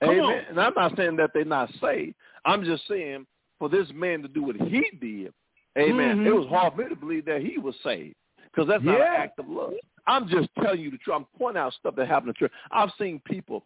[0.00, 0.20] Come Amen.
[0.20, 0.32] on.
[0.50, 2.14] And I'm not saying that they're not saved.
[2.46, 3.26] I'm just saying
[3.58, 5.32] for this man to do what he did,
[5.78, 6.26] amen, Mhm.
[6.26, 8.14] it was hard for me to believe that he was saved
[8.44, 9.14] because that's not Yeah.
[9.16, 9.74] an act of love.
[10.06, 11.16] I'm just telling you the truth.
[11.16, 12.52] I'm pointing out stuff that happened in church.
[12.70, 13.64] I've seen people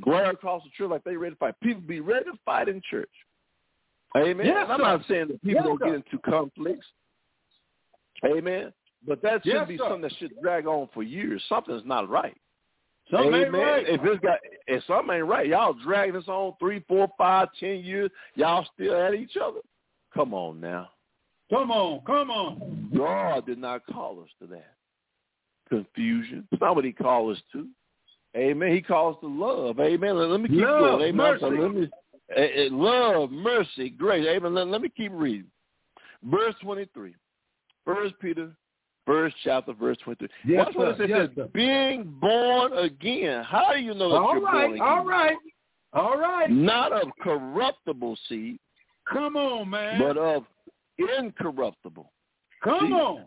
[0.00, 1.54] glare across the church like they ready to fight.
[1.62, 3.10] People be ready to fight in church.
[4.16, 4.46] Amen.
[4.46, 5.84] Yes, I'm not saying that people Yes, don't sir.
[5.86, 6.86] get into conflicts.
[8.24, 8.72] Amen.
[9.06, 9.84] But that should Yes, be sir.
[9.84, 11.42] something that should drag on for years.
[11.48, 12.36] Something's not right.
[13.10, 13.60] Something ain't Amen.
[13.60, 13.88] right.
[13.88, 14.38] If it's got
[14.68, 18.94] if something ain't right, y'all dragging this on three, four, five, ten years, y'all still
[18.94, 19.60] at each other.
[20.14, 20.90] Come on now.
[21.50, 22.00] Come on.
[22.06, 22.90] Come on.
[22.96, 24.74] God did not call us to that.
[25.72, 26.46] Confusion.
[26.52, 27.66] It's not what he called us to.
[28.36, 28.72] Amen.
[28.72, 29.80] He calls to love.
[29.80, 30.16] Amen.
[30.18, 31.08] Let, let me keep Love, going.
[31.08, 31.16] Amen.
[31.16, 31.44] mercy.
[31.58, 31.90] Let me,
[32.36, 34.26] eh, eh, love, mercy, grace.
[34.28, 34.54] Amen.
[34.54, 35.46] Let, let me keep reading.
[36.24, 37.14] Verse 23.
[37.84, 38.50] First Peter,
[39.06, 40.28] first chapter, verse 23.
[40.46, 41.06] Yes, Watch what it says.
[41.08, 43.42] Yes, says, being born again.
[43.44, 44.52] How do you know that All you're right.
[44.66, 44.86] born again?
[44.86, 45.36] All right.
[45.94, 46.50] All right.
[46.50, 48.58] Not of corruptible seed,
[49.12, 49.98] Come on, man.
[49.98, 50.44] but of
[50.98, 52.10] incorruptible.
[52.62, 52.92] Come See?
[52.92, 53.24] on.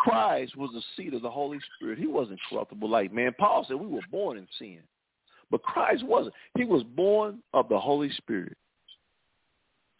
[0.00, 1.98] Christ was the seed of the Holy Spirit.
[1.98, 3.34] He wasn't corruptible like man.
[3.38, 4.80] Paul said we were born in sin.
[5.50, 6.34] But Christ wasn't.
[6.56, 8.56] He was born of the Holy Spirit.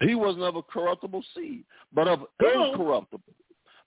[0.01, 3.35] He wasn't of a corruptible seed, but of incorruptible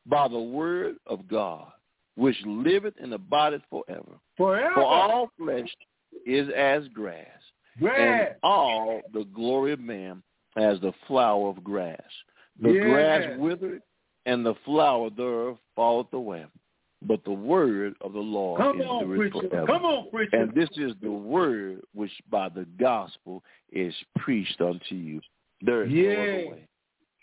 [0.05, 1.67] by the word of God.
[2.15, 4.19] which liveth and abideth forever.
[4.37, 4.75] Forever.
[4.75, 5.67] For all flesh
[6.27, 7.25] is as grass,
[7.79, 7.97] grass.
[8.29, 10.21] and all the glory of man
[10.55, 11.99] as the flower of grass.
[12.59, 12.83] The Yeah.
[12.83, 13.81] grass withereth,
[14.25, 16.45] and the flower thereof falleth away.
[17.05, 19.49] But the word of the Lord Come is on, preacher.
[19.49, 19.67] forever.
[19.67, 20.37] Come on, preacher.
[20.37, 25.19] And this is the word which by the gospel is preached unto you.
[25.61, 26.67] There is no other way.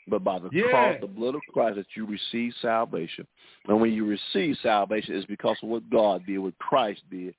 [0.07, 0.69] But by the Yeah.
[0.71, 3.27] cross, the blood of Christ, that you receive salvation.
[3.69, 7.35] And when you receive salvation, it's because of what God did, what Christ did,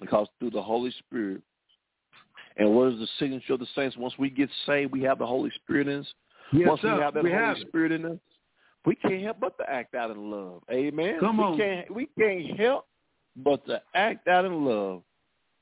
[0.00, 1.42] because through the Holy Spirit.
[2.56, 3.96] And what is the signature of the saints?
[3.96, 6.14] Once we get saved, we have the Holy Spirit in us.
[6.52, 6.94] yes, Once sir.
[6.96, 7.68] we have that Holy have it.
[7.68, 8.18] Spirit in us,
[8.88, 10.62] we can't help but to act out in love.
[10.70, 11.18] Amen.
[11.20, 11.52] Come on.
[11.52, 11.58] we.
[11.58, 12.86] Can't, we can't help
[13.36, 15.02] but to act out in love.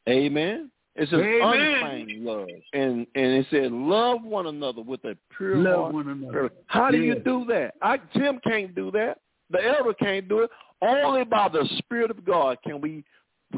[0.09, 0.71] Amen.
[0.95, 2.49] It's an unfeigned love.
[2.73, 5.95] And and it said, love one another with a pure Love heart.
[5.95, 6.51] one another.
[6.67, 7.75] How do you do that?
[7.83, 9.19] I Tim can't do that.
[9.51, 10.51] The elder can't do it.
[10.81, 13.05] Only by the Spirit of God can we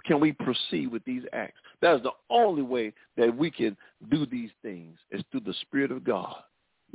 [0.04, 1.60] can we proceed with these acts.
[1.80, 3.76] That is the only way that we can
[4.10, 6.34] do these things is through the Spirit of God.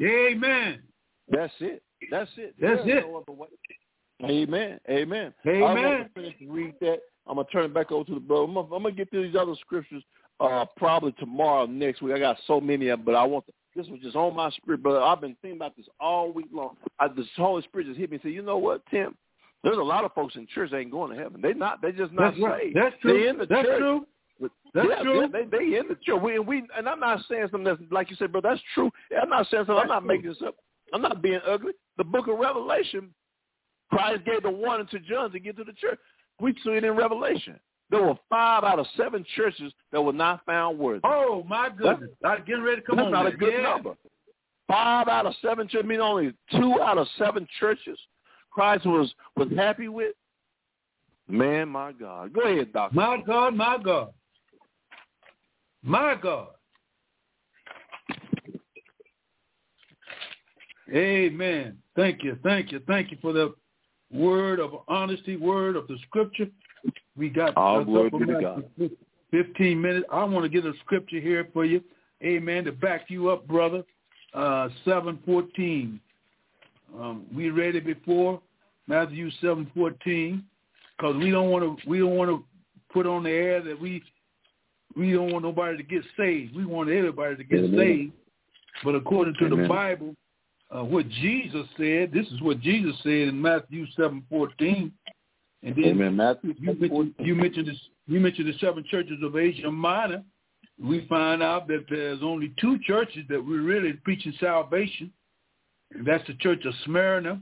[0.01, 0.81] Amen.
[1.29, 1.83] That's it.
[2.11, 2.55] That's it.
[2.59, 3.05] That's it.
[3.05, 3.23] No.
[4.29, 4.79] Amen.
[4.89, 5.33] Amen.
[5.45, 5.71] Amen.
[5.71, 6.99] want to finish and read that.
[7.27, 8.43] I'm gonna turn it back over to the brother.
[8.43, 10.03] I'm gonna, I'm gonna get through these other scriptures
[10.39, 12.13] uh, probably tomorrow, next week.
[12.13, 14.49] I got so many of them, but I want to, this was just on my
[14.51, 15.01] spirit, brother.
[15.01, 16.75] I've been thinking about this all week long.
[16.99, 19.15] I, the Holy Spirit just hit me and said, you know what, Tim?
[19.63, 21.41] There's a lot of folks in church that ain't going to heaven.
[21.41, 21.81] They not.
[21.81, 22.63] They just not That's right.
[22.63, 22.75] saved.
[22.75, 23.13] That's true.
[23.13, 23.79] They in the That's church.
[23.79, 24.05] true.
[24.73, 25.29] That's yeah, true.
[25.31, 26.21] they they in the church.
[26.21, 28.41] We, we and I'm not saying something that's like you said, bro.
[28.41, 28.91] That's true.
[29.21, 29.77] I'm not saying something.
[29.77, 30.07] I'm not true.
[30.07, 30.55] making this up.
[30.93, 31.73] I'm not being ugly.
[31.97, 33.13] The Book of Revelation,
[33.91, 35.99] Christ gave the warning to John to get to the church.
[36.39, 37.59] We see it in Revelation.
[37.89, 41.01] There were five out of seven churches that were not found worthy.
[41.03, 42.09] Oh my goodness!
[42.23, 43.11] I'm getting ready to come That's on.
[43.11, 43.61] not a good yeah.
[43.61, 43.95] number.
[44.67, 47.99] Five out of seven churches, I mean only two out of seven churches
[48.53, 50.15] Christ was was happy with.
[51.27, 52.33] Man, my God.
[52.33, 52.95] Go ahead, Doctor.
[52.95, 54.13] My God, my God,
[55.81, 56.49] my God.
[60.93, 61.77] Amen.
[61.95, 63.53] Thank you, thank you, thank you for the
[64.11, 66.47] word of honesty, word of the scripture.
[67.17, 68.91] We got All glory to God.
[69.31, 70.05] 15 minutes.
[70.11, 71.81] I want to get a scripture here for you.
[72.23, 72.65] Amen.
[72.65, 73.83] To back you up, brother.
[74.33, 75.99] Uh, 714.
[76.97, 78.41] Um, we read it before,
[78.87, 80.43] Matthew 714,
[80.97, 82.43] because we don't want to we don't want to
[82.91, 84.03] put on the air that we
[84.95, 86.55] we don't want nobody to get saved.
[86.55, 87.79] We want everybody to get Amen.
[87.79, 88.13] saved.
[88.83, 90.15] But according to the Bible,
[90.73, 94.91] uh, what Jesus said, this is what Jesus said in Matthew 714.
[95.61, 96.15] And then Amen.
[96.15, 97.79] Matthew you mentioned, you mentioned this.
[98.05, 100.23] You mentioned the seven churches of Asia Minor.
[100.81, 105.11] We find out that there's only two churches that we're really preaching salvation.
[105.91, 107.39] And that's the church of Smyrna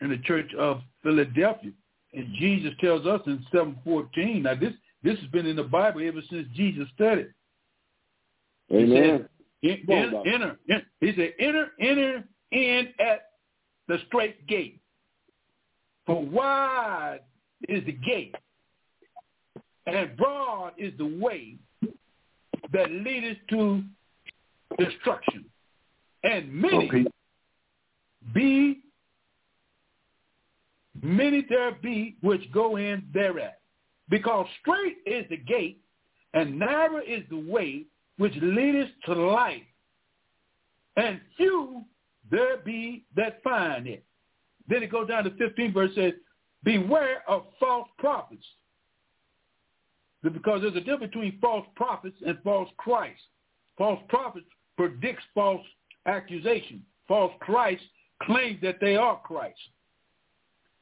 [0.00, 1.72] and the church of Philadelphia.
[2.12, 4.42] And Jesus tells us in 714.
[4.42, 7.32] Now this this has been in the Bible ever since Jesus studied.
[8.72, 9.28] Amen.
[9.86, 10.58] Go on, in, enter,
[11.00, 13.30] he said, enter, enter in at
[13.88, 14.80] the strait gate.
[16.06, 17.20] For wide
[17.68, 18.34] is the gate,
[19.86, 21.56] and broad is the way
[22.72, 23.82] that leadeth to
[24.78, 25.44] destruction.
[26.24, 27.06] And many Okay.
[28.34, 28.80] be,
[31.02, 33.60] many there be which go in thereat.
[34.08, 35.80] Because strait is the gate,
[36.34, 39.62] and narrow is the way which leadeth to life,
[40.96, 41.84] and few
[42.30, 44.04] there be that find it.
[44.68, 46.12] Then it goes down to 15 verse says,
[46.62, 48.44] beware of false prophets.
[50.22, 53.20] Because there's a difference between false prophets and false Christ.
[53.76, 54.46] False prophets
[54.76, 55.60] predicts false
[56.06, 56.82] accusation.
[57.06, 57.82] False Christ
[58.22, 59.58] claims that they are Christ.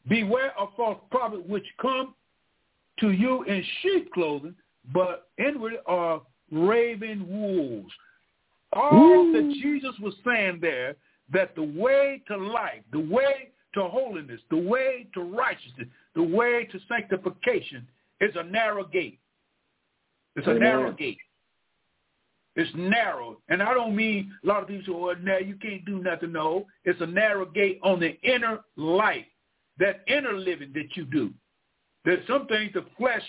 [0.09, 2.15] Beware of false prophets which come
[3.01, 4.55] to you in sheep clothing,
[4.93, 7.93] but inward are raven wolves.
[8.73, 10.97] All that Jesus was saying there,
[11.33, 16.69] that the way to life, the way to holiness, the way to righteousness, the way
[16.71, 17.87] to sanctification
[18.21, 19.19] is a narrow gate.
[20.37, 21.19] It's a narrow gate.
[22.55, 23.39] It's narrow.
[23.49, 26.33] And I don't mean a lot of people say, well, now you can't do nothing.
[26.33, 29.25] No, it's a narrow gate on the inner life,
[29.79, 31.33] that inner living that you do.
[32.05, 33.23] There's some things the flesh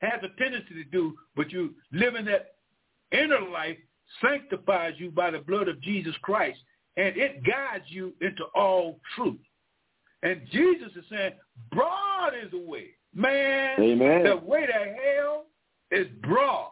[0.00, 2.56] has a tendency to do, but you live in that
[3.12, 3.78] inner life
[4.20, 6.58] sanctifies you by the blood of Jesus Christ,
[6.96, 9.40] and it guides you into all truth.
[10.22, 11.32] And Jesus is saying,
[11.72, 12.88] broad is the way.
[13.14, 14.24] Man, Amen.
[14.24, 15.46] the way to hell
[15.90, 16.70] is broad.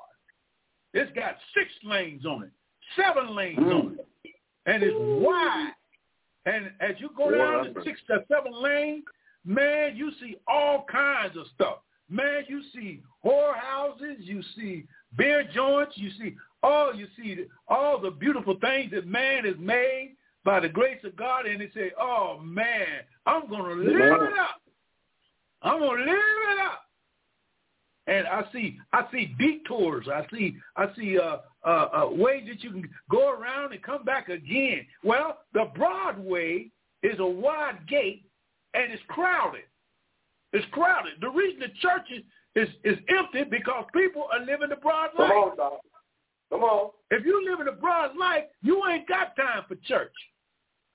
[0.95, 2.51] It's got six lanes on it,
[2.97, 3.85] seven lanes Mm.
[3.85, 4.35] on it,
[4.67, 5.73] and it's wide.
[6.45, 9.05] And as you go down the six to seven lane,
[9.45, 11.79] man, you see all kinds of stuff.
[12.09, 14.87] Man, you see whorehouses, you see
[15.17, 20.17] beer joints, you see all you see all the beautiful things that man has made
[20.45, 24.61] by the grace of God, and they say, "Oh man, I'm gonna live it up.
[25.63, 26.89] I'm gonna live it up."
[28.09, 30.09] And I see, I see detours.
[30.09, 34.05] I see, I see uh, uh, uh, ways that you can go around and come
[34.05, 34.85] back again.
[35.05, 36.71] Well, the Broadway
[37.05, 38.25] is a wide gate,
[38.75, 39.63] and it's crowded.
[40.53, 41.13] It's crowded.
[41.21, 42.23] The reason the church is
[42.55, 45.31] is, is empty because people are living the broad life.
[46.53, 46.61] Come on, dog.
[46.61, 46.91] Come on.
[47.11, 50.15] If you live in a broad life, you ain't got time for church.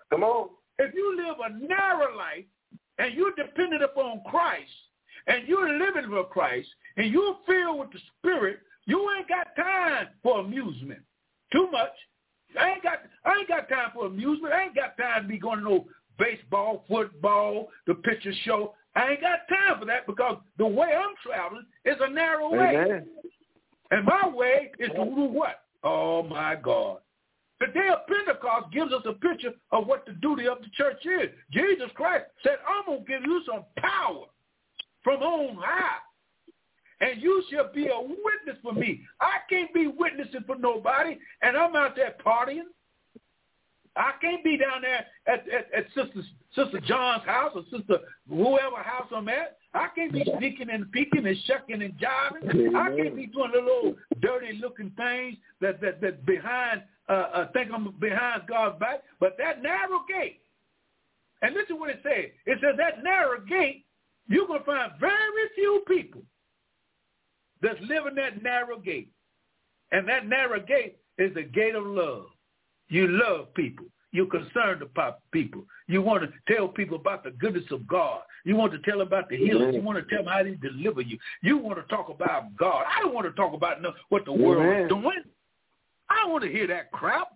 [0.10, 0.50] Come on.
[0.80, 2.46] If you live a narrow life
[3.00, 4.72] and you're dependent upon Christ
[5.28, 6.68] and you're living for Christ
[6.98, 11.02] and you're filled with the Spirit, you ain't got time for amusement.
[11.52, 11.92] Too much.
[12.60, 14.54] I ain't got I ain't got time for amusement.
[14.54, 15.86] I ain't got time to be going to no
[16.18, 18.74] baseball, football, the picture show.
[18.96, 23.02] I ain't got time for that because the way I'm traveling is a narrow way.
[23.92, 25.62] And my way is to do what?
[25.84, 26.98] Oh, my God.
[27.60, 31.04] The day of Pentecost gives us a picture of what the duty of the church
[31.06, 31.30] is.
[31.52, 34.26] Jesus Christ said, I'm going to give you some power
[35.04, 35.98] from on high.
[37.00, 39.02] And you shall be a witness for me.
[39.22, 42.70] I can't be witnessing for nobody, and I'm out there partying.
[43.98, 46.22] I can't be down there at, at, at Sister
[46.56, 48.00] Sister John's house or Sister
[48.30, 49.58] whoever house I'm at.
[49.74, 52.76] I can't be sneaking and peeking and shucking and jiving.
[52.76, 57.52] I can't be doing the little dirty looking things that that that behind uh, uh
[57.52, 59.04] think I'm behind God's back.
[59.20, 60.42] But that narrow gate,
[61.42, 62.32] and listen what it says.
[62.46, 63.86] It says that narrow gate,
[64.28, 66.22] you're gonna find very few people
[67.62, 69.12] that's living that narrow gate.
[69.92, 72.26] And that narrow gate is the gate of love.
[72.90, 73.86] You love people.
[74.12, 75.66] You're concerned about people.
[75.88, 78.22] You want to tell people about the goodness of God.
[78.46, 79.74] You want to tell them about the healing.
[79.74, 81.18] You want to tell them how He deliver you.
[81.42, 82.86] You want to talk about God.
[82.88, 83.78] I don't want to talk about
[84.10, 84.82] what the world Amen.
[84.84, 85.24] is doing.
[86.10, 87.34] I don't want to hear that crap.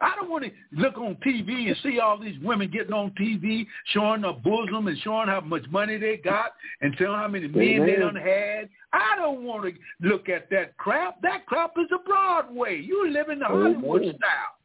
[0.00, 3.66] I don't want to look on TV and see all these women getting on TV
[3.86, 6.52] showing their bosom and showing how much money they got
[6.82, 8.68] and telling how many men they done had.
[8.92, 11.22] I don't want to look at that crap.
[11.22, 12.80] That crap is a Broadway.
[12.80, 14.16] You live in the Hollywood Amen.
[14.16, 14.59] style.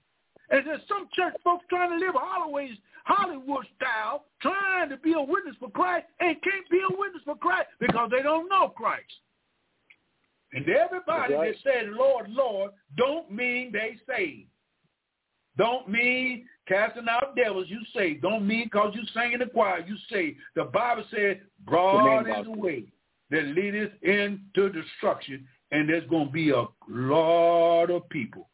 [0.50, 5.22] And there's some church folks trying to live Hollywood, Hollywood style, trying to be a
[5.22, 9.14] witness for Christ and can't be a witness for Christ because they don't know Christ.
[10.54, 11.56] And everybody right.
[11.64, 14.48] that says, Lord, Lord, don't mean they saved.
[15.58, 18.16] Don't mean casting out devils, you say.
[18.16, 20.36] Don't mean because you sing in the choir, you say.
[20.56, 22.84] The Bible said, broad is the way
[23.32, 28.50] that leadeth into destruction, and there's going to be a lot of people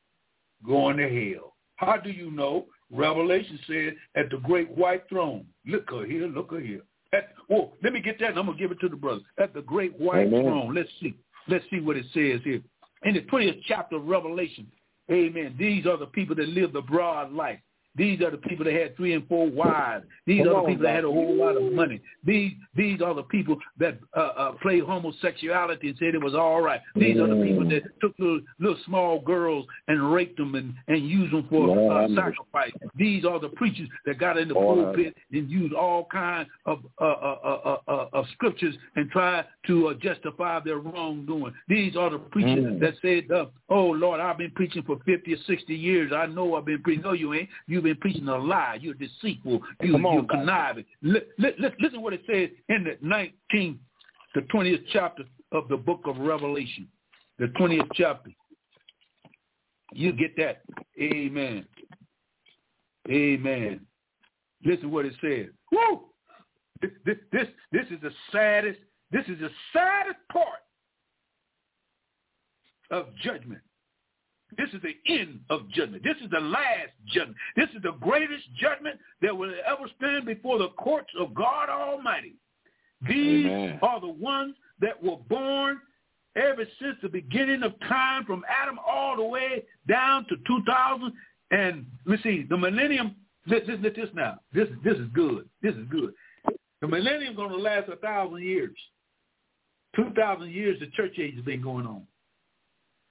[0.65, 1.50] going to hell.
[1.81, 2.67] How do you know?
[2.91, 5.45] Revelation said at the great white throne.
[5.65, 6.81] Look her here, look her here.
[7.11, 9.23] At, whoa, let me get that and I'm going to give it to the brothers.
[9.39, 10.43] At the great white Amen.
[10.43, 10.75] throne.
[10.75, 11.15] Let's see.
[11.47, 12.61] Let's see what it says here.
[13.03, 14.67] In the 20th chapter of Revelation,
[15.11, 17.59] amen, these are the people that live the broad life.
[17.95, 20.05] These are the people that had three and four wives.
[20.25, 21.99] These Come are the on, people that had a whole lot of money.
[22.25, 26.61] These these are the people that uh, uh, played homosexuality and said it was all
[26.61, 26.79] right.
[26.95, 31.07] These are the people that took little, little small girls and raped them and, and
[31.09, 32.71] used them for uh, sacrifice.
[32.95, 37.03] These are the preachers that got in the pulpit and used all kinds of uh,
[37.03, 41.53] uh, uh, uh, uh, of scriptures and tried to uh, justify their wrongdoing.
[41.67, 42.79] These are the preachers Mm.
[42.79, 46.11] that said, uh, "Oh Lord, I've been preaching for fifty or sixty years.
[46.13, 47.03] I know I've been preaching.
[47.03, 47.49] No, you ain't.
[47.81, 48.77] You've been preaching a lie.
[48.79, 49.61] You're deceitful.
[49.81, 53.79] You, Come on, you're conniving." Li- li- listen what it says in the nineteenth,
[54.35, 56.87] the twentieth chapter of the book of Revelation,
[57.39, 58.29] the twentieth chapter.
[59.93, 60.61] You get that?
[61.01, 61.65] Amen.
[63.09, 63.81] Amen.
[64.63, 65.47] Listen what it says.
[65.71, 66.03] Woo!
[66.81, 68.79] This, this, this is the saddest,
[69.11, 70.59] this is the saddest part
[72.91, 73.61] of judgment.
[74.57, 76.03] This is the end of judgment.
[76.03, 77.37] This is the last judgment.
[77.55, 82.35] This is the greatest judgment that will ever stand before the courts of God Almighty.
[83.07, 83.79] These Amen.
[83.81, 85.79] are the ones that were born
[86.35, 91.13] ever since the beginning of time, from Adam all the way down to 2000.
[91.51, 93.15] And let's see, the millennium.
[93.47, 94.39] Listen to this now.
[94.53, 95.49] This this is good.
[95.63, 96.13] This is good.
[96.81, 98.77] The millennium is going to last a thousand years.
[99.95, 102.05] Two thousand years, the church age has been going on.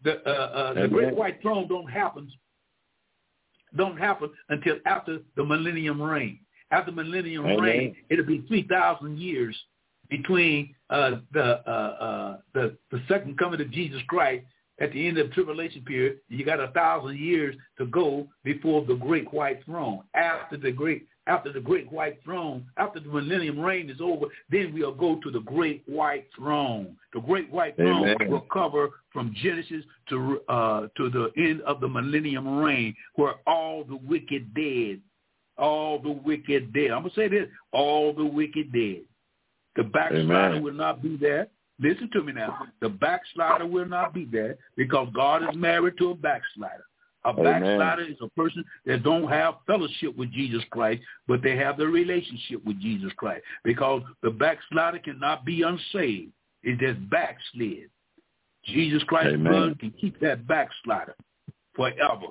[0.02, 2.31] The uh, uh, the great white throne don't happen
[3.77, 6.40] don't happen until after the millennium reign.
[6.70, 7.60] After millennium Amen.
[7.60, 9.56] reign, it'll be three thousand years
[10.09, 14.44] between uh, the, uh, uh, the the second coming of Jesus Christ
[14.81, 16.18] at the end of the tribulation period.
[16.28, 20.02] You got a thousand years to go before the great white throne.
[20.14, 24.73] After the great after the great white throne, after the millennium reign is over, then
[24.74, 26.97] we'll go to the great white throne.
[27.15, 28.31] The great white throne Amen.
[28.31, 33.85] will cover from Genesis to uh, to the end of the millennium reign, where all
[33.85, 35.01] the wicked dead,
[35.57, 36.90] all the wicked dead.
[36.90, 39.02] I'm gonna say this: all the wicked dead.
[39.77, 41.47] The backslider will not be there.
[41.78, 42.66] Listen to me now.
[42.81, 46.85] The backslider will not be there because God is married to a backslider.
[47.24, 47.44] A Amen.
[47.44, 51.86] backslider is a person that don't have fellowship with Jesus Christ, but they have the
[51.86, 53.42] relationship with Jesus Christ.
[53.62, 56.32] Because the backslider cannot be unsaved.
[56.62, 57.90] It just backslid.
[58.64, 59.52] Jesus Christ's Amen.
[59.52, 61.14] blood can keep that backslider
[61.74, 62.28] forever.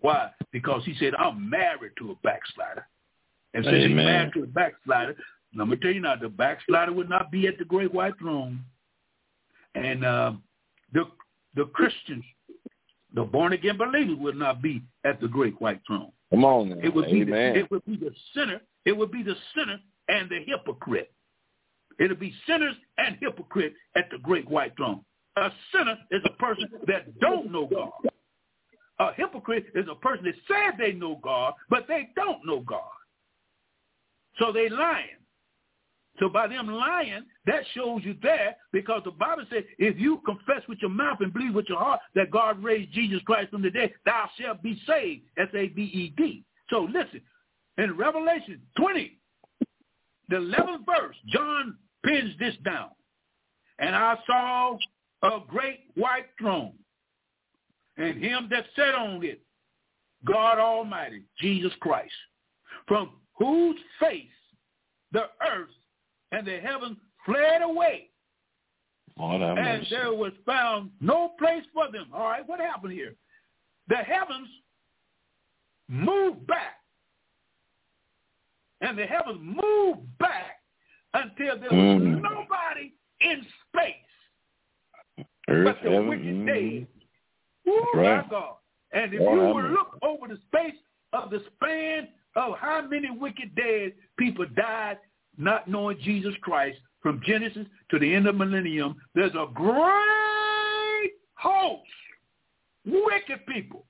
[0.00, 0.30] Why?
[0.52, 2.86] Because he said, I'm married to a backslider.
[3.54, 5.16] And since he's married to a backslider,
[5.54, 8.60] let me tell you now, the backslider would not be at the great white throne.
[9.74, 10.32] And uh,
[10.92, 11.04] the
[11.54, 12.24] the Christians,
[13.16, 16.12] the born again believer would not be at the great white throne.
[16.30, 16.76] Come on now.
[16.82, 18.60] It would be the, it would be the sinner.
[18.84, 19.78] It would be the sinner
[20.08, 21.10] and the hypocrite.
[21.98, 25.00] It'll be sinners and hypocrite at the great white throne.
[25.36, 27.90] A sinner is a person that don't know God.
[28.98, 32.82] A hypocrite is a person that said they know God, but they don't know God.
[34.38, 35.06] So they lying.
[36.18, 40.62] So by them lying, that shows you there because the Bible says if you confess
[40.68, 43.70] with your mouth and believe with your heart that God raised Jesus Christ from the
[43.70, 45.22] dead, thou shalt be saved.
[45.36, 46.44] S-A-V-E-D.
[46.70, 47.20] So listen,
[47.78, 49.18] in Revelation 20,
[50.28, 52.90] the 11th verse, John pins this down.
[53.78, 54.78] And I saw
[55.22, 56.72] a great white throne,
[57.98, 59.40] and him that sat on it,
[60.24, 62.12] God Almighty, Jesus Christ,
[62.88, 64.24] from whose face
[65.12, 65.68] the earth
[66.36, 68.10] and the heavens fled away,
[69.18, 69.86] Lord and mercy.
[69.90, 72.08] there was found no place for them.
[72.12, 73.14] All right, what happened here?
[73.88, 74.48] The heavens
[75.88, 76.76] moved back,
[78.80, 80.60] and the heavens moved back
[81.14, 82.20] until there was Mhm.
[82.20, 83.94] nobody in space
[85.48, 86.08] Earth, but the heaven.
[86.08, 86.46] wicked mhm.
[86.46, 86.86] days.
[87.64, 88.30] Woo, That's my.
[88.30, 88.56] God.
[88.92, 90.76] And if Lord you would look over the space
[91.12, 94.98] of the span of how many wicked days people died
[95.38, 101.82] not knowing Jesus Christ from Genesis to the end of millennium, there's a great host,
[102.84, 103.84] wicked people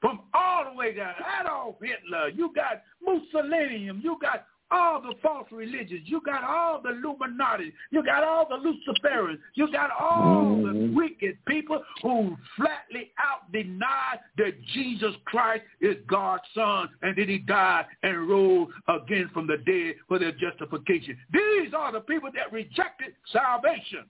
[0.00, 1.14] from all the way down.
[1.40, 6.90] Adolf Hitler, you got Mussolini, you got all the false religions, you got all the
[6.90, 10.94] Illuminati, you got all the Luciferians, you got all the Mhm.
[10.94, 17.38] wicked people who flatly out deny that Jesus Christ is God's son and that he
[17.38, 21.18] died and rose again from the dead for their justification.
[21.30, 24.08] These are the people that rejected salvation.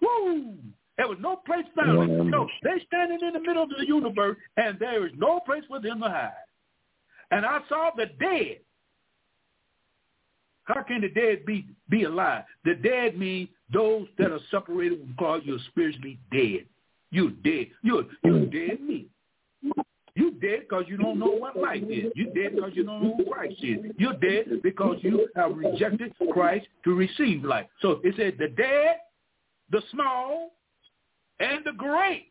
[0.00, 0.58] Woo!
[0.96, 1.98] There was no place found.
[1.98, 5.64] Have No, they standing in the middle of the universe, and there is no place
[5.66, 6.32] for them to hide.
[7.30, 8.60] And I saw the dead.
[10.66, 12.44] How can the dead be be alive?
[12.64, 15.42] The dead mean those that are separated from God.
[15.44, 16.66] You're spiritually dead.
[17.10, 17.68] You're dead.
[17.82, 19.10] You're you're dead meat.
[20.16, 22.10] You dead because you don't know what life is.
[22.14, 23.78] You dead because you don't know who Christ is.
[23.98, 27.66] You're dead because you have rejected Christ to receive life.
[27.82, 28.96] So it says the dead,
[29.70, 30.52] the small,
[31.38, 32.28] and the great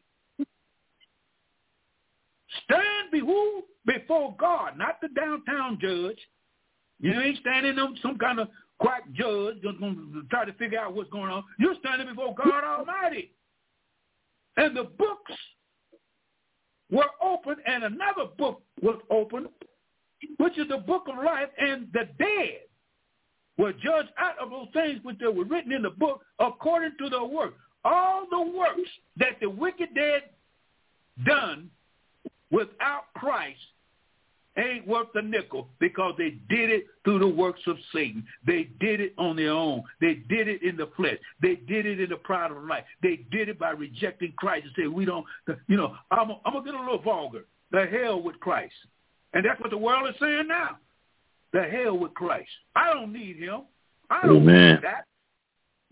[2.64, 3.22] stand be
[3.86, 6.18] before God, not the downtown judge.
[7.06, 8.48] You ain't standing on some kind of
[8.80, 11.44] quack judge that's going to try to figure out what's going on.
[11.60, 13.32] You're standing before God Almighty.
[14.58, 15.34] And the books
[16.90, 19.50] were open, and another book was open,
[20.38, 22.62] which is the book of life, and the dead
[23.60, 27.24] were judged out of those things which were written in the book according to their
[27.24, 27.54] work.
[27.84, 30.24] All the works that the wicked dead
[31.24, 31.70] done
[32.50, 33.60] without Christ
[34.58, 38.26] ain't worth a nickel because they did it through the works of Satan.
[38.46, 39.84] They did it on their own.
[40.02, 41.18] They did it in the flesh.
[41.42, 42.84] They did it in the pride of life.
[43.02, 45.26] They did it by rejecting Christ and saying, we don't,
[45.68, 47.46] you know, I'm, I'm going to get a little vulgar.
[47.72, 48.74] The hell with Christ.
[49.34, 50.78] And that's what the world is saying now.
[51.52, 52.50] The hell with Christ.
[52.76, 53.64] I don't need him.
[54.10, 54.76] I don't Amen.
[54.76, 55.06] need that.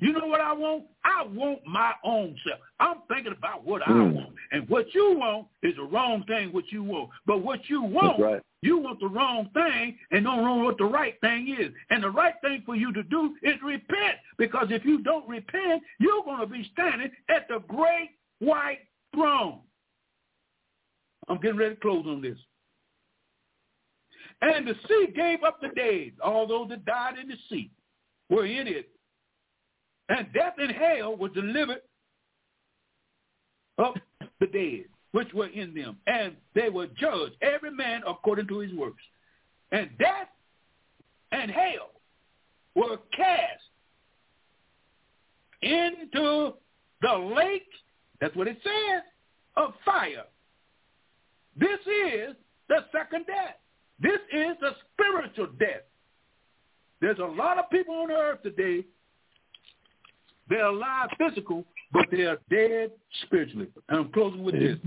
[0.03, 0.83] You know what I want?
[1.05, 2.59] I want my own self.
[2.77, 4.15] I'm thinking about what I Mm.
[4.15, 4.35] want.
[4.51, 7.09] And what you want is the wrong thing what you want.
[7.25, 8.41] But what you want, right.
[8.61, 11.73] you want the wrong thing and don't know what the right thing is.
[11.89, 14.17] And the right thing for you to do is repent.
[14.37, 18.09] Because if you don't repent, you're going to be standing at the great
[18.39, 18.81] white
[19.15, 19.61] throne.
[21.29, 22.37] I'm getting ready to close on this.
[24.41, 27.71] And the sea gave up the dead, all those that died in the sea
[28.29, 28.89] were in it.
[30.09, 31.81] And death and hell were delivered
[33.77, 33.95] up
[34.39, 35.97] the dead, which were in them.
[36.07, 39.01] And they were judged, every man according to his works.
[39.71, 40.27] And death
[41.31, 41.91] and hell
[42.75, 43.63] were cast
[45.61, 46.53] into
[47.01, 47.67] the lake,
[48.19, 49.03] that's what it says,
[49.55, 50.25] of fire.
[51.55, 52.35] This is
[52.67, 53.57] the second death.
[53.99, 55.83] This is the spiritual death.
[56.99, 58.85] There's a lot of people on earth today.
[60.49, 62.91] They're alive physical, but they are dead
[63.23, 63.67] spiritually.
[63.89, 64.77] And I'm closing with this.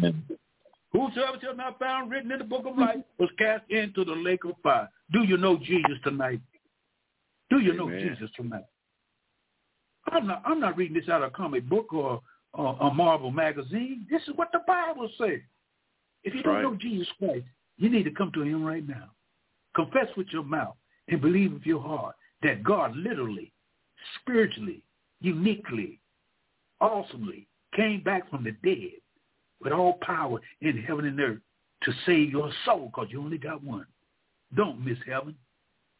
[0.93, 4.45] Whosoever shall not found written in the book of life was cast into the lake
[4.45, 4.89] of fire.
[5.13, 6.41] Do you know Jesus tonight?
[7.51, 8.65] Do you know Jesus tonight?
[10.11, 10.43] I'm not.
[10.45, 12.21] I'm not reading this out of a comic book or,
[12.55, 14.07] or a Marvel magazine.
[14.11, 15.41] This is what the Bible says.
[16.23, 16.63] If you don't Right.
[16.63, 17.47] know Jesus Christ,
[17.77, 19.11] you need to come to Him right now.
[19.75, 20.77] Confess with your mouth
[21.09, 23.53] and believe with your heart that God literally,
[24.21, 24.83] spiritually,
[25.21, 26.01] uniquely,
[26.81, 29.01] awesomely came back from the dead
[29.61, 31.39] with all power in heaven and earth
[31.83, 33.87] to save your soul because you only got one.
[34.55, 35.35] Don't miss heaven.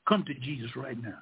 [0.09, 1.19] Come to Jesus right now.